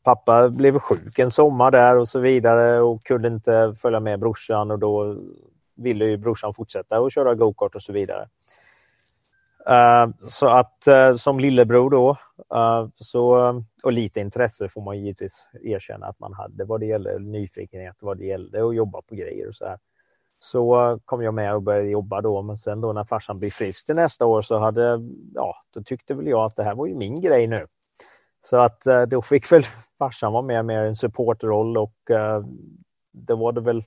pappa 0.04 0.50
blev 0.50 0.80
sjuk 0.80 1.20
en 1.20 1.32
sommar 1.32 1.72
där 1.72 1.98
och 1.98 2.08
så 2.08 2.20
vidare 2.20 2.82
och 2.82 3.04
kunde 3.04 3.28
inte 3.28 3.76
följa 3.82 4.00
med 4.00 4.20
brorsan 4.20 4.72
och 4.72 4.80
då 4.80 5.18
ville 5.82 6.06
ju 6.06 6.18
brorsan 6.18 6.54
fortsätta 6.54 6.98
att 6.98 7.14
köra 7.14 7.36
gokart 7.36 7.76
och 7.76 7.82
så 7.84 7.94
vidare. 7.94 8.28
Uh, 9.70 10.14
så 10.22 10.48
att 10.48 10.84
uh, 10.88 11.16
som 11.16 11.40
lillebror 11.40 11.90
då, 11.90 12.10
uh, 12.56 12.90
så, 12.96 13.54
och 13.84 13.92
lite 13.92 14.20
intresse 14.20 14.70
får 14.70 14.82
man 14.82 15.00
givetvis 15.00 15.50
erkänna 15.64 16.06
att 16.06 16.20
man 16.20 16.34
hade 16.34 16.66
vad 16.66 16.80
det 16.80 16.86
gäller 16.86 17.20
nyfikenhet, 17.20 17.96
vad 18.00 18.18
det 18.18 18.26
gällde 18.26 18.68
att 18.68 18.76
jobba 18.76 19.02
på 19.02 19.16
grejer 19.16 19.48
och 19.48 19.56
så 19.56 19.66
här. 19.66 19.80
Så 20.40 21.00
kom 21.06 21.24
jag 21.24 21.34
med 21.34 21.56
och 21.56 21.62
började 21.62 21.90
jobba 21.90 22.22
då, 22.22 22.42
men 22.42 22.58
sen 22.58 22.82
då 22.82 22.94
när 22.94 23.04
farsan 23.04 23.40
blev 23.40 23.50
frisk 23.50 23.86
till 23.86 23.96
nästa 23.96 24.26
år 24.26 24.42
så 24.42 24.60
hade, 24.60 25.00
ja, 25.34 25.56
då 25.74 25.84
tyckte 25.84 26.14
väl 26.14 26.28
jag 26.28 26.46
att 26.46 26.56
det 26.56 26.64
här 26.64 26.76
var 26.76 26.86
ju 26.86 26.96
min 26.96 27.22
grej 27.22 27.48
nu. 27.48 27.68
Så 28.42 28.58
att 28.58 28.84
då 29.08 29.22
fick 29.22 29.52
väl 29.52 29.64
farsan 30.00 30.34
vara 30.34 30.42
med 30.42 30.66
mer 30.66 30.84
i 30.84 30.88
en 30.88 30.96
supportroll 30.96 31.78
och 31.78 31.96
det 33.12 33.36
var 33.36 33.52
det 33.52 33.62
väl 33.62 33.84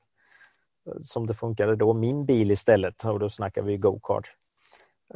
som 1.01 1.27
det 1.27 1.35
funkade 1.35 1.77
då, 1.77 1.93
min 1.93 2.27
bil 2.27 2.51
istället. 2.51 3.05
Och 3.05 3.19
då 3.19 3.31
snackar 3.31 3.63
vi 3.63 3.77
go-kart. 3.77 4.35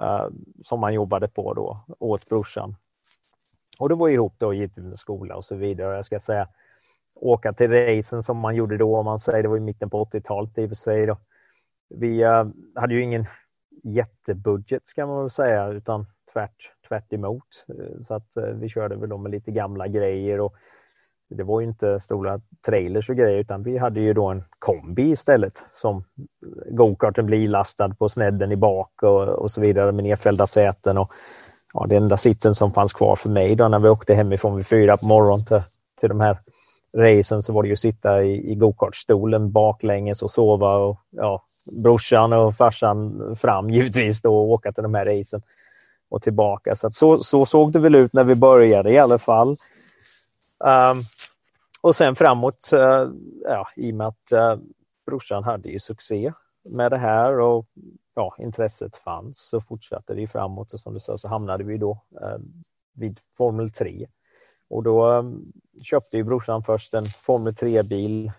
Uh, 0.02 0.28
som 0.64 0.80
man 0.80 0.94
jobbade 0.94 1.28
på 1.28 1.54
då 1.54 1.80
åt 1.98 2.28
brorsan. 2.28 2.76
Och 3.78 3.88
det 3.88 3.94
var 3.94 4.08
ihop 4.08 4.34
då 4.38 4.54
givetvis 4.54 4.84
med 4.84 4.98
skola 4.98 5.36
och 5.36 5.44
så 5.44 5.54
vidare. 5.54 5.96
Jag 5.96 6.04
ska 6.04 6.20
säga 6.20 6.48
åka 7.14 7.52
till 7.52 7.70
racen 7.70 8.22
som 8.22 8.36
man 8.36 8.54
gjorde 8.54 8.76
då, 8.76 8.96
om 8.96 9.04
man 9.04 9.18
säger 9.18 9.42
det 9.42 9.48
var 9.48 9.56
i 9.56 9.60
mitten 9.60 9.90
på 9.90 10.04
80-talet 10.04 10.58
i 10.58 10.64
och 10.64 10.68
för 10.70 10.76
sig. 10.76 11.06
Då. 11.06 11.18
Vi 11.88 12.24
uh, 12.24 12.44
hade 12.74 12.94
ju 12.94 13.02
ingen 13.02 13.26
jättebudget 13.82 14.88
ska 14.88 15.06
man 15.06 15.20
väl 15.20 15.30
säga, 15.30 15.66
utan 15.68 16.06
tvärt, 16.32 16.72
tvärt 16.88 17.12
emot. 17.12 17.64
Eh, 17.68 18.02
så 18.02 18.14
att 18.14 18.36
uh, 18.36 18.44
vi 18.44 18.68
körde 18.68 18.96
väl 18.96 19.08
då 19.08 19.18
med 19.18 19.32
lite 19.32 19.50
gamla 19.50 19.88
grejer 19.88 20.40
och 20.40 20.54
det 21.29 21.43
var 21.43 21.61
ju 21.61 21.66
inte 21.66 22.01
stora 22.01 22.41
trailers 22.66 23.11
och 23.11 23.16
grejer 23.16 23.39
utan 23.39 23.62
vi 23.62 23.79
hade 23.79 24.01
ju 24.01 24.12
då 24.12 24.26
en 24.26 24.45
kombi 24.59 25.11
istället 25.11 25.64
som 25.72 26.05
gokarten 26.70 27.26
blir 27.26 27.39
ilastad 27.39 27.89
på 27.89 28.09
snedden 28.09 28.53
i 28.53 28.57
bak 28.57 29.03
och, 29.03 29.29
och 29.29 29.51
så 29.51 29.61
vidare 29.61 29.93
med 29.93 30.05
nedfällda 30.05 30.47
säten. 30.47 30.99
Och, 30.99 31.12
ja, 31.74 31.87
den 31.89 32.03
enda 32.03 32.16
sitsen 32.16 32.55
som 32.55 32.72
fanns 32.72 32.93
kvar 32.93 33.16
för 33.16 33.29
mig 33.29 33.57
då 33.57 33.68
när 33.68 33.79
vi 33.79 33.89
åkte 33.89 34.14
hemifrån 34.14 34.57
vid 34.57 34.66
fyra 34.66 34.97
på 34.97 35.07
morgonen 35.07 35.45
till, 35.45 35.62
till 36.01 36.09
de 36.09 36.20
här 36.20 36.39
racen 36.97 37.43
så 37.43 37.53
var 37.53 37.62
det 37.62 37.66
ju 37.66 37.72
att 37.72 37.79
sitta 37.79 38.22
i, 38.22 38.53
i 38.53 38.55
gokartstolen 38.55 39.53
baklänges 39.53 40.22
och 40.22 40.31
sova 40.31 40.76
och 40.76 41.01
ja, 41.11 41.43
brorsan 41.83 42.33
och 42.33 42.57
farsan 42.57 43.37
fram 43.37 43.70
givetvis 43.74 44.22
då 44.22 44.37
och 44.37 44.51
åka 44.51 44.72
till 44.72 44.83
de 44.83 44.95
här 44.95 45.07
racen 45.07 45.43
och 46.11 46.22
tillbaka. 46.22 46.76
Så, 46.76 46.91
så, 46.91 47.18
så, 47.18 47.47
såg 47.47 47.72
det 47.72 47.79
väl 47.79 47.95
ut 47.95 48.12
när 48.12 48.24
vi 48.24 48.35
började 48.35 48.91
i 48.91 48.99
alla 48.99 49.18
fall. 49.18 49.49
Um, 50.59 51.03
och 51.81 51.97
sen 51.97 52.16
framåt, 52.16 52.72
eh, 52.72 53.11
ja, 53.45 53.68
i 53.76 53.93
och 53.93 53.97
med 53.97 54.07
att 54.07 54.33
eh, 54.33 54.57
brorsan 55.07 55.45
hade 55.45 55.68
ju 55.68 55.79
succé 55.79 56.33
med 56.64 56.93
det 56.93 56.99
här 56.99 57.41
och 57.41 57.66
ja, 58.14 58.35
intresset 58.39 58.97
fanns 58.97 59.49
så 59.49 59.61
fortsatte 59.61 60.14
det 60.14 60.26
framåt 60.26 60.72
och 60.72 60.81
som 60.81 60.95
du 60.95 61.01
sa 61.01 61.18
så 61.18 61.29
hamnade 61.29 61.64
vi 61.64 61.76
då 61.76 62.03
eh, 62.22 62.39
vid 62.95 63.20
Formel 63.37 63.70
3. 63.70 64.07
Och 64.70 64.83
då 64.83 65.24
köpte 65.83 66.16
ju 66.16 66.24
brorsan 66.24 66.62
först 66.62 66.95
en 66.95 67.05
Formel 67.05 67.53
3-bil 67.53 68.33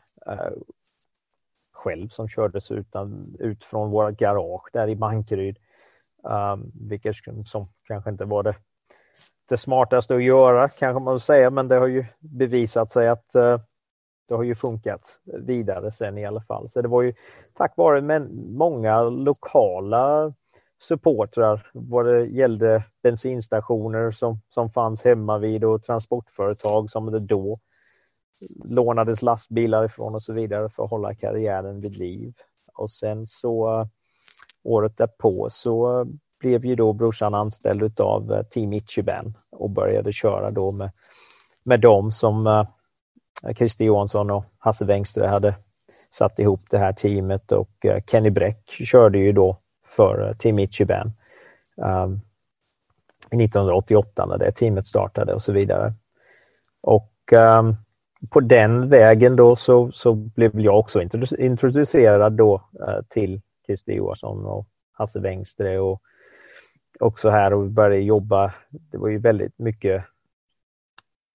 själv 1.80 2.08
som 2.08 2.28
kördes 2.28 2.72
utan, 2.72 3.36
ut 3.40 3.66
från 3.66 3.90
våra 3.90 4.12
garage 4.12 4.70
där 4.74 4.88
i 4.88 4.96
Bankeryd. 4.96 5.58
Um, 6.24 6.72
vilket 6.74 7.16
som 7.46 7.68
kanske 7.84 8.10
inte 8.10 8.26
var 8.26 8.44
det, 8.44 8.56
det 9.50 9.58
smartaste 9.58 10.16
att 10.16 10.24
göra 10.24 10.70
kanske 10.70 11.04
man 11.04 11.14
vill 11.14 11.22
säga, 11.22 11.50
men 11.50 11.68
det 11.68 11.76
har 11.76 11.88
ju 11.88 12.06
bevisat 12.20 12.91
sig 12.91 13.10
att 13.10 13.36
eh, 13.36 13.60
det 14.28 14.36
har 14.36 14.43
ju 14.43 14.56
funkat 14.56 15.22
vidare 15.24 15.91
sen 15.91 16.18
i 16.18 16.26
alla 16.26 16.41
fall. 16.41 16.70
Så 16.70 16.82
det 16.82 16.88
var 16.88 17.02
ju 17.02 17.14
tack 17.54 17.78
vare 17.78 18.02
men, 18.02 18.54
många 18.58 19.04
lokala 19.04 20.34
supportrar 20.82 21.70
vad 21.74 22.06
det 22.06 22.26
gällde 22.26 22.84
bensinstationer 23.04 24.12
som, 24.12 24.41
som 24.50 24.70
fanns 24.70 25.04
hemma 25.04 25.38
vid 25.38 25.64
och 25.64 25.84
transportföretag 25.84 26.91
som 26.91 27.12
det 27.12 27.20
då 27.20 27.58
lånades 28.66 29.22
lastbilar 29.22 29.86
ifrån 29.86 30.16
och 30.16 30.24
så 30.24 30.34
vidare 30.34 30.70
för 30.70 30.84
att 30.84 30.89
hålla 30.89 31.16
karriären 31.16 31.82
vid 31.82 31.97
liv. 31.97 32.34
Och 32.74 32.89
sen 32.89 33.28
så 33.28 33.80
eh, 33.80 33.88
året 34.64 34.97
därpå 34.97 35.47
så 35.50 36.00
eh, 36.00 36.06
blev 36.40 36.66
ju 36.66 36.76
då 36.76 36.94
brorsan 36.94 37.34
anställd 37.34 38.02
av 38.02 38.34
eh, 38.34 38.44
Team 38.44 38.74
Ichiban 38.74 39.34
och 39.50 39.70
började 39.70 40.12
köra 40.12 40.50
då 40.50 40.72
med, 40.72 40.92
med 41.64 41.80
dem 41.80 42.12
som 42.12 42.48
eh, 42.48 42.66
Christer 43.56 43.86
Johansson 43.86 44.32
och 44.32 44.46
Hasse 44.58 44.86
Wengström 44.86 45.30
hade 45.30 45.56
satt 46.10 46.40
ihop 46.40 46.62
det 46.70 46.78
här 46.78 46.94
teamet 46.94 47.52
och 47.52 47.86
eh, 47.86 48.04
Kenny 48.08 48.30
Bräck 48.30 48.70
körde 48.70 49.18
ju 49.18 49.32
då 49.32 49.58
för 49.86 50.34
Team 50.40 50.60
Ichiban 50.60 51.12
ehm, 51.82 52.22
um, 53.32 53.42
1988 53.42 54.26
när 54.26 54.38
det 54.38 54.52
teamet 54.52 54.88
startade 54.88 55.34
och 55.34 55.42
så 55.42 55.52
vidare. 55.52 55.94
Och 56.82 57.14
um, 57.60 57.76
på 58.30 58.40
den 58.40 58.90
vägen 58.90 59.36
då 59.36 59.56
så, 59.56 59.92
så 59.92 60.14
blev 60.14 60.60
jag 60.60 60.80
också 60.80 61.02
introducerad 61.38 62.34
då 62.34 62.62
till 63.10 63.42
Christer 63.66 63.94
Johansson 63.94 64.46
och 64.46 64.68
Hasse 64.92 65.20
Wengström 65.20 65.84
och 65.84 66.02
också 67.00 67.30
här 67.30 67.54
och 67.54 67.70
började 67.70 68.04
jobba. 68.04 68.54
Det 68.70 68.98
var 68.98 69.08
ju 69.08 69.18
väldigt 69.18 69.60
mycket 69.60 70.06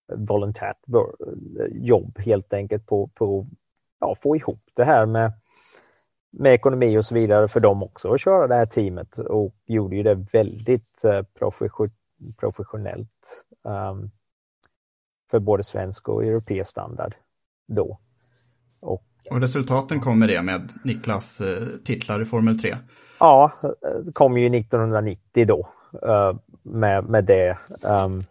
volontärt 0.09 0.79
jobb 1.71 2.19
helt 2.19 2.53
enkelt 2.53 2.87
på, 2.87 3.07
på 3.07 3.47
ja, 4.01 4.15
få 4.15 4.37
ihop 4.37 4.63
det 4.75 4.85
här 4.85 5.07
med, 5.07 5.33
med 6.31 6.55
ekonomi 6.55 6.99
och 6.99 7.05
så 7.05 7.15
vidare 7.15 7.49
för 7.49 7.61
dem 7.61 7.83
också 7.83 8.15
att 8.15 8.21
köra 8.21 8.47
det 8.47 8.55
här 8.55 8.67
teamet 8.67 9.19
och 9.19 9.55
gjorde 9.67 9.97
ju 9.97 10.03
det 10.03 10.15
väldigt 10.15 11.05
eh, 11.05 11.23
professionellt 12.37 13.45
um, 13.63 14.11
för 15.31 15.39
både 15.39 15.63
svensk 15.63 16.09
och 16.09 16.25
europeisk 16.25 16.71
standard 16.71 17.15
då. 17.67 17.99
Och, 18.85 19.03
och 19.31 19.41
resultaten 19.41 20.01
kommer 20.01 20.27
det 20.29 20.43
med 20.43 20.73
Niklas 20.85 21.41
eh, 21.41 21.63
titlar 21.85 22.23
i 22.23 22.25
Formel 22.25 22.59
3? 22.59 22.75
Ja, 23.21 23.53
det 24.05 24.13
kom 24.13 24.39
ju 24.39 24.59
1990 24.59 25.47
då 25.47 25.69
uh, 26.07 26.37
med, 26.63 27.05
med 27.05 27.25
det. 27.25 27.59
Um, 28.05 28.25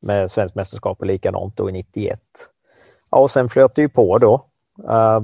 med 0.00 0.30
svenskt 0.30 0.54
mästerskap 0.54 1.00
och 1.00 1.06
likadant 1.06 1.56
då 1.56 1.70
i 1.70 1.72
91. 1.72 2.20
Ja, 3.10 3.18
och 3.18 3.30
sen 3.30 3.48
flöt 3.48 3.74
det 3.74 3.82
ju 3.82 3.88
på 3.88 4.18
då. 4.18 4.46
Uh, 4.88 5.20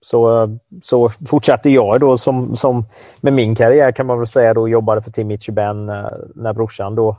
så, 0.00 0.50
så 0.82 1.08
fortsatte 1.08 1.70
jag 1.70 2.00
då 2.00 2.18
som, 2.18 2.56
som 2.56 2.84
med 3.20 3.32
min 3.32 3.54
karriär 3.54 3.92
kan 3.92 4.06
man 4.06 4.18
väl 4.18 4.26
säga 4.26 4.54
då 4.54 4.68
jobbade 4.68 5.02
för 5.02 5.10
Team 5.10 5.30
Ichiban 5.30 5.86
när 6.34 6.52
brorsan 6.52 6.94
då 6.94 7.16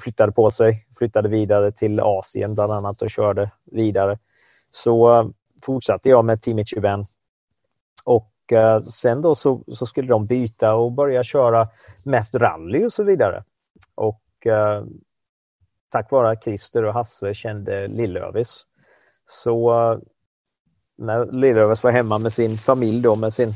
flyttade 0.00 0.32
på 0.32 0.50
sig, 0.50 0.86
flyttade 0.98 1.28
vidare 1.28 1.72
till 1.72 2.00
Asien 2.00 2.54
bland 2.54 2.72
annat 2.72 3.02
och 3.02 3.10
körde 3.10 3.50
vidare 3.64 4.18
så 4.70 5.18
eh, 5.18 5.28
fortsatte 5.62 6.08
jag 6.08 6.24
med 6.24 6.42
Team 6.42 6.58
Ichiban. 6.58 7.06
Och 8.04 8.52
eh, 8.52 8.80
sen 8.80 9.22
då 9.22 9.34
så, 9.34 9.62
så, 9.68 9.86
skulle 9.86 10.08
de 10.08 10.26
byta 10.26 10.74
och 10.74 10.92
börja 10.92 11.24
köra 11.24 11.68
mest 12.04 12.34
rally 12.34 12.86
och 12.86 12.92
så 12.92 13.02
vidare. 13.02 13.44
Och 13.94 14.46
eh, 14.46 14.84
tack 15.90 16.10
vare 16.10 16.30
att 16.30 16.44
Christer 16.44 16.84
och 16.84 16.94
Hasse 16.94 17.34
kände 17.34 17.88
Lillövis 17.88 18.66
så 19.28 20.00
när 20.98 21.26
Lillövis 21.32 21.84
var 21.84 21.90
hemma 21.90 22.18
med 22.18 22.32
sin 22.32 22.58
familj 22.58 23.02
då 23.02 23.16
med 23.16 23.34
sin 23.34 23.52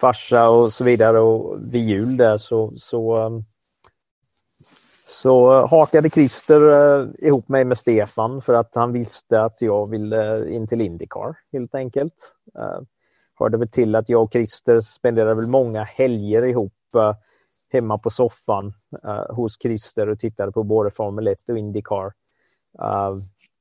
farsa 0.00 0.48
och 0.48 0.72
så 0.72 0.84
vidare 0.84 1.18
och 1.18 1.58
vid 1.74 1.88
jul 1.88 2.16
där 2.16 2.38
så, 2.38 2.72
så 2.76 3.30
så 5.14 5.54
eh, 5.54 5.68
hakade 5.68 6.10
Christer 6.10 6.60
eh, 6.72 7.08
ihop 7.18 7.48
mig 7.48 7.64
med 7.64 7.78
Stefan 7.78 8.42
för 8.42 8.54
att 8.54 8.74
han 8.74 8.92
visste 8.92 9.42
att 9.42 9.62
jag 9.62 9.90
ville 9.90 10.38
eh, 10.38 10.54
in 10.54 10.66
till 10.66 10.80
Indycar 10.80 11.36
helt 11.52 11.74
enkelt. 11.74 12.14
Hörde 13.34 13.56
väl 13.56 13.68
till 13.68 13.94
att 13.94 14.08
jag 14.08 14.22
och 14.22 14.32
Christer 14.32 14.80
spenderade 14.80 15.34
väl 15.34 15.50
många 15.50 15.82
helger 15.82 16.42
ihop 16.42 16.72
hemma 17.72 17.98
på 17.98 18.10
soffan 18.10 18.74
hos 19.28 19.58
Christer 19.62 20.08
och 20.08 20.20
tittade 20.20 20.52
på 20.52 20.62
både 20.62 20.90
Formel 20.90 21.26
1 21.26 21.48
och 21.48 21.58
Indycar 21.58 22.12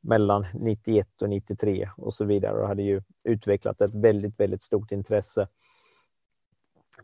mellan 0.02 0.46
91 0.54 1.22
och 1.22 1.30
93 1.30 1.90
och 1.98 2.14
så 2.14 2.26
vidare 2.26 2.62
och 2.62 2.68
hade 2.68 2.84
ju 2.84 3.02
utvecklat 3.24 3.82
ett 3.82 3.96
väldigt, 3.96 4.40
väldigt 4.40 4.62
stort 4.62 4.92
intresse 4.92 5.48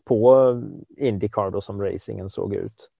på 0.04 0.62
Indycar 0.96 1.50
då 1.50 1.60
som 1.60 1.82
racingen 1.82 2.28
såg 2.28 2.54
ut. 2.54 2.90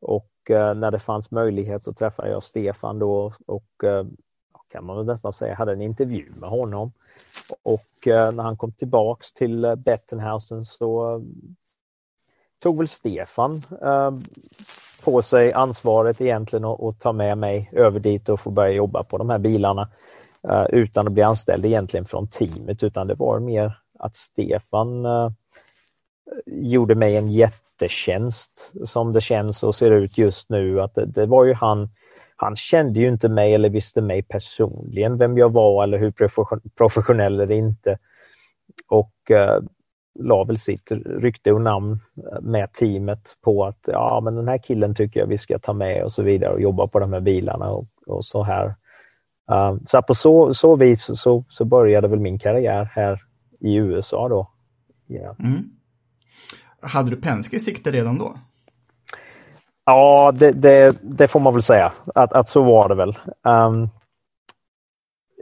Och 0.00 0.50
eh, 0.50 0.74
när 0.74 0.90
det 0.90 1.00
fanns 1.00 1.30
möjlighet 1.30 1.82
så 1.82 1.92
träffade 1.92 2.30
jag 2.30 2.42
Stefan 2.42 2.98
då 2.98 3.32
och 3.46 3.84
eh, 3.84 4.06
kan 4.68 4.84
man 4.84 4.96
väl 4.96 5.06
nästan 5.06 5.32
säga 5.32 5.54
hade 5.54 5.72
en 5.72 5.82
intervju 5.82 6.32
med 6.36 6.48
honom. 6.50 6.92
Och 7.62 8.06
eh, 8.08 8.32
när 8.32 8.42
han 8.42 8.56
kom 8.56 8.72
tillbaks 8.72 9.32
till 9.32 9.74
Bettenhausen 9.78 10.64
så 10.64 11.22
tog 12.58 12.78
väl 12.78 12.88
Stefan 12.88 13.62
på 15.04 15.22
sig 15.22 15.52
ansvaret 15.52 16.20
egentligen 16.20 16.64
att 16.64 17.00
ta 17.00 17.12
med 17.12 17.38
mig 17.38 17.70
över 17.72 18.00
dit 18.00 18.28
och 18.28 18.40
få 18.40 18.50
börja 18.50 18.72
jobba 18.72 19.02
på 19.02 19.18
de 19.18 19.30
här 19.30 19.38
bilarna 19.38 19.88
utan 20.68 21.06
att 21.06 21.12
bli 21.12 21.22
anställd 21.22 21.66
egentligen 21.66 22.04
från 22.04 22.28
teamet 22.28 22.82
utan 22.82 23.06
det 23.06 23.14
var 23.14 23.38
mer 23.38 23.78
att 23.98 24.16
Stefan 24.16 25.06
gjorde 26.46 26.94
mig 26.94 27.16
en 27.16 27.28
jätte 27.28 27.67
jättetjänst 27.82 28.72
som 28.84 29.12
det 29.12 29.20
känns 29.20 29.62
och 29.62 29.74
ser 29.74 29.90
ut 29.90 30.18
just 30.18 30.50
nu. 30.50 30.80
Att 30.80 30.94
det, 30.94 31.06
det, 31.06 31.26
var 31.26 31.44
ju 31.44 31.54
han, 31.54 31.88
han 32.36 32.56
kände 32.56 33.00
ju 33.00 33.08
inte 33.08 33.28
mig 33.28 33.54
eller 33.54 33.70
visste 33.70 34.00
mig 34.00 34.22
personligen, 34.22 35.18
vem 35.18 35.38
jag 35.38 35.52
var 35.52 35.84
eller 35.84 35.98
hur 35.98 36.12
professionell 36.76 37.40
eller 37.40 37.54
inte. 37.54 37.98
Och 38.88 39.30
eh, 39.30 39.62
la 40.18 40.44
väl 40.44 40.58
sitt 40.58 40.90
rykte 41.06 41.52
och 41.52 41.60
namn 41.60 42.00
eh, 42.16 42.40
med 42.40 42.72
teamet 42.72 43.36
på 43.44 43.64
att 43.64 43.80
ja, 43.86 44.20
men 44.24 44.34
den 44.34 44.48
här 44.48 44.58
killen 44.58 44.94
tycker 44.94 45.20
jag 45.20 45.26
vi 45.26 45.38
ska 45.38 45.58
ta 45.58 45.72
med 45.72 46.04
och 46.04 46.12
så 46.12 46.22
vidare 46.22 46.52
och 46.52 46.60
jobba 46.60 46.86
på 46.86 46.98
de 46.98 47.12
här 47.12 47.20
bilarna 47.20 47.70
och, 47.70 47.86
och 48.06 48.24
så 48.24 48.42
här. 48.42 48.74
Uh, 49.50 49.76
så 49.86 50.02
på 50.02 50.14
så, 50.14 50.54
så 50.54 50.76
vis 50.76 51.10
så, 51.14 51.44
så 51.48 51.64
började 51.64 52.08
väl 52.08 52.20
min 52.20 52.38
karriär 52.38 52.90
här 52.92 53.22
i 53.60 53.74
USA 53.74 54.28
då. 54.28 54.50
Yeah. 55.08 55.36
Mm. 55.40 55.77
Hade 56.82 57.10
du 57.10 57.16
Penske 57.16 57.56
i 57.56 57.60
sikte 57.60 57.90
redan 57.90 58.18
då? 58.18 58.34
Ja, 59.84 60.32
det, 60.34 60.52
det, 60.52 60.98
det, 61.02 61.28
får 61.28 61.40
man 61.40 61.52
väl 61.52 61.62
säga. 61.62 61.92
Att, 62.14 62.32
att 62.32 62.48
så 62.48 62.62
var 62.62 62.88
det 62.88 62.94
väl. 62.94 63.18
Um, 63.42 63.88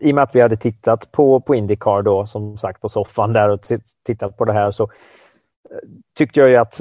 I 0.01 0.12
och 0.12 0.14
med 0.14 0.24
att 0.24 0.34
vi 0.34 0.41
hade 0.41 0.57
tittat 0.57 1.12
på, 1.12 1.41
på 1.41 1.55
Indycar 1.55 2.03
då, 2.03 2.26
som 2.26 2.59
sagt 2.59 2.80
på 2.80 2.89
soffan 2.89 3.32
där 3.32 3.49
och 3.49 3.61
tittat 4.07 4.37
på 4.37 4.45
det 4.45 4.53
här 4.53 4.70
så 4.70 4.82
eh, 4.82 5.89
tyckte 6.16 6.41
jag 6.41 6.49
ju 6.49 6.57
att 6.57 6.80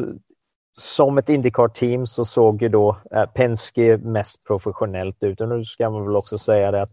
som 0.78 1.18
ett 1.18 1.30
Indycar-team 1.30 2.08
så 2.08 2.26
såg 2.26 2.62
ju 2.62 2.70
då 2.70 2.98
eh, 3.12 3.26
Penske 3.26 3.98
mest 3.98 4.48
professionellt 4.48 5.24
ut. 5.24 5.42
Och 5.42 5.50
nu 5.50 5.66
ska 5.66 5.90
man 5.90 6.06
väl 6.06 6.16
också 6.16 6.38
säga 6.38 6.72
det 6.72 6.82
att 6.82 6.92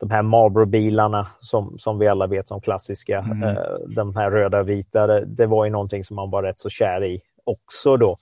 de 0.00 0.10
här 0.10 0.22
Marlboro-bilarna 0.22 1.26
som, 1.40 1.78
som 1.78 1.98
vi 1.98 2.08
alla 2.08 2.26
vet 2.26 2.48
som 2.48 2.60
klassiska, 2.60 3.18
Mm. 3.18 3.42
eh, 3.42 3.62
de 3.96 4.16
här 4.16 4.30
röda 4.30 4.60
och 4.60 4.68
vita, 4.68 5.06
det, 5.06 5.24
det 5.24 5.46
var 5.46 5.64
ju 5.64 5.70
någonting 5.70 6.04
som 6.04 6.16
man 6.16 6.30
var 6.30 6.42
rätt 6.42 6.58
så 6.60 6.68
kär 6.68 7.04
i 7.04 7.20
också 7.44 7.96
då, 7.96 8.16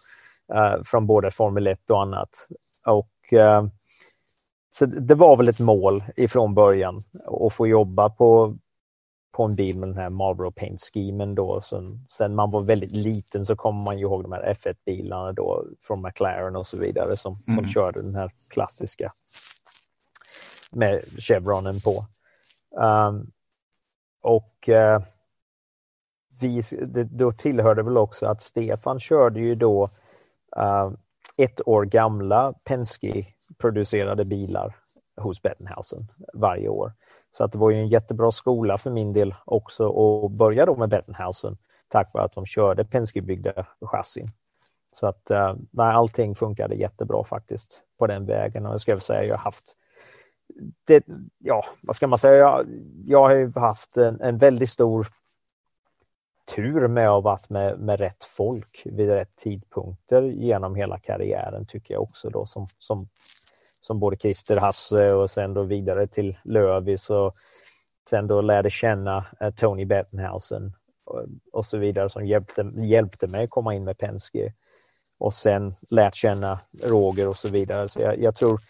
eh, 0.54 0.82
från 0.84 1.06
både 1.06 1.30
Formel 1.30 1.66
1 1.66 1.90
och 1.90 2.02
annat. 2.02 2.28
Och 2.86 3.32
eh, 3.32 3.66
så 4.70 4.86
det 4.86 5.14
var 5.14 5.36
väl 5.36 5.48
ett 5.48 5.58
mål 5.60 6.04
ifrån 6.16 6.54
början 6.54 7.04
att 7.46 7.52
få 7.52 7.66
jobba 7.66 8.08
på, 8.10 8.56
på 9.36 9.42
en 9.44 9.54
bil 9.56 9.78
med 9.78 9.88
den 9.88 9.96
här 9.98 10.10
Marlboro 10.10 10.50
Paint 10.52 10.80
Schemen 10.80 11.34
då. 11.34 11.60
Sen, 11.60 12.06
sen 12.10 12.34
man 12.34 12.50
var 12.50 12.60
väldigt 12.60 12.92
liten 12.92 13.44
så 13.44 13.56
kommer 13.56 13.84
man 13.84 13.98
ju 13.98 14.04
ihåg 14.04 14.22
de 14.22 14.32
här 14.32 14.54
F1-bilarna 14.54 15.32
då 15.32 15.64
från 15.82 16.02
McLaren 16.02 16.56
och 16.56 16.66
så 16.66 16.76
vidare 16.78 17.16
som, 17.16 17.42
Mm. 17.48 17.58
som 17.60 17.68
körde 17.72 18.02
den 18.02 18.14
här 18.14 18.30
klassiska 18.48 19.12
med 20.70 21.04
Chevronen 21.18 21.80
på. 21.80 22.04
Um, 22.80 23.30
och 24.22 24.68
uh, 24.68 25.02
vi, 26.40 26.62
det, 26.86 27.04
då 27.04 27.32
tillhörde 27.32 27.82
väl 27.82 27.98
också 27.98 28.26
att 28.26 28.42
Stefan 28.42 29.00
körde 29.00 29.40
ju 29.40 29.54
då 29.54 29.90
uh, 30.56 30.90
ett 31.36 31.68
år 31.68 31.84
gamla 31.84 32.54
Penske-producerade 32.64 34.24
bilar 34.24 34.76
hos 35.16 35.42
Bettenhausen 35.42 36.08
varje 36.34 36.68
år. 36.68 36.92
Så 37.30 37.44
att 37.44 37.52
det 37.52 37.58
var 37.58 37.70
ju 37.70 37.76
en 37.76 37.88
jättebra 37.88 38.30
skola 38.30 38.78
för 38.78 38.90
min 38.90 39.12
del 39.12 39.34
också 39.44 39.88
att 40.24 40.32
börja 40.32 40.66
då 40.66 40.76
med 40.76 40.88
Bettenhausen 40.88 41.58
tack 41.88 42.14
vare 42.14 42.24
att 42.24 42.32
de 42.32 42.46
körde 42.46 42.84
Penske-byggda 42.84 43.66
chassin. 43.80 44.30
Så 44.90 45.06
att 45.06 45.30
eh, 45.30 45.54
nej, 45.70 45.94
allting 45.94 46.34
funkade 46.34 46.74
jättebra 46.74 47.24
faktiskt 47.24 47.82
på 47.98 48.06
den 48.06 48.26
vägen 48.26 48.66
och 48.66 48.72
jag 48.72 48.80
ska 48.80 48.92
väl 48.92 49.00
säga 49.00 49.24
jag 49.24 49.34
har 49.34 49.44
haft 49.44 49.76
det, 50.84 51.04
ja, 51.38 51.64
vad 51.80 51.96
ska 51.96 52.06
man 52.06 52.18
säga? 52.18 52.36
Jag, 52.36 52.66
jag 53.06 53.24
har 53.24 53.34
ju 53.34 53.52
haft 53.54 53.96
en, 53.96 54.20
en 54.20 54.38
väldigt 54.38 54.70
stor 54.70 55.06
tur 56.54 56.88
med 56.88 57.06
att 57.06 57.12
ha 57.12 57.20
varit 57.20 57.50
med, 57.50 57.78
med 57.78 58.00
rätt 58.00 58.24
folk 58.24 58.82
vid 58.84 59.10
rätt 59.10 59.36
tidpunkter 59.36 60.22
genom 60.22 60.74
hela 60.74 60.98
karriären 60.98 61.66
tycker 61.66 61.94
jag 61.94 62.02
också 62.02 62.30
då 62.30 62.46
som, 62.46 62.68
som, 62.78 63.08
som 63.80 64.00
både 64.00 64.16
Christer 64.16 64.56
Hasse 64.56 65.14
och 65.14 65.30
sen 65.30 65.54
då 65.54 65.62
vidare 65.62 66.06
till 66.06 66.38
Lövis 66.44 67.10
och 67.10 67.34
sen 68.10 68.26
då 68.26 68.40
lärde 68.40 68.70
känna 68.70 69.26
eh, 69.40 69.50
Tony 69.50 69.84
Bettenhausen 69.84 70.72
och, 71.04 71.24
och 71.52 71.66
så 71.66 71.78
vidare 71.78 72.10
som 72.10 72.26
hjälpte, 72.26 72.72
hjälpte 72.76 73.26
mig 73.26 73.44
att 73.44 73.50
komma 73.50 73.74
in 73.74 73.84
med 73.84 73.98
Penske 73.98 74.52
och 75.18 75.34
sen 75.34 75.74
lärt 75.90 76.14
känna 76.14 76.60
Roger 76.84 77.28
och 77.28 77.36
så 77.36 77.48
vidare. 77.48 77.88
Så 77.88 78.00
jag, 78.00 78.20
jag 78.22 78.34
tror 78.36 78.60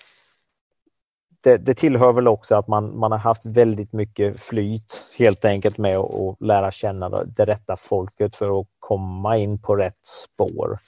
det, 1.46 1.58
det 1.58 1.74
tillhör 1.74 2.12
väl 2.12 2.28
också 2.28 2.54
att 2.54 2.68
man, 2.68 2.98
man 2.98 3.12
har 3.12 3.18
haft 3.18 3.46
väldigt 3.46 3.92
mycket 3.92 4.40
flyt 4.40 5.02
helt 5.18 5.44
enkelt 5.44 5.78
med 5.78 5.96
att, 5.96 6.14
att 6.14 6.40
lära 6.40 6.70
känna 6.70 7.24
det, 7.24 7.44
rätta 7.44 7.76
folket 7.76 8.36
för 8.36 8.60
att 8.60 8.66
komma 8.78 9.36
in 9.36 9.58
på 9.58 9.76
rätt 9.76 10.00
spår 10.02 10.78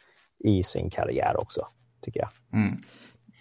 i 0.45 0.63
sin 0.63 0.91
karriär 0.91 1.41
också, 1.41 1.61
tycker 2.05 2.21
jag. 2.21 2.61
Mm. 2.61 2.77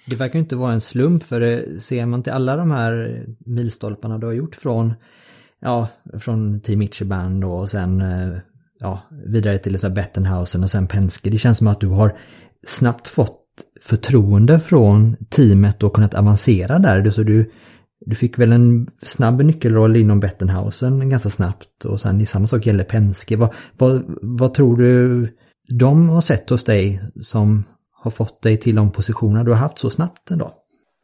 Det 0.05 0.15
verkar 0.15 0.33
ju 0.33 0.39
inte 0.39 0.55
vara 0.55 0.73
en 0.73 0.81
slump 0.81 1.23
för 1.23 1.39
det 1.39 1.81
ser 1.81 2.05
man 2.05 2.23
till 2.23 2.33
alla 2.33 2.55
de 2.55 2.71
här 2.71 3.25
milstolparna 3.45 4.17
du 4.17 4.25
har 4.25 4.33
gjort 4.33 4.55
från, 4.55 4.93
ja, 5.59 5.87
från 6.19 6.61
Team 6.61 6.81
Ichiban 6.81 7.39
då 7.39 7.51
och 7.51 7.69
sen 7.69 8.01
eh, 8.01 8.37
ja, 8.79 8.99
vidare 9.25 9.57
till 9.57 9.91
Bettenhausen 9.95 10.63
och 10.63 10.71
sen 10.71 10.87
Penske. 10.87 11.29
Det 11.29 11.37
känns 11.37 11.57
som 11.57 11.67
att 11.67 11.79
du 11.79 11.87
har 11.87 12.17
snabbt 12.67 13.07
fått 13.07 13.46
förtroende 13.81 14.59
från 14.59 15.15
teamet 15.29 15.83
och 15.83 15.93
kunnat 15.93 16.13
avancera 16.13 16.79
där. 16.79 17.09
Så 17.09 17.23
du, 17.23 17.51
du 18.05 18.15
fick 18.15 18.39
väl 18.39 18.51
en 18.51 18.87
snabb 19.03 19.41
nyckelroll 19.41 19.95
inom 19.95 20.19
Bettenhausen 20.19 21.09
ganska 21.09 21.29
snabbt 21.29 21.85
och 21.85 22.01
sen 22.01 22.21
i 22.21 22.25
samma 22.25 22.47
sak 22.47 22.65
gäller 22.65 22.83
Penske. 22.83 23.35
Vad, 23.35 23.49
vad, 23.77 24.03
vad 24.21 24.53
tror 24.53 24.77
du 24.77 25.27
de 25.69 26.09
har 26.09 26.21
sett 26.21 26.49
hos 26.49 26.63
dig 26.63 27.01
som 27.21 27.63
har 27.93 28.11
fått 28.11 28.41
dig 28.41 28.57
till 28.57 28.75
de 28.75 28.91
positioner 28.91 29.43
du 29.43 29.51
har 29.51 29.57
haft 29.57 29.79
så 29.79 29.89
snabbt 29.89 30.31
ändå? 30.31 30.53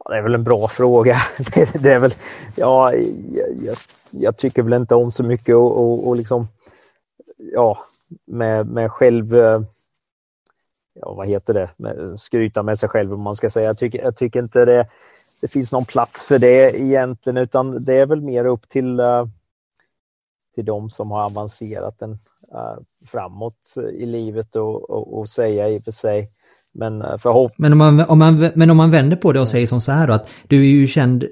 Ja, 0.04 0.10
det 0.10 0.18
är 0.18 0.22
väl 0.22 0.34
en 0.34 0.44
bra 0.44 0.68
fråga. 0.68 1.16
Det, 1.54 1.68
det 1.82 1.92
är 1.92 1.98
väl, 1.98 2.14
ja, 2.56 2.94
jag, 2.94 3.06
jag, 3.62 3.76
jag 4.10 4.36
tycker 4.36 4.62
väl 4.62 4.72
inte 4.72 4.94
om 4.94 5.12
så 5.12 5.22
mycket 5.22 5.54
och, 5.54 5.76
och, 5.78 6.08
och 6.08 6.16
liksom, 6.16 6.48
ja, 7.52 7.78
med, 8.26 8.66
med 8.66 8.92
själv, 8.92 9.36
eh, 9.36 9.60
ja 10.94 11.14
vad 11.14 11.26
heter 11.26 11.54
det, 11.54 11.70
skryta 12.18 12.62
med 12.62 12.78
sig 12.78 12.88
själv 12.88 13.12
om 13.12 13.22
man 13.22 13.36
ska 13.36 13.50
säga. 13.50 13.66
Jag 13.66 13.78
tycker, 13.78 14.02
jag 14.02 14.16
tycker 14.16 14.42
inte 14.42 14.64
det, 14.64 14.86
det 15.40 15.48
finns 15.48 15.72
någon 15.72 15.84
plats 15.84 16.22
för 16.22 16.38
det 16.38 16.80
egentligen 16.80 17.36
utan 17.36 17.84
det 17.84 17.94
är 17.94 18.06
väl 18.06 18.20
mer 18.20 18.46
upp 18.46 18.68
till, 18.68 19.00
eh, 19.00 19.26
till 20.54 20.64
de 20.64 20.90
som 20.90 21.10
har 21.10 21.24
avancerat 21.24 21.98
den 21.98 22.12
eh, 22.52 22.78
framåt 23.06 23.74
i 23.92 24.06
livet 24.06 24.56
och, 24.56 24.90
och, 24.90 25.18
och 25.18 25.28
säga 25.28 25.68
i 25.68 25.78
och 25.78 25.82
för 25.82 25.92
sig. 25.92 26.30
Men 26.72 27.02
eh, 27.02 27.18
förhopp 27.18 27.52
Men 27.56 27.72
om, 27.72 27.78
man, 27.78 28.00
om 28.08 28.18
man, 28.18 28.50
men 28.54 28.70
om 28.70 28.76
man 28.76 28.90
vänder 28.90 29.16
på 29.16 29.32
det 29.32 29.40
och 29.40 29.48
säger 29.48 29.66
som 29.66 29.80
så 29.80 29.92
här 29.92 30.06
då 30.06 30.12
att 30.12 30.30
du 30.48 30.60
är 30.60 30.70
ju 30.70 30.86
känd, 30.86 31.24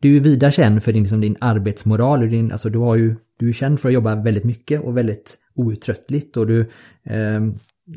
du 0.00 0.16
är 0.16 0.20
vida 0.20 0.50
känd 0.50 0.82
för 0.82 0.92
din, 0.92 1.02
liksom 1.02 1.20
din 1.20 1.36
arbetsmoral 1.40 2.22
och 2.22 2.28
din, 2.28 2.52
alltså 2.52 2.68
du 2.68 2.78
har 2.78 2.96
ju, 2.96 3.16
du 3.36 3.48
är 3.48 3.52
känd 3.52 3.80
för 3.80 3.88
att 3.88 3.94
jobba 3.94 4.14
väldigt 4.14 4.44
mycket 4.44 4.84
och 4.84 4.96
väldigt 4.96 5.38
outtröttligt 5.54 6.36
och 6.36 6.46
du, 6.46 6.60
eh, 7.04 7.40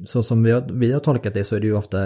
så 0.06 0.24
som 0.24 0.44
vi 0.44 0.52
har, 0.52 0.62
vi 0.72 0.94
har 0.94 1.00
tolkat 1.00 1.34
det 1.34 1.44
så 1.44 1.56
är 1.56 1.60
det 1.60 1.68
ju 1.68 1.76
ofta 1.76 1.98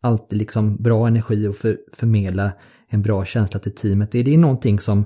alltid 0.00 0.38
liksom 0.38 0.76
bra 0.76 1.06
energi 1.06 1.46
och 1.48 1.56
för, 1.56 1.78
förmedla 1.92 2.52
en 2.88 3.02
bra 3.02 3.24
känsla 3.24 3.60
till 3.60 3.74
teamet. 3.74 4.14
Är 4.14 4.24
det 4.24 4.36
någonting 4.36 4.78
som 4.78 5.04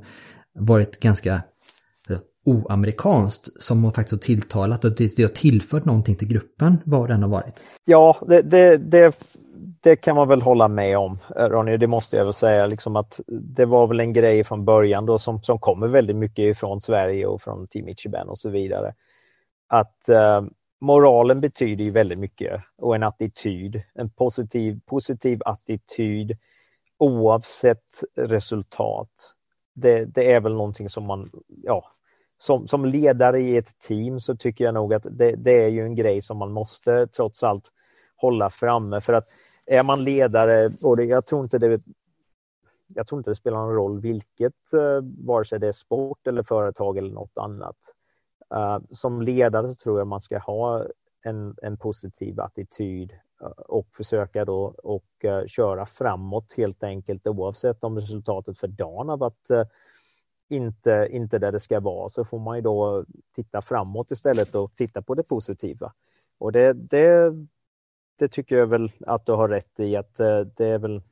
varit 0.54 1.00
ganska 1.00 1.42
oamerikanskt 2.44 3.62
som 3.62 3.84
har 3.84 3.90
faktiskt 3.90 4.12
har 4.12 4.18
tilltalat 4.18 4.84
och 4.84 4.90
det, 4.96 5.16
det 5.16 5.22
har 5.22 5.30
tillfört 5.30 5.84
någonting 5.84 6.16
till 6.16 6.28
gruppen 6.28 6.76
vad 6.84 7.08
den 7.08 7.22
har 7.22 7.30
varit? 7.30 7.64
Ja, 7.84 8.16
det, 8.28 8.42
det, 8.42 8.76
det, 8.76 9.14
det 9.80 9.96
kan 9.96 10.16
man 10.16 10.28
väl 10.28 10.42
hålla 10.42 10.68
med 10.68 10.98
om, 10.98 11.18
Ronny. 11.36 11.76
Det 11.76 11.86
måste 11.86 12.16
jag 12.16 12.24
väl 12.24 12.32
säga. 12.32 12.66
Liksom 12.66 12.96
att 12.96 13.20
det 13.26 13.64
var 13.64 13.86
väl 13.86 14.00
en 14.00 14.12
grej 14.12 14.44
från 14.44 14.64
början 14.64 15.06
då 15.06 15.18
som, 15.18 15.42
som 15.42 15.58
kommer 15.58 15.88
väldigt 15.88 16.16
mycket 16.16 16.42
ifrån 16.42 16.80
Sverige 16.80 17.26
och 17.26 17.42
från 17.42 17.66
Team 17.66 17.88
Ichiban 17.88 18.28
och 18.28 18.38
så 18.38 18.50
vidare. 18.50 18.94
Att 19.68 20.08
eh, 20.08 20.42
moralen 20.80 21.40
betyder 21.40 21.84
ju 21.84 21.90
väldigt 21.90 22.18
mycket 22.18 22.62
och 22.78 22.94
en 22.94 23.02
attityd, 23.02 23.82
en 23.94 24.10
positiv, 24.10 24.80
positiv 24.86 25.40
attityd 25.44 26.38
oavsett 26.98 28.04
resultat. 28.16 29.34
Det, 29.74 30.04
det 30.04 30.32
är 30.32 30.40
väl 30.40 30.52
någonting 30.52 30.88
som 30.88 31.04
man, 31.04 31.30
ja, 31.62 31.84
som, 32.38 32.68
som 32.68 32.84
ledare 32.84 33.40
i 33.40 33.56
ett 33.56 33.78
team 33.78 34.20
så 34.20 34.36
tycker 34.36 34.64
jag 34.64 34.74
nog 34.74 34.94
att 34.94 35.06
det, 35.10 35.36
det 35.36 35.64
är 35.64 35.68
ju 35.68 35.84
en 35.84 35.94
grej 35.94 36.22
som 36.22 36.36
man 36.36 36.52
måste 36.52 37.06
trots 37.06 37.42
allt 37.42 37.72
hålla 38.16 38.50
framme 38.50 39.00
för 39.00 39.12
att 39.12 39.24
är 39.66 39.82
man 39.82 40.04
ledare, 40.04 40.70
och 40.82 40.96
det, 40.96 41.04
jag 41.04 41.26
tror 41.26 41.42
inte 41.42 41.58
det 41.58 41.80
jag 42.94 43.06
tror 43.06 43.18
inte 43.18 43.30
det 43.30 43.34
spelar 43.34 43.58
någon 43.58 43.74
roll 43.74 44.00
vilket, 44.00 44.72
eh, 44.72 45.26
vare 45.26 45.44
sig 45.44 45.60
det 45.60 45.68
är 45.68 45.72
sport 45.72 46.26
eller 46.26 46.42
företag 46.42 46.98
eller 46.98 47.12
något 47.12 47.38
annat. 47.38 47.76
Eh, 48.54 48.78
som 48.90 49.22
ledare 49.22 49.68
så 49.68 49.74
tror 49.74 49.98
jag 49.98 50.06
man 50.06 50.20
ska 50.20 50.38
ha 50.38 50.86
en, 51.22 51.54
en 51.62 51.76
positiv 51.76 52.40
attityd 52.40 53.12
eh, 53.42 53.46
och 53.48 53.88
försöka 53.92 54.44
då 54.44 54.74
och 54.82 55.24
eh, 55.24 55.46
köra 55.46 55.86
framåt 55.86 56.54
helt 56.56 56.84
enkelt 56.84 57.26
oavsett 57.26 57.84
om 57.84 57.98
resultatet 57.98 58.58
för 58.58 58.68
dagen 58.68 59.08
har 59.08 59.16
varit 59.16 59.48
inte, 60.48 61.08
inte 61.10 61.38
där 61.38 61.52
det 61.52 61.60
ska 61.60 61.80
vara 61.80 62.08
så 62.08 62.24
får 62.24 62.38
man 62.38 62.56
ju 62.56 62.62
då 62.62 63.04
titta 63.34 63.62
framåt 63.62 64.10
istället 64.10 64.54
och 64.54 64.74
titta 64.74 65.02
på 65.02 65.14
det 65.14 65.22
positiva. 65.22 65.92
Och 66.38 66.52
det, 66.52 66.72
det, 66.72 67.32
det 68.18 68.28
tycker 68.28 68.56
jag 68.56 68.66
väl 68.66 68.92
att 69.06 69.26
du 69.26 69.32
har 69.32 69.48
rätt 69.48 69.80
i 69.80 69.96
att 69.96 70.14
det 70.56 70.66
är 70.66 70.78
väl 70.78 71.02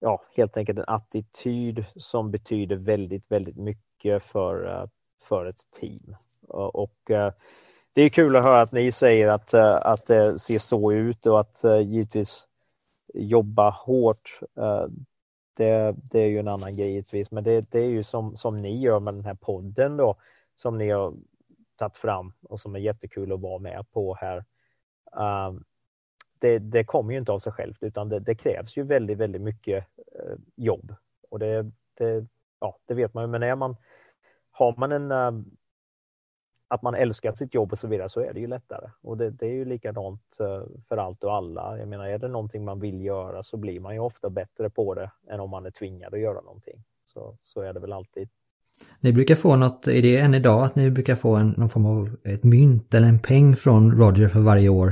ja, 0.00 0.22
helt 0.36 0.56
enkelt 0.56 0.78
en 0.78 0.84
attityd 0.88 1.84
som 1.96 2.30
betyder 2.30 2.76
väldigt, 2.76 3.24
väldigt 3.30 3.56
mycket 3.56 4.22
för, 4.22 4.88
för 5.22 5.46
ett 5.46 5.70
team. 5.80 6.16
Och 6.48 7.10
eh, 7.10 7.32
det 7.92 8.02
är 8.02 8.08
kul 8.08 8.36
att 8.36 8.42
höra 8.42 8.60
att 8.60 8.72
ni 8.72 8.92
säger 8.92 9.28
att, 9.28 9.54
eh, 9.54 9.76
att 9.82 10.06
det 10.06 10.38
ser 10.38 10.58
så 10.58 10.92
ut 10.92 11.26
och 11.26 11.40
att 11.40 11.64
eh, 11.64 11.78
givetvis 11.78 12.48
jobba 13.14 13.70
hårt. 13.70 14.40
Det, 15.56 15.94
det 16.02 16.20
är 16.20 16.26
ju 16.26 16.38
en 16.38 16.48
annan 16.48 16.74
grej 16.74 16.90
givetvis, 16.90 17.30
men 17.30 17.44
det, 17.44 17.70
det 17.70 17.78
är 17.78 17.88
ju 17.88 18.02
som, 18.02 18.36
som 18.36 18.62
ni 18.62 18.80
gör 18.80 19.00
med 19.00 19.14
den 19.14 19.24
här 19.24 19.34
podden 19.34 19.96
då, 19.96 20.14
som 20.56 20.78
ni 20.78 20.90
har 20.90 21.14
tagit 21.76 21.96
fram 21.96 22.32
och 22.42 22.60
som 22.60 22.74
är 22.74 22.78
jättekul 22.78 23.32
att 23.32 23.40
vara 23.40 23.58
med 23.58 23.86
på 23.90 24.14
här. 24.20 24.44
Det, 26.38 26.58
det 26.58 26.84
kommer 26.84 27.12
ju 27.12 27.18
inte 27.18 27.32
av 27.32 27.38
sig 27.38 27.52
självt 27.52 27.82
utan 27.82 28.08
det, 28.08 28.18
det 28.18 28.34
krävs 28.34 28.76
ju 28.76 28.82
väldigt, 28.82 29.18
väldigt 29.18 29.42
mycket 29.42 29.84
jobb. 30.56 30.94
Och 31.30 31.38
det, 31.38 31.70
det, 31.94 32.26
ja, 32.60 32.78
det 32.86 32.94
vet 32.94 33.14
man 33.14 33.24
ju, 33.24 33.28
men 33.28 33.42
är 33.42 33.56
man, 33.56 33.76
har 34.60 34.74
man 34.76 34.92
en, 34.92 35.10
eh, 35.10 35.32
att 36.68 36.82
man 36.82 36.94
älskar 36.94 37.32
sitt 37.32 37.54
jobb 37.54 37.72
och 37.72 37.78
så 37.78 37.86
vidare 37.86 38.08
så 38.08 38.20
är 38.20 38.32
det 38.32 38.40
ju 38.40 38.46
lättare. 38.46 38.90
Och 39.02 39.16
det, 39.16 39.30
det 39.30 39.46
är 39.46 39.52
ju 39.52 39.64
likadant 39.64 40.22
eh, 40.40 40.62
för 40.88 40.96
allt 40.96 41.24
och 41.24 41.34
alla. 41.34 41.78
Jag 41.78 41.88
menar, 41.88 42.06
är 42.06 42.18
det 42.18 42.28
någonting 42.28 42.64
man 42.64 42.80
vill 42.80 43.04
göra 43.04 43.42
så 43.42 43.56
blir 43.56 43.80
man 43.80 43.94
ju 43.94 44.00
ofta 44.00 44.30
bättre 44.30 44.70
på 44.70 44.94
det 44.94 45.10
än 45.30 45.40
om 45.40 45.50
man 45.50 45.66
är 45.66 45.70
tvingad 45.70 46.14
att 46.14 46.20
göra 46.20 46.40
någonting. 46.40 46.84
Så, 47.06 47.36
så 47.44 47.60
är 47.60 47.72
det 47.72 47.80
väl 47.80 47.92
alltid. 47.92 48.28
Ni 49.00 49.12
brukar 49.12 49.34
få 49.34 49.56
något, 49.56 49.86
är 49.86 50.02
det 50.02 50.18
än 50.18 50.34
idag 50.34 50.62
att 50.62 50.76
ni 50.76 50.90
brukar 50.90 51.14
få 51.14 51.36
en, 51.36 51.54
någon 51.56 51.68
form 51.68 51.86
av 51.86 52.16
ett 52.24 52.44
mynt 52.44 52.94
eller 52.94 53.08
en 53.08 53.18
peng 53.18 53.56
från 53.56 53.92
Roger 53.92 54.28
för 54.28 54.40
varje 54.40 54.68
år 54.68 54.88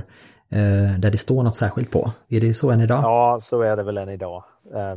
eh, 0.49 0.99
där 0.99 1.11
det 1.11 1.17
står 1.17 1.43
något 1.43 1.57
särskilt 1.57 1.91
på? 1.91 2.13
Är 2.29 2.41
det 2.41 2.55
så 2.55 2.71
än 2.71 2.81
idag? 2.81 3.01
Ja, 3.03 3.39
så 3.41 3.63
är 3.63 3.77
det 3.77 3.83
väl 3.83 3.99
än 3.99 4.09
idag. 4.09 4.45
Eh, 4.75 4.97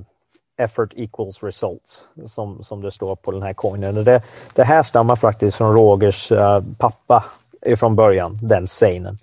effort 0.63 0.93
equals 0.95 1.43
results 1.43 2.09
som, 2.25 2.63
som 2.63 2.81
det 2.81 2.91
står 2.91 3.15
på 3.15 3.31
den 3.31 3.41
här 3.41 3.53
coinen. 3.53 4.03
Det, 4.03 4.21
det 4.55 4.63
här 4.63 4.83
stammar 4.83 5.15
faktiskt 5.15 5.57
från 5.57 5.73
Rogers 5.73 6.31
uh, 6.31 6.59
pappa 6.77 7.23
från 7.75 7.95
början, 7.95 8.39
den 8.41 8.67
seinen. 8.67 9.17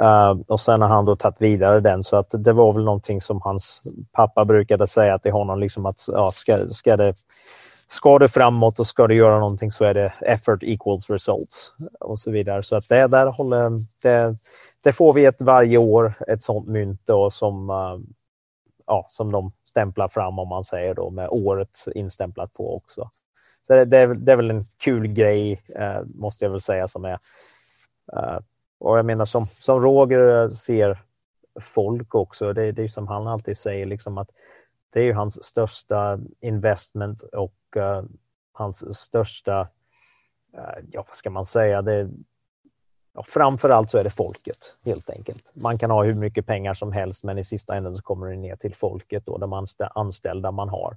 Uh, 0.00 0.06
eh, 0.06 0.36
och 0.46 0.60
sen 0.60 0.82
har 0.82 0.88
han 0.88 1.04
då 1.04 1.16
tagit 1.16 1.42
vidare 1.42 1.80
den 1.80 2.02
så 2.02 2.16
att 2.16 2.26
det 2.30 2.52
var 2.52 2.72
väl 2.72 2.84
någonting 2.84 3.20
som 3.20 3.40
hans 3.42 3.82
pappa 4.12 4.44
brukade 4.44 4.86
säga 4.86 5.18
till 5.18 5.32
honom 5.32 5.60
liksom 5.60 5.86
att 5.86 6.04
ja, 6.08 6.30
ska, 6.32 6.68
ska, 6.68 6.96
det, 6.96 7.14
ska 7.88 8.18
det 8.18 8.28
framåt 8.28 8.78
och 8.78 8.86
ska 8.86 9.06
du 9.06 9.14
göra 9.14 9.38
någonting 9.38 9.70
så 9.70 9.84
är 9.84 9.94
det 9.94 10.12
effort 10.20 10.62
equals 10.62 11.10
results 11.10 11.72
och 12.00 12.18
så 12.18 12.30
vidare. 12.30 12.62
Så 12.62 12.76
att 12.76 12.88
det 12.88 13.06
där 13.06 13.26
håller, 13.26 13.70
det, 14.02 14.36
det 14.84 14.92
får 14.92 15.12
vi 15.12 15.24
ett 15.24 15.42
varje 15.42 15.78
år, 15.78 16.14
ett 16.28 16.42
sånt 16.42 16.68
mynt 16.68 17.00
då 17.04 17.30
som, 17.30 17.70
uh, 17.70 17.98
ja, 18.86 19.04
som 19.08 19.32
de 19.32 19.52
stämplar 19.78 20.08
fram 20.08 20.38
om 20.38 20.48
man 20.48 20.64
säger 20.64 20.94
då 20.94 21.10
med 21.10 21.28
året 21.30 21.78
instämplat 21.94 22.52
på 22.52 22.76
också. 22.76 23.10
Så 23.66 23.74
det, 23.74 23.84
det, 23.84 23.98
är, 23.98 24.08
det 24.08 24.32
är 24.32 24.36
väl 24.36 24.50
en 24.50 24.66
kul 24.78 25.06
grej 25.06 25.62
eh, 25.74 26.00
måste 26.14 26.44
jag 26.44 26.50
väl 26.50 26.60
säga 26.60 26.88
som 26.88 27.04
är 27.04 27.18
eh, 28.12 28.38
och 28.78 28.98
jag 28.98 29.06
menar 29.06 29.24
som, 29.24 29.46
som 29.46 29.82
Roger 29.82 30.44
eh, 30.44 30.50
ser 30.50 30.98
folk 31.60 32.14
också, 32.14 32.52
det, 32.52 32.72
det 32.72 32.82
är 32.82 32.88
som 32.88 33.08
han 33.08 33.26
alltid 33.26 33.56
säger, 33.56 33.86
liksom 33.86 34.18
att 34.18 34.30
det 34.90 35.00
är 35.00 35.04
ju 35.04 35.12
hans 35.12 35.44
största 35.44 36.18
investment 36.40 37.22
och 37.22 37.76
uh, 37.76 38.02
hans 38.52 38.98
största, 38.98 39.60
uh, 40.58 40.84
ja 40.90 41.04
vad 41.08 41.16
ska 41.16 41.30
man 41.30 41.46
säga, 41.46 41.82
det, 41.82 42.10
ja, 43.18 43.24
framförallt 43.28 43.90
så 43.90 43.98
är 43.98 44.04
det 44.04 44.10
folket 44.10 44.76
helt 44.84 45.10
enkelt. 45.10 45.52
Man 45.54 45.78
kan 45.78 45.90
ha 45.90 46.04
hur 46.04 46.14
mycket 46.14 46.46
pengar 46.46 46.74
som 46.74 46.92
helst 46.92 47.24
men 47.24 47.38
i 47.38 47.44
sista 47.44 47.76
änden 47.76 47.94
så 47.94 48.02
kommer 48.02 48.26
det 48.26 48.36
ner 48.36 48.56
till 48.56 48.74
folket 48.74 49.28
och 49.28 49.40
de 49.40 49.66
anställda 49.94 50.50
man 50.50 50.68
har. 50.68 50.96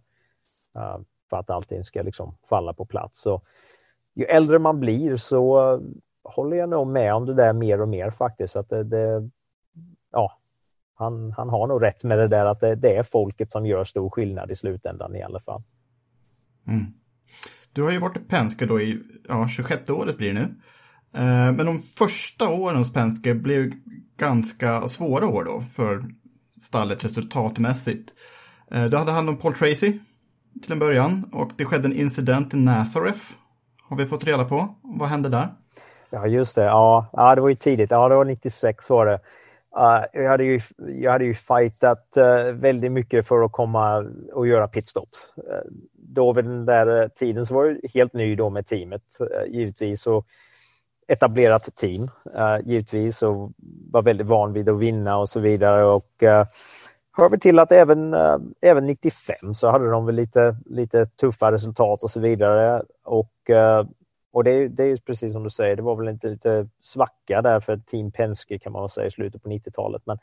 Eh, 0.75 0.97
för 1.29 1.37
att 1.37 1.49
allting 1.49 1.83
ska 1.83 2.01
liksom 2.01 2.35
falla 2.49 2.73
på 2.73 2.85
plats. 2.85 3.21
Så, 3.21 3.41
ju 4.13 4.25
äldre 4.25 4.59
man 4.59 4.79
blir 4.79 5.17
så 5.17 5.73
eh, 5.73 5.79
håller 6.23 6.57
jag 6.57 6.69
nog 6.69 6.87
med 6.87 7.13
om 7.13 7.25
det 7.25 7.33
där 7.33 7.53
mer 7.53 7.81
och 7.81 7.89
mer 7.89 8.11
faktiskt. 8.11 8.55
Att 8.55 8.69
det, 8.69 8.83
det 8.83 9.29
ja, 10.11 10.39
han, 10.95 11.31
han 11.31 11.49
har 11.49 11.67
nog 11.67 11.83
rätt 11.83 12.03
med 12.03 12.17
det 12.17 12.27
där 12.27 12.45
att 12.45 12.59
det, 12.59 12.75
det, 12.75 12.95
är 12.95 13.03
folket 13.03 13.51
som 13.51 13.65
gör 13.65 13.85
stor 13.85 14.09
skillnad 14.09 14.51
i 14.51 14.55
slutändan 14.55 15.15
i 15.15 15.21
alla 15.21 15.39
fall. 15.39 15.63
Mm. 16.67 16.85
Du 17.73 17.83
har 17.83 17.91
ju 17.91 17.99
varit 17.99 18.17
i 18.17 18.19
Penske 18.19 18.65
då 18.65 18.81
i 18.81 18.99
ja, 19.27 19.47
26 19.47 19.89
året 19.89 20.17
blir 20.17 20.33
det 20.33 20.39
nu. 20.39 20.55
Eh, 21.15 21.51
men 21.51 21.65
de 21.65 21.79
första 21.79 22.49
åren 22.49 22.77
hos 22.77 22.93
Penske 22.93 23.35
blev 23.35 23.71
ganska 24.17 24.87
svåra 24.87 25.27
år 25.27 25.43
då 25.43 25.61
för 25.61 26.03
stallet 26.59 27.03
resultatmässigt. 27.03 28.13
Eh, 28.71 28.85
du 28.85 28.97
hade 28.97 29.11
hand 29.11 29.29
om 29.29 29.37
Paul 29.37 29.53
Tracy 29.53 29.93
till 30.61 30.71
en 30.71 30.79
början 30.79 31.29
och 31.31 31.51
det 31.57 31.65
skedde 31.65 31.87
en 31.87 31.95
incident 31.95 32.53
i 32.53 32.57
Nazareth. 32.57 33.21
Har 33.89 33.97
vi 33.97 34.05
fått 34.05 34.27
reda 34.27 34.45
på. 34.45 34.75
Vad 34.81 35.09
hände 35.09 35.29
där? 35.29 35.47
Ja, 36.09 36.27
just 36.27 36.55
det. 36.55 36.63
Ja, 36.63 37.09
ja, 37.13 37.35
det 37.35 37.41
var 37.41 37.49
ju 37.49 37.55
tidigt. 37.55 37.91
Ja, 37.91 38.09
det 38.09 38.15
var 38.15 38.25
96 38.25 38.89
var 38.89 39.05
det. 39.05 39.19
Uh, 39.77 40.21
jag, 40.21 40.29
hade 40.29 40.43
ju, 40.43 40.61
jag 40.77 41.11
hade 41.11 41.25
ju 41.25 41.33
fightat 41.33 42.07
uh, 42.17 42.51
väldigt 42.51 42.91
mycket 42.91 43.27
för 43.27 43.43
att 43.43 43.51
komma 43.51 44.05
och 44.33 44.47
göra 44.47 44.67
pitstops. 44.67 45.27
Uh, 45.37 45.71
då 45.93 46.33
vid 46.33 46.45
den 46.45 46.65
där 46.65 47.07
tiden 47.07 47.45
så 47.45 47.53
var 47.53 47.65
jag 47.65 47.77
helt 47.93 48.13
ny 48.13 48.35
då 48.35 48.49
med 48.49 48.67
teamet, 48.67 49.01
givetvis. 49.47 50.07
Och 50.07 50.25
etablerat 51.11 51.75
team, 51.75 52.09
eh, 52.35 52.57
givetvis. 52.65 53.21
Och 53.21 53.51
var 53.91 54.01
väldigt 54.01 54.27
van 54.27 54.53
vid 54.53 54.69
att 54.69 54.79
vinna 54.79 55.17
och 55.17 55.29
så 55.29 55.39
vidare. 55.39 55.85
Och 55.85 56.23
eh, 56.23 56.45
hör 57.17 57.29
vi 57.29 57.39
till 57.39 57.59
att 57.59 57.71
även, 57.71 58.13
eh, 58.13 58.37
även 58.61 58.85
95 58.85 59.55
så 59.55 59.71
hade 59.71 59.89
de 59.89 60.05
väl 60.05 60.15
lite, 60.15 60.55
lite 60.65 61.05
tuffa 61.05 61.51
resultat 61.51 62.03
och 62.03 62.11
så 62.11 62.19
vidare. 62.19 62.83
Och 63.03 63.31
och 64.33 64.43
det, 64.43 64.67
det 64.67 64.83
är 64.83 64.97
precis 64.97 65.31
som 65.31 65.43
du 65.43 65.49
säger, 65.49 65.75
det 65.75 65.81
var 65.81 65.95
väl 65.95 66.07
inte 66.07 66.29
lite 66.29 66.67
svacka 66.81 67.41
där 67.41 67.59
för 67.59 67.77
Team 67.77 68.11
Penske 68.11 68.59
kan 68.59 68.71
man 68.71 68.89
säga 68.89 69.07
i 69.07 69.11
slutet 69.11 69.43
på 69.43 69.49
90-talet. 69.49 70.01
Men 70.05 70.17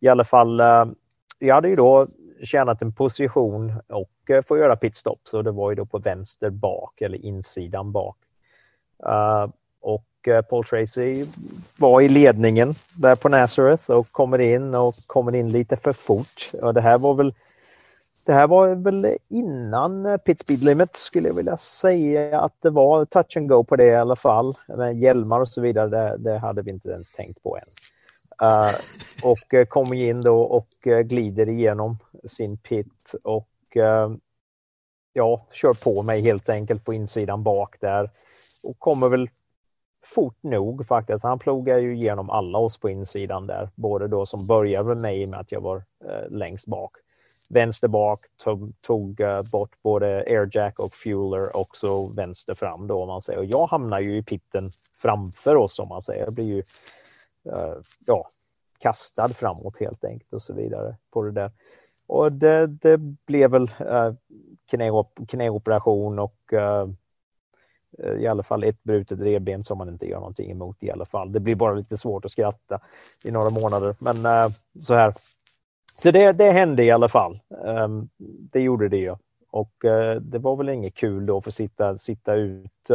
i 0.00 0.08
alla 0.08 0.24
fall, 0.24 0.60
eh, 0.60 0.84
jag 1.38 1.54
hade 1.54 1.68
ju 1.68 1.76
då 1.76 2.06
tjänat 2.44 2.82
en 2.82 2.92
position 2.92 3.72
och 3.88 4.46
får 4.46 4.58
göra 4.58 4.76
pitstop. 4.76 5.20
Så 5.24 5.42
det 5.42 5.50
var 5.50 5.70
ju 5.70 5.76
då 5.76 5.86
på 5.86 5.98
vänster 5.98 6.50
bak 6.50 7.00
eller 7.00 7.24
insidan 7.24 7.92
bak. 7.92 8.16
Uh, 9.06 9.52
och 10.24 10.28
eh, 10.28 10.42
Paul 10.42 10.64
Tracy 10.64 11.24
var 11.76 12.00
i 12.00 12.08
ledningen 12.08 12.74
där 12.96 13.16
på 13.16 13.28
Nazareth 13.28 13.90
och 13.90 14.12
kommer 14.12 14.38
in 14.38 14.74
och 14.74 14.94
kommer 15.06 15.34
in 15.34 15.50
lite 15.50 15.76
för 15.76 15.92
fort. 15.92 16.50
Och 16.62 16.74
det 16.74 16.80
här 16.80 16.98
var 16.98 17.14
väl 17.14 17.34
det 18.24 18.32
här 18.32 18.46
var 18.46 18.74
väl 18.74 19.16
innan 19.28 20.06
eh, 20.06 20.16
Pit 20.16 20.38
Speed 20.38 20.62
Limit 20.62 20.96
skulle 20.96 21.28
jag 21.28 21.36
vilja 21.36 21.56
säga 21.56 22.40
att 22.40 22.54
det 22.62 22.70
var 22.70 23.04
touch 23.04 23.36
and 23.36 23.48
go 23.48 23.64
på 23.64 23.76
det 23.76 23.86
i 23.86 23.94
alla 23.94 24.16
fall. 24.16 24.56
Men 24.68 25.00
hjälmar 25.00 25.40
och 25.40 25.48
så 25.48 25.60
vidare, 25.60 25.88
det, 25.88 26.16
det 26.18 26.38
hade 26.38 26.62
vi 26.62 26.70
inte 26.70 26.88
ens 26.88 27.10
tänkt 27.10 27.42
på 27.42 27.56
än. 27.56 27.68
Uh, 28.42 28.70
och 29.22 29.68
kommer 29.68 29.94
in 29.94 30.20
då 30.20 30.38
och 30.38 30.68
glider 31.04 31.48
igenom 31.48 31.98
sin 32.24 32.56
pit 32.56 33.14
och 33.24 33.48
ja, 35.12 35.46
kör 35.52 35.74
på 35.84 36.02
mig 36.02 36.20
helt 36.20 36.48
enkelt 36.48 36.84
på 36.84 36.94
insidan 36.94 37.42
bak 37.42 37.76
där. 37.80 38.10
Och 38.62 38.78
kommer 38.78 39.08
väl 39.08 39.28
fort 40.04 40.42
nog 40.42 40.86
faktiskt. 40.86 41.24
Han 41.24 41.38
plogar 41.38 41.78
ju 41.78 41.94
igenom 41.94 42.30
alla 42.30 42.58
oss 42.58 42.78
på 42.78 42.90
insidan 42.90 43.46
där, 43.46 43.68
både 43.74 44.08
då 44.08 44.26
som 44.26 44.46
började 44.46 44.88
med 44.88 45.02
mig 45.02 45.26
med 45.26 45.40
att 45.40 45.52
jag 45.52 45.60
var 45.60 45.76
eh, 46.04 46.30
längst 46.30 46.66
bak 46.66 46.96
vänster 47.48 47.88
bak 47.88 48.26
tog, 48.36 48.72
tog 48.80 49.20
uh, 49.20 49.42
bort 49.52 49.82
både 49.82 50.06
airjack 50.06 50.78
och 50.78 50.92
fueler 50.92 51.56
och 51.56 51.76
så 51.76 52.08
vänster 52.08 52.54
fram 52.54 52.86
då 52.86 53.02
om 53.02 53.08
man 53.08 53.20
säger. 53.20 53.38
Och 53.38 53.44
jag 53.44 53.66
hamnar 53.66 54.00
ju 54.00 54.16
i 54.16 54.22
pitten 54.22 54.70
framför 54.96 55.56
oss 55.56 55.78
om 55.78 55.88
man 55.88 56.02
säger. 56.02 56.24
Jag 56.24 56.32
blir 56.32 56.44
ju 56.44 56.62
uh, 57.52 57.76
ja, 58.06 58.30
kastad 58.78 59.28
framåt 59.28 59.80
helt 59.80 60.04
enkelt 60.04 60.32
och 60.32 60.42
så 60.42 60.52
vidare 60.52 60.96
på 61.10 61.22
det 61.22 61.32
där. 61.32 61.50
Och 62.06 62.32
det, 62.32 62.66
det 62.66 62.98
blev 63.26 63.50
väl 63.50 63.70
uh, 63.80 64.14
knäop 64.70 65.18
knäoperation 65.28 66.18
och 66.18 66.52
uh, 66.52 66.88
Eh, 67.98 68.12
i 68.12 68.26
alla 68.26 68.42
fall 68.42 68.64
ett 68.64 68.82
brutet 68.82 69.20
revben 69.20 69.62
som 69.62 69.78
man 69.78 69.88
inte 69.88 70.06
gör 70.06 70.18
någonting 70.18 70.50
emot 70.50 70.82
i 70.82 70.90
alla 70.90 71.04
fall. 71.04 71.32
Det 71.32 71.40
blir 71.40 71.54
bara 71.54 71.74
lite 71.74 71.96
svårt 71.96 72.24
att 72.24 72.30
skratta 72.30 72.78
i 73.24 73.30
några 73.30 73.50
månader. 73.50 73.96
Men 73.98 74.26
eh, 74.26 74.48
så 74.80 74.94
här 74.94 75.14
så 75.96 76.10
det, 76.10 76.32
det 76.32 76.50
hände 76.50 76.84
i 76.84 76.90
alla 76.90 77.08
fall. 77.08 77.40
Ehm, 77.66 78.08
det 78.52 78.60
gjorde 78.60 78.88
det 78.88 78.96
ju. 78.96 79.16
Och 79.50 79.84
eh, 79.84 80.20
det 80.20 80.38
var 80.38 80.56
väl 80.56 80.68
inget 80.68 80.94
kul 80.94 81.26
då 81.26 81.38
att 81.38 81.44
få 81.44 81.50
sitta, 81.50 81.96
sitta 81.96 82.34
ut 82.34 82.90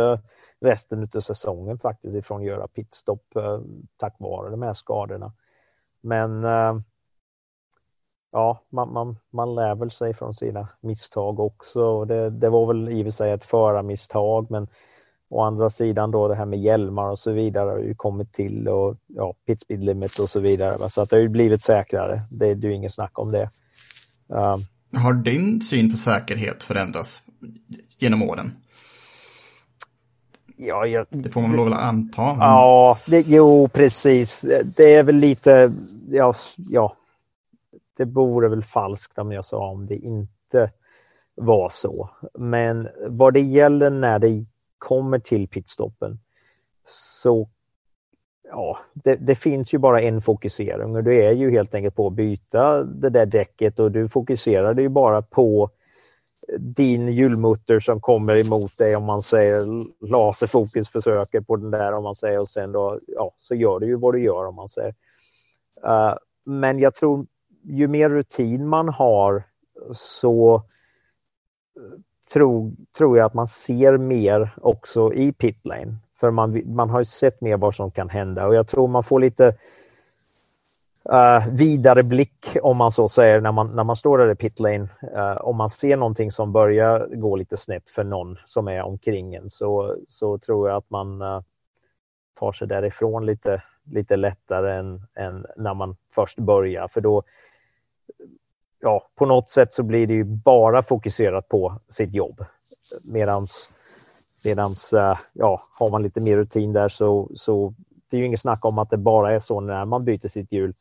resten 0.62 1.10
av 1.16 1.20
säsongen 1.20 1.80
faktiskt 1.80 2.16
ifrån 2.16 2.42
att 2.42 2.48
göra 2.48 2.68
pitstop 2.68 3.24
tack 3.98 4.16
vare 4.20 4.50
de 4.50 4.62
här 4.62 4.74
skadorna. 4.74 5.34
Men 6.02 6.44
ja, 8.32 8.60
man, 8.70 8.94
man, 8.94 9.18
man 9.30 9.56
lär 9.56 9.76
väl 9.76 9.92
sig 9.92 10.14
från 10.14 10.34
sina 10.34 10.68
misstag 10.80 11.40
också. 11.40 12.06
Det, 12.06 12.30
det 12.30 12.50
var 12.50 12.66
väl 12.66 12.90
i 12.90 13.02
och 13.02 13.06
för 13.06 13.12
sig 13.12 13.32
ett 13.32 13.46
förarmisstag, 13.46 14.52
men 14.52 14.68
Å 15.30 15.42
andra 15.42 15.70
sidan 15.70 16.12
då 16.12 16.28
det 16.28 16.36
här 16.36 16.46
med 16.46 16.60
hjälmar 16.60 17.10
och 17.10 17.20
så 17.20 17.32
vidare 17.32 17.70
har 17.70 17.80
ju 17.80 17.96
kommit 17.96 18.34
till 18.34 18.68
och 18.68 18.98
ja, 19.08 19.34
pit 19.48 19.62
speed 19.62 19.84
limit 19.84 20.20
och 20.20 20.30
så 20.30 20.40
vidare. 20.40 20.90
Så 20.90 21.02
att 21.02 21.10
det 21.10 21.16
har 21.16 21.22
ju 21.22 21.30
blivit 21.30 21.62
säkrare. 21.62 22.22
Det 22.32 22.48
är 22.48 22.56
ju 22.56 22.74
inget 22.74 22.94
snack 22.94 23.20
om 23.20 23.32
det. 23.32 23.50
Um, 24.28 24.66
har 25.02 25.14
din 25.14 25.62
syn 25.62 25.92
på 25.92 25.98
säkerhet 25.98 26.64
förändrats 26.64 27.24
genom 27.98 28.24
åren? 28.24 28.52
Ja, 30.58 30.86
jag, 30.86 31.06
det 31.10 31.30
får 31.30 31.42
man 31.42 31.66
väl 31.66 31.74
anta. 31.74 32.22
Men... 32.22 32.40
Ja, 32.40 32.98
det, 33.08 33.28
jo 33.28 33.68
precis. 33.68 34.46
Det 34.76 34.96
är 34.96 35.04
väl 35.04 35.16
lite, 35.16 35.72
ja, 36.10 36.34
ja, 36.58 36.96
det 37.98 38.06
vore 38.06 38.50
väl 38.50 38.64
falskt 38.64 39.20
om 39.20 39.32
jag 39.32 39.46
sa 39.46 39.70
om 39.70 39.88
det 39.88 39.96
inte 39.96 40.72
var 41.36 41.70
så. 41.70 42.10
Men 42.40 42.88
vad 43.08 43.34
det 43.34 43.42
gäller 43.42 43.90
när 43.90 44.20
det 44.20 44.46
kommer 44.80 45.20
till 45.20 45.48
pitstoppen 45.48 46.20
så 46.86 47.50
ja, 48.50 48.78
det, 48.94 49.16
det, 49.16 49.36
finns 49.36 49.74
ju 49.74 49.78
bara 49.78 50.02
en 50.02 50.22
fokusering 50.22 50.96
och 50.96 51.04
det 51.04 51.26
är 51.26 51.32
ju 51.32 51.52
helt 51.52 51.76
enkelt 51.76 51.96
på 51.96 52.08
att 52.08 52.14
byta 52.14 52.84
det 52.84 53.10
där 53.10 53.26
däcket 53.26 53.80
och 53.80 53.92
du 53.92 54.10
fokuserar 54.10 54.80
ju 54.80 54.90
bara 54.90 55.22
på 55.22 55.70
din 56.58 57.08
hjulmutter 57.08 57.80
som 57.80 58.02
kommer 58.02 58.36
emot 58.36 58.78
dig 58.78 58.96
om 58.96 59.04
man 59.04 59.22
säger 59.22 59.62
laserfokus 60.10 60.90
försöker 60.90 61.42
på 61.42 61.56
den 61.56 61.72
där 61.72 61.94
om 61.94 62.04
man 62.04 62.16
säger 62.16 62.40
och 62.40 62.48
sen 62.48 62.72
då 62.72 63.00
ja, 63.08 63.32
så 63.38 63.56
gör 63.56 63.80
du 63.80 63.88
ju 63.88 63.96
vad 63.96 64.14
du 64.14 64.24
gör 64.24 64.46
om 64.46 64.56
man 64.56 64.70
säger. 64.70 64.96
Uh, 65.86 66.14
men 66.46 66.80
jag 66.80 66.96
tror 66.96 67.26
ju 67.64 67.88
mer 67.88 68.10
rutin 68.10 68.68
man 68.68 68.90
har 68.90 69.44
så 69.94 70.64
tror, 72.34 72.72
tror 72.98 73.18
jag 73.18 73.26
att 73.26 73.34
man 73.34 73.48
ser 73.48 73.98
mer 73.98 74.50
också 74.62 75.14
i 75.14 75.32
pitlane. 75.32 75.96
För 76.20 76.32
man, 76.32 76.62
man 76.66 76.90
har 76.90 77.00
ju 77.00 77.06
sett 77.06 77.42
mer 77.42 77.58
vad 77.58 77.76
som 77.76 77.92
kan 77.92 78.10
hända 78.10 78.48
och 78.48 78.56
jag 78.56 78.68
tror 78.68 78.88
man 78.88 79.04
får 79.04 79.20
lite 79.20 79.56
uh, 81.12 81.54
vidare 81.54 82.04
blick 82.04 82.58
om 82.62 82.78
man 82.78 82.92
så 82.92 83.10
säger 83.10 83.42
när 83.42 83.52
man, 83.52 83.76
när 83.76 83.84
man 83.84 83.96
står 83.96 84.18
där 84.18 84.32
i 84.32 84.36
pitlane. 84.36 84.90
Uh, 85.04 85.20
eh, 85.20 85.38
om 85.38 85.56
man 85.56 85.70
ser 85.70 85.98
någonting 85.98 86.32
som 86.32 86.52
börjar 86.52 87.08
gå 87.16 87.36
lite 87.36 87.58
snett 87.58 87.90
för 87.90 88.04
någon 88.04 88.38
som 88.46 88.68
är 88.68 88.82
omkring 88.82 89.36
en 89.36 89.50
så, 89.50 89.96
så 90.08 90.38
tror 90.38 90.70
jag 90.70 90.78
att 90.78 90.90
man 90.90 91.22
uh, 91.22 91.42
tar 92.40 92.52
sig 92.52 92.68
därifrån 92.68 93.26
lite, 93.26 93.64
lite 93.84 94.16
lättare 94.16 94.76
än, 94.76 95.02
än 95.16 95.46
när 95.58 95.74
man 95.74 95.96
först 96.12 96.40
börjar. 96.40 96.88
För 96.88 97.02
då, 97.02 97.24
ja, 98.80 99.10
på 99.16 99.26
något 99.26 99.50
sätt 99.50 99.74
så 99.74 99.84
blir 99.84 100.08
det 100.08 100.14
ju 100.14 100.24
bara 100.24 100.84
fokuserat 100.84 101.48
på 101.48 101.80
sitt 101.90 102.14
jobb. 102.14 102.46
Medans, 103.04 103.70
medans 104.46 104.94
eh, 104.94 105.18
ja, 105.34 105.68
har 105.80 105.92
man 105.92 106.04
lite 106.04 106.22
mer 106.22 106.38
rutin 106.38 106.74
där 106.74 106.90
så, 106.90 107.30
så 107.36 107.74
det 108.10 108.18
är 108.18 108.20
ju 108.20 108.26
inget 108.26 108.42
snack 108.42 108.66
om 108.66 108.80
att 108.80 108.90
det 108.90 108.98
bara 108.98 109.36
är 109.36 109.40
så 109.40 109.60
när 109.60 109.86
man 109.86 110.06
byter 110.06 110.28
sitt 110.28 110.52
hjul. 110.52 110.74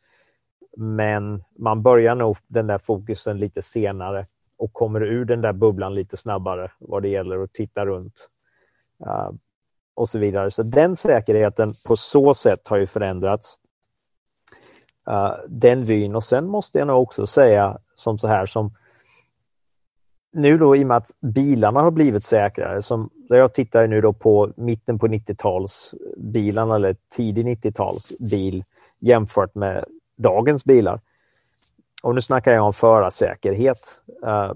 Men 0.76 1.44
man 1.58 1.82
börjar 1.82 2.14
nog 2.14 2.36
den 2.46 2.66
där 2.66 2.78
fokusen 2.78 3.38
lite 3.38 3.62
senare 3.62 4.26
och 4.58 4.72
kommer 4.72 5.00
ur 5.00 5.24
den 5.24 5.40
där 5.40 5.52
bubblan 5.52 5.94
lite 5.94 6.16
snabbare 6.16 6.70
vad 6.78 7.02
det 7.02 7.08
gäller 7.08 7.42
att 7.42 7.52
titta 7.52 7.86
runt. 7.86 8.28
Uh, 9.06 9.30
och 9.94 10.08
så 10.08 10.18
vidare. 10.18 10.50
Så 10.50 10.62
den 10.62 10.96
säkerheten 10.96 11.74
på 11.86 11.96
så 11.96 12.34
sätt 12.34 12.68
har 12.68 12.76
ju 12.76 12.86
förändrats. 12.86 13.58
Uh, 15.10 15.34
den 15.48 15.84
vyn 15.84 16.16
och 16.16 16.24
sen 16.24 16.46
måste 16.46 16.78
jag 16.78 16.86
nog 16.86 17.02
också 17.02 17.26
säga 17.26 17.78
som 17.94 18.18
så 18.18 18.28
här 18.28 18.46
som 18.46 18.70
nu 20.32 20.58
då 20.58 20.76
i 20.76 20.84
och 20.84 20.86
med 20.86 20.96
att 20.96 21.10
bilarna 21.20 21.80
har 21.80 21.90
blivit 21.90 22.24
säkrare, 22.24 22.82
som 22.82 23.10
jag 23.28 23.54
tittar 23.54 23.86
nu 23.86 24.00
då 24.00 24.12
på 24.12 24.52
mitten 24.56 24.98
på 24.98 25.08
90-tals 25.08 25.94
bilarna 26.16 26.76
eller 26.76 26.96
tidig 27.16 27.46
90-tals 27.46 28.12
bil 28.18 28.64
jämfört 28.98 29.54
med 29.54 29.84
dagens 30.16 30.64
bilar. 30.64 31.00
Och 32.02 32.14
nu 32.14 32.20
snackar 32.20 32.52
jag 32.52 32.64
om 32.64 32.72
förarsäkerhet. 32.72 34.00
Uh, 34.26 34.52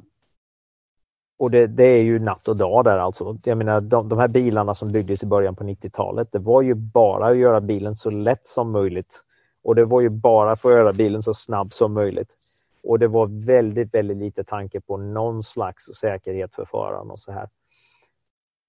och 1.38 1.50
det, 1.50 1.66
det, 1.66 1.84
är 1.84 2.03
ju 2.03 2.18
natt 2.18 2.48
och 2.48 2.57
dag 2.57 2.84
där 2.84 2.98
alltså. 2.98 3.38
Jag 3.44 3.59
menar 3.59 3.80
de, 3.80 4.09
de 4.09 4.18
här 4.18 4.28
bilarna 4.28 4.74
som 4.74 4.92
byggdes 4.92 5.22
i 5.22 5.26
början 5.26 5.57
på 5.57 5.64
90-talet, 5.64 6.32
det 6.32 6.38
var 6.38 6.62
ju 6.62 6.74
bara 6.74 7.26
att 7.26 7.36
göra 7.36 7.61
bilen 7.61 7.96
så 7.96 8.11
lätt 8.11 8.46
som 8.46 8.70
möjligt. 8.70 9.24
Och 9.62 9.74
det 9.74 9.84
var 9.84 10.00
ju 10.00 10.08
bara 10.08 10.56
för 10.56 10.70
att 10.70 10.76
göra 10.76 10.92
bilen 10.92 11.22
så 11.22 11.34
snabb 11.34 11.72
som 11.72 11.92
möjligt. 11.92 12.36
Och 12.82 12.98
det 12.98 13.08
var 13.08 13.46
väldigt, 13.46 13.94
väldigt 13.94 14.16
lite 14.16 14.44
tanke 14.44 14.80
på 14.80 14.96
någon 14.96 15.42
slags 15.42 15.84
säkerhet 15.84 16.54
för 16.54 16.64
föraren 16.64 17.10
och 17.10 17.18
så 17.18 17.32
här. 17.32 17.48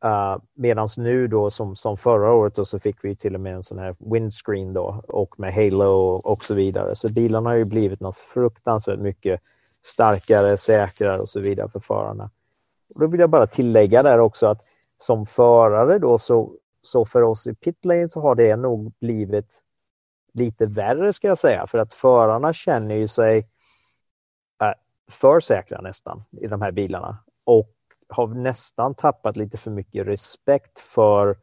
Eh, 0.04 0.34
uh, 0.34 0.42
Medan 0.54 0.88
nu 0.98 1.28
då 1.28 1.52
som, 1.52 1.76
som 1.76 1.98
förra 1.98 2.34
året 2.34 2.56
då, 2.56 2.66
så 2.66 2.80
fick 2.80 3.04
vi 3.04 3.16
till 3.16 3.36
och 3.36 3.42
med 3.42 3.56
en 3.56 3.64
sån 3.64 3.80
här 3.80 3.96
windscreen 4.00 4.74
då 4.74 5.04
och 5.08 5.40
med 5.40 5.54
halo 5.54 6.22
och 6.24 6.44
så 6.44 6.54
vidare. 6.54 6.96
Så 6.96 7.14
bilarna 7.14 7.50
har 7.50 7.58
ju 7.58 7.66
blivit 7.66 8.00
något 8.00 8.18
fruktansvärt 8.18 9.00
mycket 9.00 9.42
starkare, 9.84 10.58
säkrare 10.58 11.20
och 11.20 11.30
så 11.30 11.40
vidare 11.40 11.70
för 11.70 11.80
förarna. 11.80 12.30
Och 12.96 13.00
då 13.00 13.08
vill 13.08 13.20
jag 13.20 13.30
bara 13.30 13.48
tillägga 13.48 14.04
där 14.04 14.20
också 14.20 14.48
att 14.48 14.62
som 14.98 15.26
förare 15.26 16.00
då 16.00 16.18
så, 16.18 16.54
så 16.82 17.06
för 17.06 17.22
oss 17.22 17.48
i 17.48 17.56
pitlane 17.56 18.10
så 18.10 18.22
har 18.22 18.36
det 18.36 18.56
nog 18.56 18.94
blivit 19.00 19.63
lite 20.34 20.66
värre 20.66 21.14
ska 21.14 21.28
jag 21.28 21.38
säga. 21.38 21.68
För 21.68 21.78
att 21.78 21.94
förarna 21.94 22.54
känner 22.54 22.96
ju 22.96 23.08
sig 23.08 23.38
äh, 24.62 24.74
för 25.12 25.40
säkra 25.40 25.82
nästan 25.82 26.24
i 26.32 26.48
de 26.48 26.62
här 26.62 26.72
bilarna. 26.72 27.18
Och 27.44 27.70
har 28.10 28.28
nästan 28.28 28.96
tappat 28.96 29.38
lite 29.38 29.58
för 29.58 29.72
mycket 29.72 30.08
respekt 30.08 30.80
för 30.80 31.38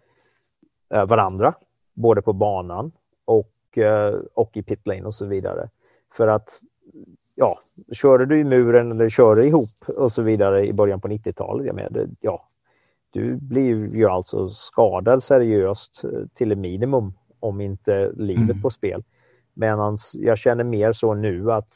äh, 0.94 1.04
varandra, 1.04 1.54
både 1.94 2.22
på 2.22 2.32
banan 2.32 2.92
och, 3.24 3.78
äh, 3.78 4.14
och 4.34 4.56
i 4.56 4.62
pitlane 4.62 5.02
och 5.02 5.14
så 5.14 5.26
vidare. 5.26 5.68
För 6.12 6.28
att 6.28 6.60
ja, 7.34 7.58
körde 7.92 8.26
du 8.26 8.38
i 8.38 8.44
muren 8.44 8.92
eller 8.92 9.08
körde 9.08 9.46
ihop 9.46 9.88
och 9.96 10.12
så 10.12 10.22
vidare 10.22 10.66
i 10.66 10.72
början 10.72 11.00
på 11.00 11.08
90-talet, 11.08 11.66
jag 11.66 11.74
menar, 11.74 12.08
ja, 12.20 12.46
du 13.10 13.36
blir 13.36 13.94
ju 13.96 14.06
alltså 14.06 14.48
skadad 14.48 15.22
seriöst 15.22 16.02
till 16.34 16.52
ett 16.52 16.58
minimum 16.58 17.12
om 17.40 17.60
inte 17.60 18.12
livet 18.16 18.50
mm. 18.50 18.62
på 18.62 18.70
spel. 18.70 19.04
Medan 19.54 19.96
jag 20.14 20.38
känner 20.38 20.64
mer 20.64 20.92
så 20.92 21.14
nu 21.14 21.52
att 21.52 21.72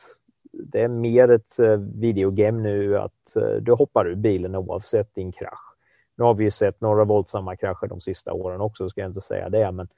det 0.52 0.82
är 0.82 0.88
mer 0.88 1.30
ett 1.30 1.58
eh, 1.58 1.76
videogame 1.76 2.62
nu 2.62 2.98
att 2.98 3.36
eh, 3.36 3.54
du 3.60 3.72
hoppar 3.72 4.06
ur 4.06 4.14
bilen 4.14 4.54
oavsett 4.54 5.14
din 5.14 5.32
krasch. 5.32 5.74
Nu 6.16 6.24
har 6.24 6.34
vi 6.34 6.44
ju 6.44 6.50
sett 6.50 6.80
några 6.80 7.04
våldsamma 7.04 7.56
krascher 7.56 7.86
de 7.88 8.00
sista 8.00 8.32
åren 8.32 8.60
också, 8.60 8.88
ska 8.88 9.00
jag 9.00 9.10
inte 9.10 9.20
säga 9.20 9.48
det, 9.48 9.72
men, 9.72 9.88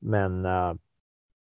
men 0.00 0.46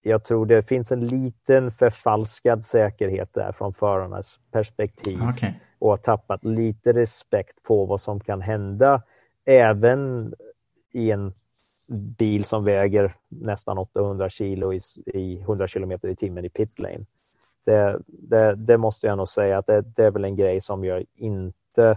jag 0.03 0.25
tror 0.25 0.47
det 0.47 0.63
finns 0.63 0.93
en 0.93 1.07
liten 1.07 1.71
förfalskad 1.71 2.65
säkerhet 2.65 3.35
där 3.35 3.53
från 3.53 3.75
förarnas 3.75 4.39
perspektiv 4.51 5.19
okay. 5.35 5.51
och 5.79 5.91
har 5.91 5.97
tappat 5.97 6.45
lite 6.45 6.93
respekt 6.93 7.63
på 7.63 7.87
vad 7.87 8.01
som 8.01 8.21
kan 8.21 8.41
hända 8.41 9.03
även 9.45 10.35
i 10.93 11.11
en 11.11 11.33
bil 11.89 12.45
som 12.45 12.65
väger 12.65 13.17
nästan 13.29 13.79
800 13.79 14.31
kilo 14.31 14.73
i, 14.73 14.81
i 15.07 15.41
100 15.41 15.69
kilometer 15.69 16.09
i 16.09 16.17
timmen 16.17 16.45
i 16.45 16.49
pitlane. 16.49 17.05
Det, 17.65 18.01
det, 18.07 18.55
det, 18.55 18.79
måste 18.79 19.07
jag 19.07 19.19
nog 19.19 19.29
säga 19.29 19.59
att 19.59 19.67
det, 19.67 19.81
det 19.81 20.05
är 20.05 20.11
väl 20.11 20.25
en 20.25 20.37
grej 20.37 20.61
som 20.61 20.85
jag 20.85 21.05
inte 21.15 21.97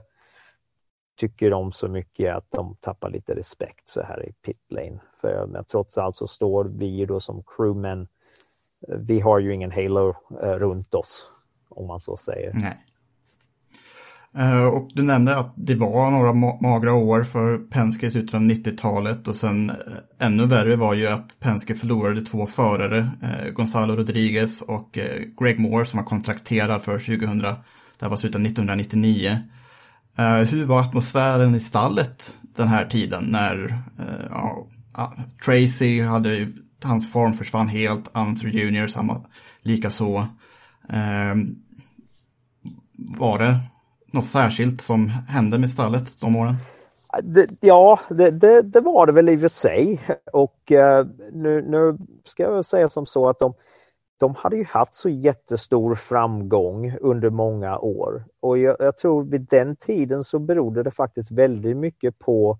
tycker 1.17 1.53
om 1.53 1.71
så 1.71 1.87
mycket 1.87 2.35
att 2.35 2.51
de 2.51 2.75
tappar 2.79 3.09
lite 3.09 3.35
respekt 3.35 3.89
så 3.89 4.01
här 4.01 4.25
i 4.29 4.31
pitlane. 4.31 4.99
För 5.21 5.47
men 5.47 5.63
trots 5.63 5.97
allt 5.97 6.15
så 6.15 6.27
står 6.27 6.65
vi 6.65 7.05
då 7.05 7.19
som 7.19 7.43
crewmen, 7.57 8.07
vi 8.87 9.19
har 9.19 9.39
ju 9.39 9.53
ingen 9.53 9.71
halo 9.71 10.15
eh, 10.41 10.51
runt 10.51 10.93
oss 10.93 11.31
om 11.69 11.87
man 11.87 11.99
så 11.99 12.17
säger. 12.17 12.53
Nej. 12.53 12.77
Eh, 14.35 14.65
och 14.65 14.89
du 14.93 15.03
nämnde 15.03 15.37
att 15.37 15.53
det 15.55 15.75
var 15.75 16.11
några 16.11 16.33
ma 16.33 16.57
magra 16.61 16.93
år 16.93 17.23
för 17.23 17.57
Penske 17.57 18.07
i 18.07 18.11
slutet 18.11 18.35
av 18.35 18.41
90-talet 18.41 19.27
och 19.27 19.35
sen 19.35 19.69
eh, 19.69 19.75
ännu 20.19 20.45
värre 20.45 20.75
var 20.75 20.93
ju 20.93 21.07
att 21.07 21.39
Penske 21.39 21.75
förlorade 21.75 22.21
två 22.21 22.45
förare, 22.45 23.09
eh, 23.21 23.51
Gonzalo 23.53 23.95
Rodriguez 23.95 24.61
och 24.61 24.99
Greg 25.39 25.59
Moore 25.59 25.85
som 25.85 25.97
var 25.97 26.05
kontrakterad 26.05 26.81
för 26.81 26.99
2000, 26.99 27.39
det 27.39 27.55
här 28.01 28.09
var 28.09 28.17
slutet 28.17 28.35
av 28.35 28.45
1999. 28.45 29.37
Hur 30.49 30.65
var 30.65 30.79
atmosfären 30.79 31.55
i 31.55 31.59
stallet 31.59 32.37
den 32.55 32.67
här 32.67 32.85
tiden 32.85 33.23
när 33.23 33.81
ja, 34.29 34.67
Tracy 35.45 36.01
hade, 36.01 36.47
hans 36.83 37.11
form 37.11 37.33
försvann 37.33 37.67
helt, 37.67 38.09
Answer 38.13 38.49
Junior 38.49 38.87
samma, 38.87 39.21
lika 39.61 39.89
så. 39.89 40.27
Var 42.95 43.39
det 43.39 43.59
något 44.11 44.25
särskilt 44.25 44.81
som 44.81 45.09
hände 45.09 45.59
med 45.59 45.69
stallet 45.69 46.21
de 46.21 46.35
åren? 46.35 46.55
Det, 47.23 47.47
ja, 47.61 47.99
det, 48.09 48.31
det, 48.31 48.61
det, 48.61 48.81
var 48.81 49.05
det 49.05 49.11
väl 49.11 49.29
i 49.29 49.35
och 49.35 49.41
för 49.41 49.47
sig. 49.47 50.01
Och 50.33 50.71
uh, 50.71 51.07
nu, 51.31 51.61
nu, 51.61 51.97
ska 52.25 52.43
jag 52.43 52.65
säga 52.65 52.89
som 52.89 53.05
så 53.05 53.29
att 53.29 53.39
de, 53.39 53.53
de 54.17 54.35
hade 54.35 54.55
ju 54.55 54.65
haft 54.65 54.93
så 54.93 55.09
jättestor 55.09 55.95
framgång 55.95 56.97
under 57.01 57.29
många 57.29 57.77
år. 57.77 58.23
Och 58.39 58.57
jag, 58.57 58.75
jag, 58.79 58.97
tror 58.97 59.23
vid 59.23 59.41
den 59.41 59.75
tiden 59.75 60.23
så 60.23 60.39
berodde 60.39 60.83
det 60.83 60.91
faktiskt 60.91 61.31
väldigt 61.31 61.77
mycket 61.77 62.19
på 62.19 62.57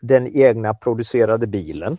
den 0.00 0.36
egna 0.36 0.74
producerade 0.74 1.46
bilen. 1.46 1.92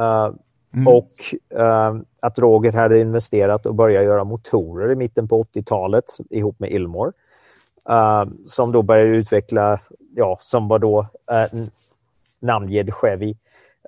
Uh, 0.00 0.34
mm. 0.74 0.88
Och 0.88 1.10
uh, 1.58 2.02
att 2.20 2.38
Roger 2.38 2.72
hade 2.72 3.00
investerat 3.00 3.66
och 3.66 3.74
börjat 3.74 4.04
göra 4.04 4.24
motorer 4.24 4.92
i 4.92 4.94
mitten 4.94 5.28
på 5.28 5.42
80-talet 5.42 6.04
ihop 6.30 6.60
med 6.60 6.72
Ilmor. 6.72 7.12
Uh, 7.90 8.24
som 8.44 8.72
då 8.72 8.82
började 8.82 9.10
utveckla, 9.10 9.80
ja, 10.14 10.36
som 10.40 10.68
var 10.68 10.78
då 10.78 11.06
eh, 11.30 11.54
uh, 11.54 11.66
namngedd 12.40 12.94
Chevy. 12.94 13.34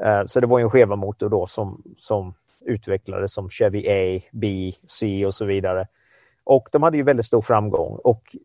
Eh, 0.00 0.24
så 0.26 0.40
det 0.40 0.46
var 0.46 0.60
en 0.60 0.70
Cheva-motor 0.70 1.28
då 1.28 1.46
som, 1.46 1.82
som 1.96 2.34
utvecklades 2.60 3.32
som 3.32 3.50
Chevy 3.50 3.88
A, 3.88 4.20
B, 4.32 4.72
C 4.86 5.26
och 5.26 5.34
så 5.34 5.44
vidare. 5.44 5.86
Och 6.44 6.68
de 6.72 6.82
hade 6.82 6.96
ju 6.96 7.02
väldigt 7.02 7.26
stor 7.26 7.42
framgång 7.42 7.98
och 8.04 8.36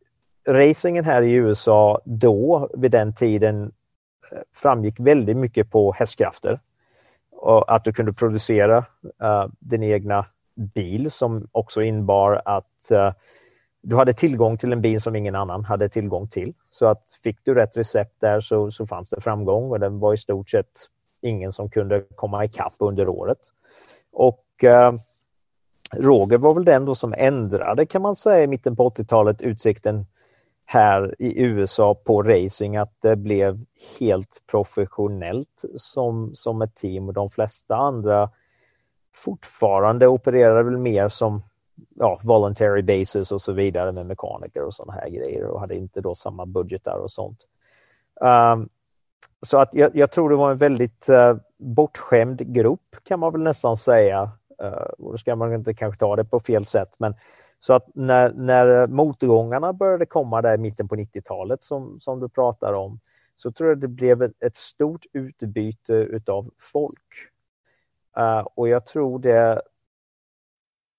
racingen 0.48 1.06
här 1.06 1.22
i 1.22 1.32
USA 1.32 2.02
då, 2.06 2.70
vid 2.74 2.92
den 2.92 3.16
tiden, 3.16 3.72
framgick 4.54 5.00
väldigt 5.00 5.38
mycket 5.38 5.72
på 5.72 5.92
hästkrafter. 5.92 6.60
Och 7.32 7.76
att 7.76 7.84
du 7.84 7.94
kunde 7.94 8.14
producera 8.14 8.78
uh, 9.24 9.48
din 9.60 9.84
egna 9.84 10.26
bil 10.56 11.12
som 11.12 11.48
också 11.52 11.82
innebar 11.82 12.42
att 12.46 12.92
uh, 12.92 13.12
du 13.82 13.96
hade 13.96 14.14
tillgång 14.14 14.58
till 14.58 14.72
en 14.72 14.82
bil 14.82 15.02
som 15.02 15.16
ingen 15.16 15.36
annan 15.36 15.66
hade 15.66 15.90
tillgång 15.90 16.28
till. 16.28 16.54
Så 16.70 16.86
att 16.86 17.04
fick 17.24 17.38
du 17.44 17.54
rätt 17.54 17.78
recept 17.78 18.16
där 18.20 18.42
så, 18.42 18.72
så 18.72 18.86
fanns 18.86 19.10
det 19.10 19.22
framgång 19.22 19.72
och 19.72 19.80
den 19.80 20.00
var 20.00 20.14
i 20.14 20.18
stort 20.18 20.50
sett 20.50 20.90
ingen 21.22 21.52
som 21.52 21.70
kunde 21.70 22.04
komma 22.16 22.46
ikapp 22.46 22.74
under 22.80 23.08
året. 23.08 23.40
Och 24.12 24.64
eh, 24.64 24.94
Roger 25.94 26.38
var 26.38 26.54
väl 26.54 26.66
den 26.66 26.86
då 26.86 26.96
som 26.96 27.14
ändrade 27.18 27.86
kan 27.86 28.02
man 28.02 28.16
säga 28.16 28.44
i 28.44 28.48
mitten 28.48 28.76
på 28.76 28.90
80-talet 28.90 29.42
utsikten 29.42 30.06
här 30.66 31.16
i 31.20 31.42
USA 31.42 31.96
på 31.96 32.24
racing 32.24 32.78
att 32.78 33.02
det 33.02 33.16
blev 33.16 33.66
helt 34.00 34.44
professionellt 34.52 35.66
som, 35.76 36.32
som 36.34 36.62
ett 36.62 36.76
team 36.76 37.08
och 37.08 37.14
de 37.14 37.30
flesta 37.30 37.76
andra 37.76 38.30
fortfarande 39.16 40.08
opererar 40.08 40.64
väl 40.64 40.78
mer 40.78 41.10
som 41.10 41.44
ja, 41.96 42.20
voluntary 42.24 42.82
basis 42.82 43.32
och 43.32 43.42
så 43.42 43.54
vidare 43.54 43.92
med 43.92 44.06
mekaniker 44.06 44.64
och 44.64 44.74
sådana 44.74 44.94
här 44.94 45.10
grejer 45.10 45.46
och 45.46 45.60
hade 45.60 45.76
inte 45.76 46.02
då 46.02 46.16
samma 46.16 46.46
budgetar 46.46 46.98
och 46.98 47.12
sånt. 47.12 47.48
Um, 48.22 48.70
så 49.42 49.58
att 49.58 49.70
jag, 49.74 49.96
jag, 49.96 50.12
tror 50.12 50.30
det 50.30 50.36
var 50.36 50.52
en 50.52 50.58
väldigt 50.58 51.10
uh, 51.10 51.38
bortskämd 51.58 52.54
grupp 52.54 52.96
kan 53.04 53.20
man 53.20 53.32
väl 53.32 53.42
nästan 53.42 53.78
säga. 53.78 54.32
Uh, 54.64 54.90
och 54.98 55.12
då 55.12 55.18
ska 55.18 55.36
man 55.36 55.54
inte 55.54 55.74
kanske 55.74 56.00
ta 56.00 56.16
det 56.16 56.26
på 56.26 56.40
fel 56.40 56.66
sätt 56.66 56.96
men 57.00 57.16
så 57.60 57.74
att 57.74 57.88
när, 57.96 58.34
när 58.34 58.88
motgångarna 58.88 59.74
började 59.74 60.06
komma 60.06 60.42
där 60.42 60.54
i 60.54 60.58
mitten 60.58 60.88
på 60.88 60.96
90-talet 60.96 61.64
som, 61.64 62.00
som 62.00 62.20
du 62.20 62.30
pratar 62.30 62.74
om 62.74 63.00
så 63.36 63.52
tror 63.52 63.70
jag 63.70 63.78
det 63.78 63.88
blev 63.88 64.24
ett, 64.24 64.44
ett 64.44 64.58
stort 64.58 65.06
utbyte 65.14 65.94
utav 65.94 66.52
folk. 66.60 67.30
Uh, 68.18 68.48
och 68.56 68.70
jag 68.70 68.86
tror 68.86 69.20
det 69.20 69.62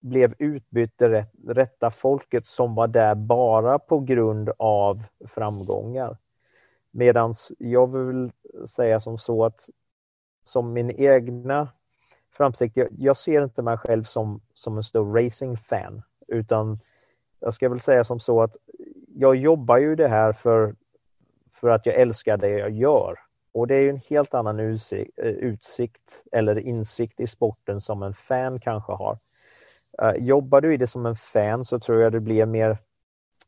blev 0.00 0.34
utbytt 0.38 0.92
det 0.96 1.08
rätt, 1.08 1.32
rätta 1.46 1.90
folket 1.90 2.46
som 2.46 2.74
var 2.74 2.88
där 2.88 3.14
bara 3.14 3.78
på 3.78 4.00
grund 4.00 4.50
av 4.58 5.02
framgångar. 5.28 6.16
Medan 6.90 7.34
jag 7.58 7.86
vill 7.86 8.32
säga 8.66 9.00
som 9.00 9.18
så 9.18 9.44
att 9.44 9.68
som 10.44 10.72
min 10.72 10.90
egna 10.90 11.68
framsikt, 12.32 12.76
jag, 12.76 12.88
jag, 12.98 13.16
ser 13.16 13.42
inte 13.42 13.62
mig 13.62 13.76
själv 13.76 14.04
som, 14.04 14.40
som 14.54 14.76
en 14.76 14.84
stor 14.84 15.22
racing-fan 15.22 16.02
utan 16.28 16.78
jag 17.40 17.54
ska 17.54 17.68
väl 17.68 17.80
säga 17.80 18.04
som 18.04 18.20
så 18.20 18.42
att 18.42 18.56
jag 19.14 19.36
jobbar 19.36 19.78
ju 19.78 19.96
det 19.96 20.08
här 20.08 20.32
för, 20.32 20.74
för 21.52 21.68
att 21.68 21.86
jag 21.86 21.94
älskar 21.94 22.36
det 22.36 22.48
jag 22.48 22.70
gör. 22.70 23.18
Och 23.52 23.66
det 23.66 23.74
är 23.74 23.80
ju 23.80 23.90
en 23.90 24.00
helt 24.08 24.34
annan 24.34 24.60
utsikt, 24.60 25.18
eh, 25.18 25.26
utsikt 25.26 26.22
eller 26.32 26.58
insikt 26.58 27.20
i 27.20 27.26
sporten 27.26 27.80
som 27.80 28.02
en 28.02 28.14
fan 28.14 28.60
kanske 28.60 28.92
har. 28.92 29.18
Uh, 30.02 30.24
jobbar 30.24 30.60
du 30.60 30.74
i 30.74 30.76
det 30.76 30.86
som 30.86 31.06
en 31.06 31.16
fan 31.16 31.64
så 31.64 31.78
tror 31.78 32.02
jag 32.02 32.12
det 32.12 32.20
blir 32.20 32.46
mer, 32.46 32.78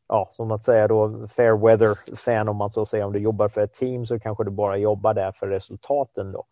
ja, 0.07 0.27
som 0.31 0.51
att 0.51 0.63
säga 0.63 0.87
då, 0.87 1.27
fair 1.27 1.57
weather 1.67 2.15
fan 2.15 2.49
om 2.49 2.57
man 2.57 2.69
så 2.69 2.85
säger. 2.85 3.05
Om 3.05 3.13
du 3.13 3.19
jobbar 3.19 3.49
för 3.49 3.61
ett 3.61 3.73
team 3.73 4.05
så 4.05 4.19
kanske 4.19 4.43
du 4.43 4.51
bara 4.51 4.77
jobbar 4.77 5.13
där 5.13 5.31
för 5.31 5.47
resultaten 5.47 6.31
då. 6.31 6.45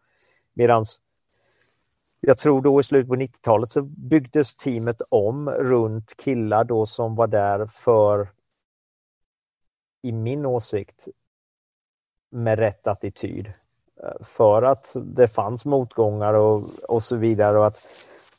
Medans 0.53 1.01
jag 2.23 2.37
tror 2.37 2.61
då 2.61 2.79
i 2.79 2.83
slutet 2.83 3.09
på 3.09 3.15
90-talet 3.15 3.69
så 3.69 3.81
byggdes 3.81 4.55
teamet 4.55 5.01
om 5.09 5.49
runt 5.49 6.17
killar 6.17 6.63
då 6.63 6.85
som 6.85 7.15
var 7.15 7.27
där 7.27 7.65
för, 7.65 8.29
i 10.01 10.11
min 10.11 10.45
åsikt, 10.45 11.07
med 12.31 12.59
rätt 12.59 12.87
attityd. 12.87 13.53
Eh, 14.03 14.25
för 14.25 14.63
att 14.63 14.95
det 14.95 15.27
fanns 15.27 15.65
motgångar 15.65 16.33
och, 16.33 16.63
och 16.87 17.03
så 17.03 17.15
vidare 17.15 17.57
och 17.57 17.65
att 17.65 17.89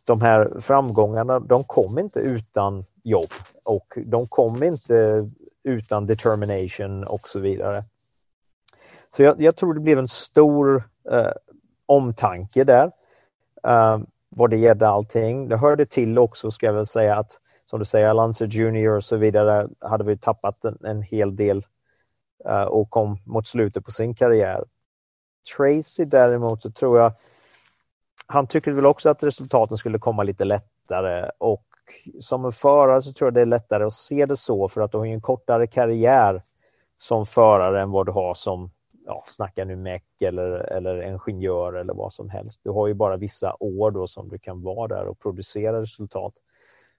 de 0.06 0.20
här 0.20 0.60
framgångarna, 0.60 1.40
de 1.40 1.64
kom 1.64 1.98
inte 1.98 2.20
utan 2.20 2.84
jobb 3.02 3.30
och 3.64 3.98
de 4.06 4.28
kom 4.28 4.62
inte 4.62 5.28
utan 5.64 6.06
determination 6.06 7.04
och 7.04 7.28
så 7.28 7.38
vidare. 7.38 7.82
Så 9.16 9.22
jag, 9.22 9.42
jag 9.42 9.56
tror 9.56 9.74
det 9.74 9.80
blev 9.80 9.98
en 9.98 10.08
stor 10.08 10.84
eh, 11.10 11.32
omtanke 11.86 12.64
där 12.64 12.92
eh, 13.66 13.98
vad 14.28 14.50
det 14.50 14.56
gällde 14.56 14.88
allting. 14.88 15.48
Det 15.48 15.56
hörde 15.56 15.86
till 15.86 16.18
också, 16.18 16.50
ska 16.50 16.66
jag 16.66 16.72
väl 16.72 16.86
säga, 16.86 17.16
att 17.16 17.38
som 17.64 17.78
du 17.78 17.84
säger, 17.84 18.08
Alonso 18.08 18.44
Junior 18.44 18.96
och 18.96 19.04
så 19.04 19.16
vidare 19.16 19.68
hade 19.80 20.04
vi 20.04 20.18
tappat 20.18 20.64
en, 20.64 20.78
en 20.84 21.02
hel 21.02 21.36
del 21.36 21.66
eh, 22.44 22.62
och 22.62 22.90
kom 22.90 23.18
mot 23.24 23.46
slutet 23.46 23.84
på 23.84 23.90
sin 23.90 24.14
karriär. 24.14 24.64
Tracy 25.56 26.04
däremot 26.04 26.62
så 26.62 26.70
tror 26.70 26.98
jag 26.98 27.12
han 28.32 28.46
tycker 28.46 28.72
väl 28.72 28.86
också 28.86 29.10
att 29.10 29.22
resultaten 29.22 29.76
skulle 29.76 29.98
komma 29.98 30.22
lite 30.22 30.44
lättare 30.44 31.30
och 31.38 31.64
som 32.20 32.44
en 32.44 32.52
förare 32.52 33.02
så 33.02 33.12
tror 33.12 33.26
jag 33.26 33.34
det 33.34 33.40
är 33.40 33.46
lättare 33.46 33.84
att 33.84 33.92
se 33.92 34.26
det 34.26 34.36
så 34.36 34.68
för 34.68 34.80
att 34.80 34.92
du 34.92 34.98
har 34.98 35.06
en 35.06 35.20
kortare 35.20 35.66
karriär 35.66 36.42
som 36.96 37.26
förare 37.26 37.82
än 37.82 37.90
vad 37.90 38.06
du 38.06 38.12
har 38.12 38.34
som, 38.34 38.70
ja, 39.06 39.24
snacka 39.26 39.64
nu 39.64 39.76
meck 39.76 40.22
eller, 40.22 40.50
eller 40.50 41.02
ingenjör 41.02 41.72
eller 41.72 41.94
vad 41.94 42.12
som 42.12 42.30
helst. 42.30 42.60
Du 42.64 42.70
har 42.70 42.86
ju 42.86 42.94
bara 42.94 43.16
vissa 43.16 43.56
år 43.60 43.90
då 43.90 44.06
som 44.06 44.28
du 44.28 44.38
kan 44.38 44.62
vara 44.62 44.88
där 44.88 45.06
och 45.06 45.18
producera 45.18 45.80
resultat. 45.80 46.32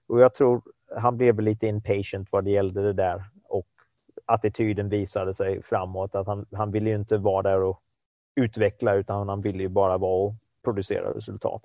Och 0.08 0.20
jag 0.20 0.34
tror 0.34 0.62
han 0.96 1.16
blev 1.16 1.40
lite 1.40 1.66
impatient 1.66 2.28
vad 2.30 2.44
det 2.44 2.50
gällde 2.50 2.82
det 2.82 2.92
där 2.92 3.24
och 3.48 3.66
attityden 4.26 4.88
visade 4.88 5.34
sig 5.34 5.62
framåt 5.62 6.14
att 6.14 6.26
han, 6.26 6.46
han 6.52 6.70
ville 6.70 6.90
ju 6.90 6.96
inte 6.96 7.16
vara 7.16 7.42
där 7.42 7.62
och 7.62 7.80
utveckla 8.34 8.94
utan 8.94 9.28
han 9.28 9.40
ville 9.40 9.62
ju 9.62 9.68
bara 9.68 9.98
vara 9.98 10.28
och 10.28 10.34
producera 10.64 11.14
resultat. 11.14 11.62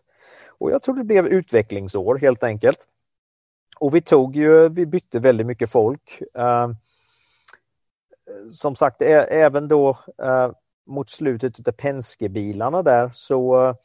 Och 0.48 0.72
jag 0.72 0.84
tror 0.84 0.96
det 0.96 1.04
blev 1.04 1.28
utvecklingsår 1.28 2.16
helt 2.16 2.44
enkelt. 2.44 2.88
Och 3.80 3.96
vi 3.96 4.02
tog 4.02 4.36
ju, 4.36 4.70
vi 4.70 4.86
bytte 4.86 5.20
väldigt 5.20 5.48
mycket 5.48 5.70
folk. 5.70 6.22
Eh, 6.34 6.70
som 8.50 8.76
sagt, 8.76 9.02
även 9.02 9.68
då 9.68 9.98
eh, 10.24 10.52
mot 10.86 11.10
slutet 11.10 11.68
av 11.68 11.72
Penske-bilarna 11.72 12.84
där 12.84 13.12
så 13.14 13.68
eh, 13.68 13.76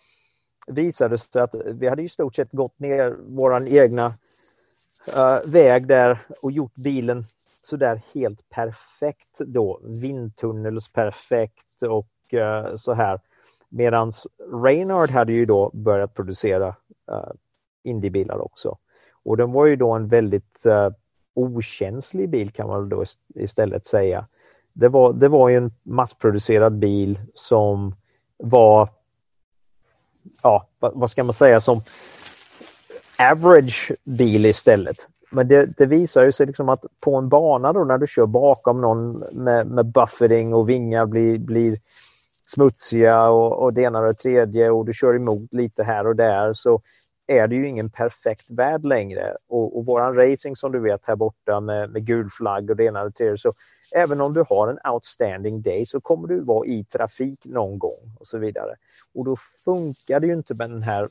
visade 0.66 1.14
det 1.14 1.18
sig 1.18 1.42
att 1.42 1.54
vi 1.64 1.88
hade 1.88 2.02
i 2.02 2.08
stort 2.08 2.34
sett 2.34 2.52
gått 2.52 2.78
ner 2.78 3.10
våran 3.10 3.68
egna 3.68 4.14
eh, 5.16 5.38
väg 5.46 5.86
där 5.86 6.26
och 6.42 6.52
gjort 6.52 6.74
bilen 6.74 7.26
sådär 7.62 8.02
helt 8.14 8.48
perfekt 8.50 9.38
då. 9.38 9.80
Vindtunnels 9.84 10.92
perfekt 10.92 11.82
och 11.82 12.34
eh, 12.34 12.74
så 12.74 12.92
här. 12.92 13.20
Medan 13.76 14.12
Reynard 14.64 15.10
hade 15.10 15.32
ju 15.32 15.46
då 15.46 15.70
börjat 15.72 16.14
producera 16.14 16.68
uh, 17.12 17.32
Indiebilar 17.82 18.38
också. 18.38 18.78
Och 19.24 19.36
den 19.36 19.52
var 19.52 19.66
ju 19.66 19.76
då 19.76 19.92
en 19.92 20.08
väldigt 20.08 20.62
uh, 20.66 20.88
okänslig 21.34 22.28
bil 22.28 22.50
kan 22.50 22.68
man 22.68 22.88
då 22.88 23.04
istället 23.34 23.86
säga. 23.86 24.26
Det 24.72 24.88
var, 24.88 25.12
det 25.12 25.28
var 25.28 25.48
ju 25.48 25.56
en 25.56 25.72
massproducerad 25.82 26.72
bil 26.72 27.20
som 27.34 27.94
var, 28.36 28.88
ja, 30.42 30.68
vad 30.78 31.10
ska 31.10 31.24
man 31.24 31.34
säga, 31.34 31.60
som 31.60 31.80
average 33.18 33.92
bil 34.04 34.46
istället. 34.46 35.08
Men 35.30 35.48
det, 35.48 35.66
det 35.66 35.86
visar 35.86 36.24
ju 36.24 36.32
sig 36.32 36.46
liksom 36.46 36.68
att 36.68 36.84
på 37.00 37.16
en 37.16 37.28
bana 37.28 37.72
då 37.72 37.84
när 37.84 37.98
du 37.98 38.06
kör 38.06 38.26
bakom 38.26 38.80
någon 38.80 39.24
med, 39.32 39.66
med 39.66 39.86
buffering 39.86 40.54
och 40.54 40.68
vingar 40.68 41.06
blir, 41.06 41.38
blir 41.38 41.78
smutsiga 42.44 43.28
och, 43.28 43.62
och 43.62 43.72
det 43.72 43.82
ena 43.82 43.98
och 43.98 44.06
det 44.06 44.14
tredje 44.14 44.70
och 44.70 44.84
du 44.84 44.92
kör 44.92 45.14
emot 45.14 45.52
lite 45.52 45.82
här 45.82 46.06
och 46.06 46.16
där 46.16 46.52
så 46.52 46.80
är 47.26 47.48
det 47.48 47.54
ju 47.54 47.68
ingen 47.68 47.90
perfekt 47.90 48.50
värld 48.50 48.84
längre. 48.84 49.36
Och, 49.48 49.78
och 49.78 49.86
våran 49.86 50.14
racing 50.14 50.56
som 50.56 50.72
du 50.72 50.80
vet 50.80 51.00
här 51.04 51.16
borta 51.16 51.60
med, 51.60 51.90
med 51.90 52.06
gul 52.06 52.30
flagg 52.30 52.70
och 52.70 52.76
det 52.76 52.84
ena 52.84 53.02
och 53.02 53.06
det 53.06 53.16
tredje. 53.16 53.38
Så 53.38 53.52
även 53.94 54.20
om 54.20 54.32
du 54.32 54.44
har 54.48 54.68
en 54.68 54.92
outstanding 54.92 55.62
day 55.62 55.86
så 55.86 56.00
kommer 56.00 56.28
du 56.28 56.40
vara 56.40 56.66
i 56.66 56.84
trafik 56.84 57.44
någon 57.44 57.78
gång 57.78 58.16
och 58.20 58.26
så 58.26 58.38
vidare. 58.38 58.74
Och 59.14 59.24
då 59.24 59.36
funkar 59.64 60.20
det 60.20 60.26
ju 60.26 60.32
inte 60.32 60.54
med 60.54 60.70
den 60.70 60.82
här 60.82 61.08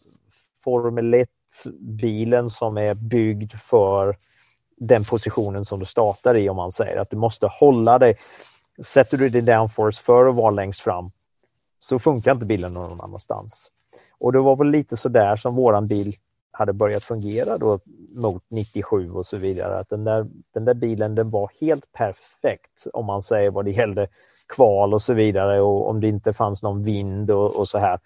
Formel 0.63 1.13
1-bilen 1.13 2.49
som 2.49 2.77
är 2.77 2.93
byggd 2.93 3.53
för 3.53 4.15
den 4.77 5.03
positionen 5.03 5.65
som 5.65 5.79
du 5.79 5.85
startar 5.85 6.37
i 6.37 6.49
om 6.49 6.55
man 6.55 6.71
säger 6.71 6.97
att 6.97 7.09
du 7.09 7.17
måste 7.17 7.47
hålla 7.47 7.99
dig. 7.99 8.17
Sätter 8.85 9.17
du 9.17 9.29
din 9.29 9.45
downforce 9.45 10.03
för 10.03 10.25
att 10.25 10.35
vara 10.35 10.51
längst 10.51 10.81
fram 10.81 11.11
så 11.83 11.99
funkar 11.99 12.31
inte 12.31 12.45
bilen 12.45 12.73
någon 12.73 13.01
annanstans. 13.01 13.71
Och 14.17 14.33
det 14.33 14.39
var 14.39 14.55
väl 14.55 14.69
lite 14.69 14.97
så 14.97 15.09
där 15.09 15.35
som 15.35 15.55
våran 15.55 15.87
bil 15.87 16.15
hade 16.51 16.73
börjat 16.73 17.03
fungera 17.03 17.57
då 17.57 17.79
mot 18.15 18.43
97 18.49 19.11
och 19.11 19.25
så 19.25 19.37
vidare. 19.37 19.79
Att 19.79 19.89
den 19.89 20.03
där, 20.03 20.27
den 20.53 20.65
där 20.65 20.73
bilen 20.73 21.15
den 21.15 21.29
var 21.29 21.51
helt 21.61 21.91
perfekt 21.91 22.87
om 22.93 23.05
man 23.05 23.21
säger 23.21 23.51
vad 23.51 23.65
det 23.65 23.71
gällde 23.71 24.07
kval 24.47 24.93
och 24.93 25.01
så 25.01 25.13
vidare 25.13 25.61
och 25.61 25.89
om 25.89 25.99
det 25.99 26.07
inte 26.07 26.33
fanns 26.33 26.63
någon 26.63 26.83
vind 26.83 27.31
och, 27.31 27.59
och 27.59 27.67
så 27.67 27.77
här. 27.77 27.99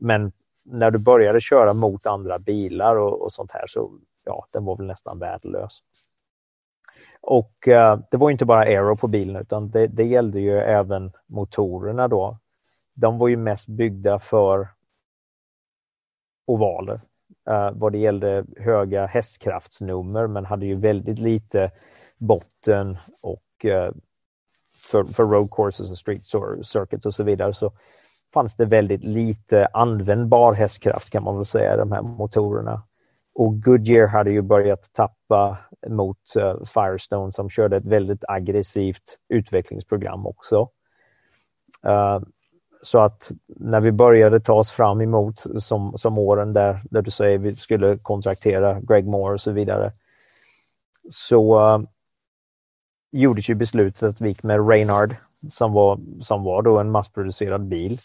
Men 0.00 0.32
när 0.64 0.90
du 0.90 0.98
började 0.98 1.40
köra 1.40 1.72
mot 1.72 2.06
andra 2.06 2.38
bilar 2.38 2.96
och, 2.96 3.22
och 3.22 3.32
sånt 3.32 3.50
här 3.52 3.66
så 3.66 3.90
ja, 4.24 4.46
den 4.50 4.64
var 4.64 4.76
väl 4.76 4.86
nästan 4.86 5.18
värdelös. 5.18 5.78
Och 7.20 7.68
uh, 7.68 7.98
det 8.10 8.16
var 8.16 8.30
inte 8.30 8.44
bara 8.44 8.60
aero 8.60 8.96
på 8.96 9.08
bilen 9.08 9.36
utan 9.36 9.70
det, 9.70 9.86
det 9.86 10.04
gällde 10.04 10.40
ju 10.40 10.58
även 10.58 11.12
motorerna 11.26 12.08
då 12.08 12.38
de 13.00 13.18
var 13.18 13.28
ju 13.28 13.36
mest 13.36 13.68
byggda 13.68 14.18
för 14.18 14.68
ovaler 16.46 17.00
uh, 17.50 17.70
vad 17.72 17.92
det 17.92 17.98
gällde 17.98 18.44
höga 18.56 19.06
hästkraftsnummer 19.06 20.26
men 20.26 20.44
hade 20.44 20.66
ju 20.66 20.74
väldigt 20.74 21.18
lite 21.18 21.70
botten 22.18 22.98
och 23.22 23.64
uh, 23.64 23.90
för, 24.90 25.04
för 25.04 25.24
road 25.24 25.50
courses 25.50 25.90
och 25.90 25.98
street 25.98 26.24
circuits 26.62 27.06
och 27.06 27.14
så 27.14 27.22
vidare 27.24 27.54
så 27.54 27.72
fanns 28.34 28.56
det 28.56 28.64
väldigt 28.64 29.04
lite 29.04 29.66
användbar 29.72 30.52
hästkraft 30.52 31.10
kan 31.10 31.22
man 31.22 31.36
väl 31.36 31.44
säga 31.44 31.74
i 31.74 31.78
de 31.78 31.92
här 31.92 32.02
motorerna. 32.02 32.82
Och 33.34 33.62
Goodyear 33.62 34.06
hade 34.06 34.30
ju 34.30 34.42
börjat 34.42 34.92
tappa 34.92 35.58
mot 35.88 36.18
uh, 36.36 36.64
Firestone 36.64 37.32
som 37.32 37.50
körde 37.50 37.76
ett 37.76 37.86
väldigt 37.86 38.24
aggressivt 38.28 39.18
utvecklingsprogram 39.28 40.26
också. 40.26 40.68
Så 42.82 43.00
att 43.00 43.30
när 43.46 43.80
vi 43.80 43.92
började 43.92 44.40
ta 44.40 44.52
oss 44.52 44.70
fram 44.72 45.00
emot 45.00 45.44
som, 45.62 45.98
som 45.98 46.18
åren 46.18 46.52
där, 46.52 46.82
där 46.90 47.02
du 47.02 47.10
säger 47.10 47.38
vi 47.38 47.56
skulle 47.56 47.98
kontraktera 47.98 48.80
Greg 48.80 49.06
Moore 49.06 49.34
och 49.34 49.40
så 49.40 49.52
vidare, 49.52 49.92
så 51.10 51.74
uh, 51.74 51.84
gjordes 53.12 53.50
ju 53.50 53.54
beslutet 53.54 54.02
att 54.02 54.20
vi 54.20 54.28
gick 54.28 54.42
med 54.42 54.68
Reynard 54.68 55.14
som 55.52 55.72
var, 55.72 56.00
som 56.20 56.44
var 56.44 56.62
då 56.62 56.78
en 56.78 56.90
massproducerad 56.90 57.68
bil 57.68 57.98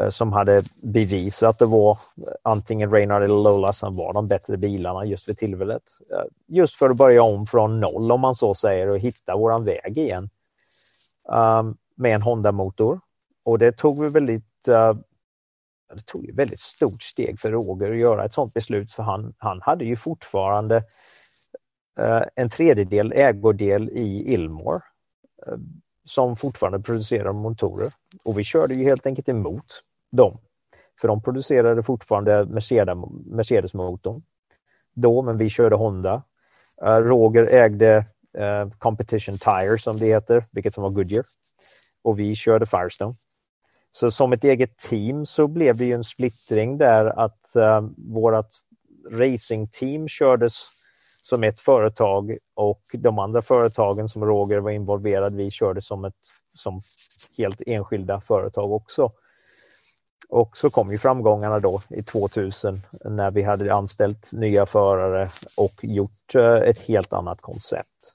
uh, 0.00 0.10
som 0.10 0.32
hade 0.32 0.62
bevisat 0.82 1.50
att 1.50 1.58
det 1.58 1.66
var 1.66 1.98
antingen 2.42 2.92
Reynard 2.92 3.22
eller 3.22 3.34
Lola 3.34 3.72
som 3.72 3.96
var 3.96 4.12
de 4.12 4.28
bättre 4.28 4.56
bilarna 4.56 5.04
just 5.04 5.24
för 5.24 5.34
tillfället. 5.34 5.82
Uh, 6.12 6.24
just 6.46 6.74
för 6.74 6.90
att 6.90 6.96
börja 6.96 7.22
om 7.22 7.46
från 7.46 7.80
noll 7.80 8.12
om 8.12 8.20
man 8.20 8.34
så 8.34 8.54
säger 8.54 8.88
och 8.88 8.98
hitta 8.98 9.36
våran 9.36 9.64
väg 9.64 9.98
igen. 9.98 10.30
Um, 11.32 11.76
med 11.94 12.14
en 12.14 12.22
Honda-motor 12.22 13.00
och 13.48 13.58
det 13.58 13.72
tog 13.72 14.02
vi 14.02 14.08
väldigt, 14.08 14.68
uh, 14.68 14.94
det 15.94 16.06
tog 16.06 16.28
ett 16.28 16.34
väldigt 16.34 16.60
stort 16.60 17.02
steg 17.02 17.40
för 17.40 17.50
Roger 17.50 17.90
att 17.90 17.98
göra 17.98 18.24
ett 18.24 18.34
sådant 18.34 18.54
beslut 18.54 18.92
för 18.92 19.02
han, 19.02 19.34
han 19.38 19.60
hade 19.62 19.84
ju 19.84 19.96
fortfarande 19.96 20.76
uh, 22.00 22.22
en 22.34 22.50
tredjedel 22.50 23.12
ägodel 23.12 23.90
i 23.90 24.34
Ilmor 24.34 24.82
uh, 25.46 25.58
som 26.04 26.36
fortfarande 26.36 26.80
producerar 26.80 27.32
motorer. 27.32 27.92
Och 28.24 28.38
vi 28.38 28.44
körde 28.44 28.74
ju 28.74 28.84
helt 28.84 29.06
enkelt 29.06 29.28
emot 29.28 29.82
dem. 30.12 30.38
För 31.00 31.08
de 31.08 31.22
producerade 31.22 31.82
fortfarande 31.82 32.44
Mercedes-motorn 33.26 34.22
då, 34.94 35.22
men 35.22 35.38
vi 35.38 35.50
körde 35.50 35.76
Honda. 35.76 36.22
Eh, 36.82 36.96
Roger 36.96 37.46
ägde 37.46 38.04
Competition 38.78 39.38
Tire 39.38 39.78
som 39.78 39.98
det 39.98 40.06
heter, 40.06 40.46
vilket 40.50 40.74
som 40.74 40.82
var 40.82 40.90
Goodyear. 40.90 41.24
Och 42.02 42.18
vi 42.18 42.34
körde 42.34 42.66
Firestone. 42.66 43.14
Så 43.98 44.10
som 44.10 44.32
ett 44.32 44.44
eget 44.44 44.78
team 44.78 45.26
så 45.26 45.48
blev 45.48 45.76
det 45.76 45.84
ju 45.84 45.92
en 45.92 46.04
splittring 46.04 46.78
där 46.78 47.04
att 47.06 47.56
eh, 47.56 47.80
vårt 47.96 48.46
racingteam 49.10 50.08
kördes 50.08 50.54
som 51.22 51.44
ett 51.44 51.60
företag 51.60 52.36
och 52.54 52.82
de 52.92 53.18
andra 53.18 53.42
företagen 53.42 54.08
som 54.08 54.24
Roger 54.24 54.58
var 54.58 54.70
involverad 54.70 55.34
vi 55.34 55.50
körde 55.50 55.82
som, 55.82 56.04
ett, 56.04 56.14
som 56.54 56.82
helt 57.38 57.62
enskilda 57.66 58.20
företag 58.20 58.72
också. 58.72 59.12
Och 60.28 60.58
så 60.58 60.70
kom 60.70 60.92
ju 60.92 60.98
framgångarna 60.98 61.60
då 61.60 61.80
i 61.88 62.02
2000 62.02 62.80
när 63.04 63.30
vi 63.30 63.42
hade 63.42 63.74
anställt 63.74 64.32
nya 64.32 64.66
förare 64.66 65.28
och 65.56 65.74
gjort 65.82 66.34
eh, 66.34 66.54
ett 66.54 66.78
helt 66.78 67.12
annat 67.12 67.40
koncept. 67.40 68.14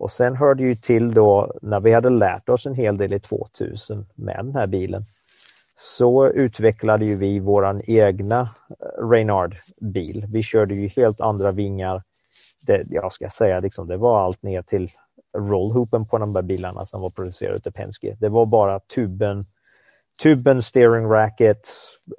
Och 0.00 0.10
sen 0.10 0.36
hörde 0.36 0.62
ju 0.62 0.74
till 0.74 1.14
då 1.14 1.52
när 1.62 1.80
vi 1.80 1.92
hade 1.92 2.10
lärt 2.10 2.48
oss 2.48 2.66
en 2.66 2.74
hel 2.74 2.96
del 2.96 3.12
i 3.12 3.20
2000 3.20 4.06
med 4.14 4.36
den 4.36 4.54
här 4.54 4.66
bilen 4.66 5.04
så 5.76 6.26
utvecklade 6.26 7.04
ju 7.04 7.14
vi 7.14 7.38
våran 7.38 7.82
egna 7.86 8.40
eh, 8.40 9.08
Reynard-bil. 9.08 10.26
Vi 10.28 10.42
körde 10.42 10.74
ju 10.74 10.88
helt 10.88 11.20
andra 11.20 11.52
vingar. 11.52 12.02
Det, 12.60 12.84
jag 12.90 13.12
ska 13.12 13.30
säga 13.30 13.60
liksom, 13.60 13.88
det 13.88 13.96
var 13.96 14.20
allt 14.20 14.42
ner 14.42 14.62
till 14.62 14.90
rollhoopen 15.38 16.06
på 16.06 16.18
de 16.18 16.32
där 16.32 16.42
bilarna 16.42 16.86
som 16.86 17.00
var 17.00 17.10
producerade 17.10 17.60
av 17.66 17.70
Penske. 17.70 18.16
Det 18.20 18.28
var 18.28 18.46
bara 18.46 18.80
tuben, 18.80 19.44
tuben, 20.22 20.62
steering 20.62 21.06
racket 21.06 21.68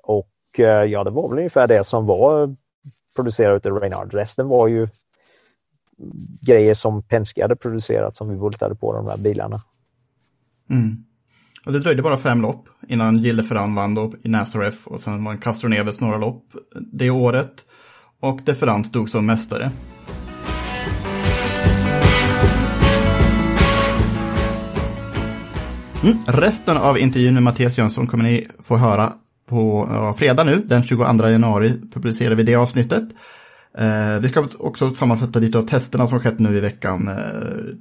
och 0.04 0.60
eh, 0.60 0.84
ja, 0.84 1.04
det 1.04 1.10
var 1.10 1.30
väl 1.30 1.38
ungefär 1.38 1.68
det 1.68 1.84
som 1.84 2.06
var 2.06 2.56
producerat 3.16 3.66
av 3.66 3.80
Reynard. 3.80 4.14
Resten 4.14 4.48
var 4.48 4.68
ju 4.68 4.88
grejer 6.42 6.74
som 6.74 7.04
Penske 7.04 7.42
hade 7.42 7.56
producerat 7.56 8.16
som 8.16 8.30
vi 8.30 8.36
bultade 8.36 8.76
på 8.76 8.94
de 8.94 9.06
där 9.06 9.18
bilarna. 9.18 9.62
Mm. 10.70 10.98
Och 11.66 11.72
det 11.72 11.80
dröjde 11.80 12.02
bara 12.02 12.18
fem 12.18 12.42
lopp 12.42 12.70
innan 12.88 13.18
Gille 13.18 13.44
Ferran 13.44 13.76
vann 13.76 13.96
då 13.96 14.14
i 14.24 14.30
Nazareth 14.30 14.78
och 14.86 15.02
sen 15.02 15.24
vann 15.24 15.38
Castro 15.38 15.68
Neves 15.68 16.00
några 16.00 16.18
lopp 16.18 16.44
det 16.92 17.10
året. 17.10 17.66
Och 18.20 18.40
De 18.46 18.54
Ferran 18.54 18.84
stod 18.84 19.10
som 19.10 19.26
mästare. 19.26 19.72
Mm. 26.04 26.18
Resten 26.28 26.78
av 26.78 26.98
intervjun 26.98 27.34
med 27.34 27.44
Mattias 27.44 27.78
Jönsson 27.78 28.08
kommer 28.08 28.24
ni 28.24 28.48
få 28.60 28.78
höra 28.78 29.14
på 29.50 29.90
ja, 29.92 30.14
fredag 30.14 30.44
nu, 30.44 30.56
den 30.66 30.84
22 30.84 31.28
januari 31.28 31.74
publicerar 31.94 32.36
vi 32.36 32.44
det 32.44 32.56
avsnittet. 32.56 33.04
Eh, 33.78 34.20
vi 34.20 34.28
ska 34.28 34.48
också 34.60 34.96
sammanfatta 34.96 35.40
lite 35.40 35.58
av 35.58 35.62
testerna 35.62 36.08
som 36.08 36.20
skett 36.20 36.40
nu 36.40 36.58
i 36.58 36.60
veckan 36.60 37.08
eh, 37.08 37.16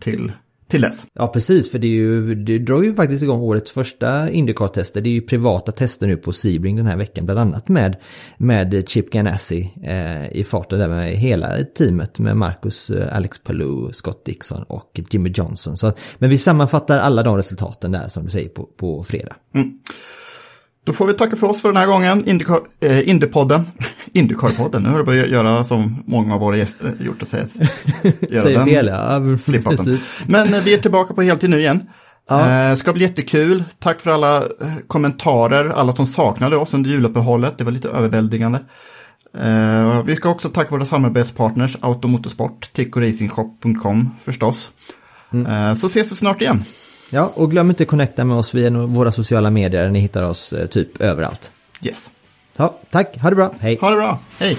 till, 0.01 0.33
till 0.69 0.81
dess. 0.81 1.07
Ja, 1.13 1.29
precis, 1.29 1.71
för 1.71 1.79
det, 1.79 1.87
är 1.87 1.91
ju, 1.91 2.35
det 2.35 2.59
drar 2.59 2.83
ju 2.83 2.95
faktiskt 2.95 3.23
igång 3.23 3.41
årets 3.41 3.71
första 3.71 4.31
Indycar-tester. 4.31 5.01
Det 5.01 5.11
är 5.11 5.13
ju 5.13 5.21
privata 5.21 5.73
tester 5.73 6.07
nu 6.07 6.17
på 6.17 6.33
Sebring 6.33 6.77
den 6.77 6.87
här 6.87 6.97
veckan, 6.97 7.25
bland 7.25 7.41
annat 7.41 7.69
med, 7.69 7.97
med 8.39 8.89
Chip 8.89 9.11
Ganassi 9.11 9.73
eh, 9.85 10.33
i 10.33 10.45
farten 10.45 10.79
där 10.79 10.89
med 10.89 11.13
hela 11.13 11.57
teamet 11.79 12.19
med 12.19 12.37
Marcus, 12.37 12.91
eh, 12.91 13.17
Alex 13.17 13.39
Palou, 13.39 13.93
Scott 13.93 14.25
Dixon 14.25 14.63
och 14.63 15.01
Jimmy 15.11 15.33
Johnson. 15.35 15.77
Så, 15.77 15.93
men 16.19 16.31
vi 16.31 16.39
sammanfattar 16.39 16.99
alla 16.99 17.23
de 17.23 17.37
resultaten 17.37 17.93
där 17.93 18.09
som 18.09 18.25
du 18.25 18.31
säger 18.31 18.49
på, 18.49 18.65
på 18.65 19.03
fredag. 19.03 19.37
Mm. 19.55 19.73
Då 20.85 20.93
får 20.93 21.07
vi 21.07 21.15
tacka 21.15 21.37
för 21.37 21.47
oss 21.47 21.63
för 21.63 21.69
den 21.69 21.77
här 21.77 21.87
gången, 21.87 22.29
Indycar, 22.29 22.61
eh, 22.81 23.09
Indypodden. 23.09 23.67
Indycar-podden, 24.13 24.83
nu 24.83 24.89
har 24.89 24.99
du 24.99 25.05
börjat 25.05 25.29
göra 25.29 25.65
som 25.65 26.03
många 26.07 26.35
av 26.35 26.41
våra 26.41 26.57
gäster 26.57 26.95
gjort 27.01 27.23
och 27.23 27.29
säga. 27.29 27.47
Säger 28.43 28.65
fel, 28.65 28.87
ja. 28.87 29.21
Men 30.27 30.55
eh, 30.55 30.63
vi 30.65 30.75
är 30.75 30.79
tillbaka 30.79 31.15
på 31.15 31.23
heltid 31.23 31.51
nu 31.51 31.61
igen. 31.61 31.89
Ja. 32.29 32.71
Eh, 32.71 32.75
ska 32.77 32.93
bli 32.93 33.05
jättekul. 33.05 33.65
Tack 33.79 34.01
för 34.01 34.11
alla 34.11 34.37
eh, 34.37 34.75
kommentarer, 34.87 35.69
alla 35.69 35.93
som 35.93 36.07
saknade 36.07 36.57
oss 36.57 36.75
under 36.75 36.91
juluppehållet. 36.91 37.59
Det 37.59 37.65
var 37.65 37.73
lite 37.73 37.89
överväldigande. 37.89 38.59
Eh, 39.39 40.03
vi 40.03 40.17
ska 40.17 40.29
också 40.29 40.49
tacka 40.49 40.71
våra 40.71 40.85
samarbetspartners 40.85 41.77
Automotorsport, 41.81 42.73
tickoracingshop.com 42.73 44.11
förstås. 44.21 44.71
Mm. 45.33 45.47
Eh, 45.47 45.75
så 45.75 45.87
ses 45.87 46.13
vi 46.13 46.17
snart 46.17 46.41
igen. 46.41 46.65
Ja, 47.11 47.33
och 47.35 47.51
glöm 47.51 47.71
inte 47.71 47.83
att 47.83 47.89
connecta 47.89 48.25
med 48.25 48.37
oss 48.37 48.55
via 48.55 48.71
våra 48.71 49.13
sociala 49.13 49.51
medier. 49.51 49.91
Ni 49.91 49.99
hittar 49.99 50.23
oss 50.23 50.53
eh, 50.53 50.67
typ 50.67 51.03
överallt. 51.03 51.53
Yes. 51.83 52.11
Ja, 52.57 52.79
tack. 52.91 53.21
Ha 53.21 53.31
det 53.31 53.37
bra. 53.37 53.55
Hej. 53.61 53.79
Ha 53.81 53.91
det 53.91 53.97
bra. 53.97 54.19
Hej. 54.39 54.59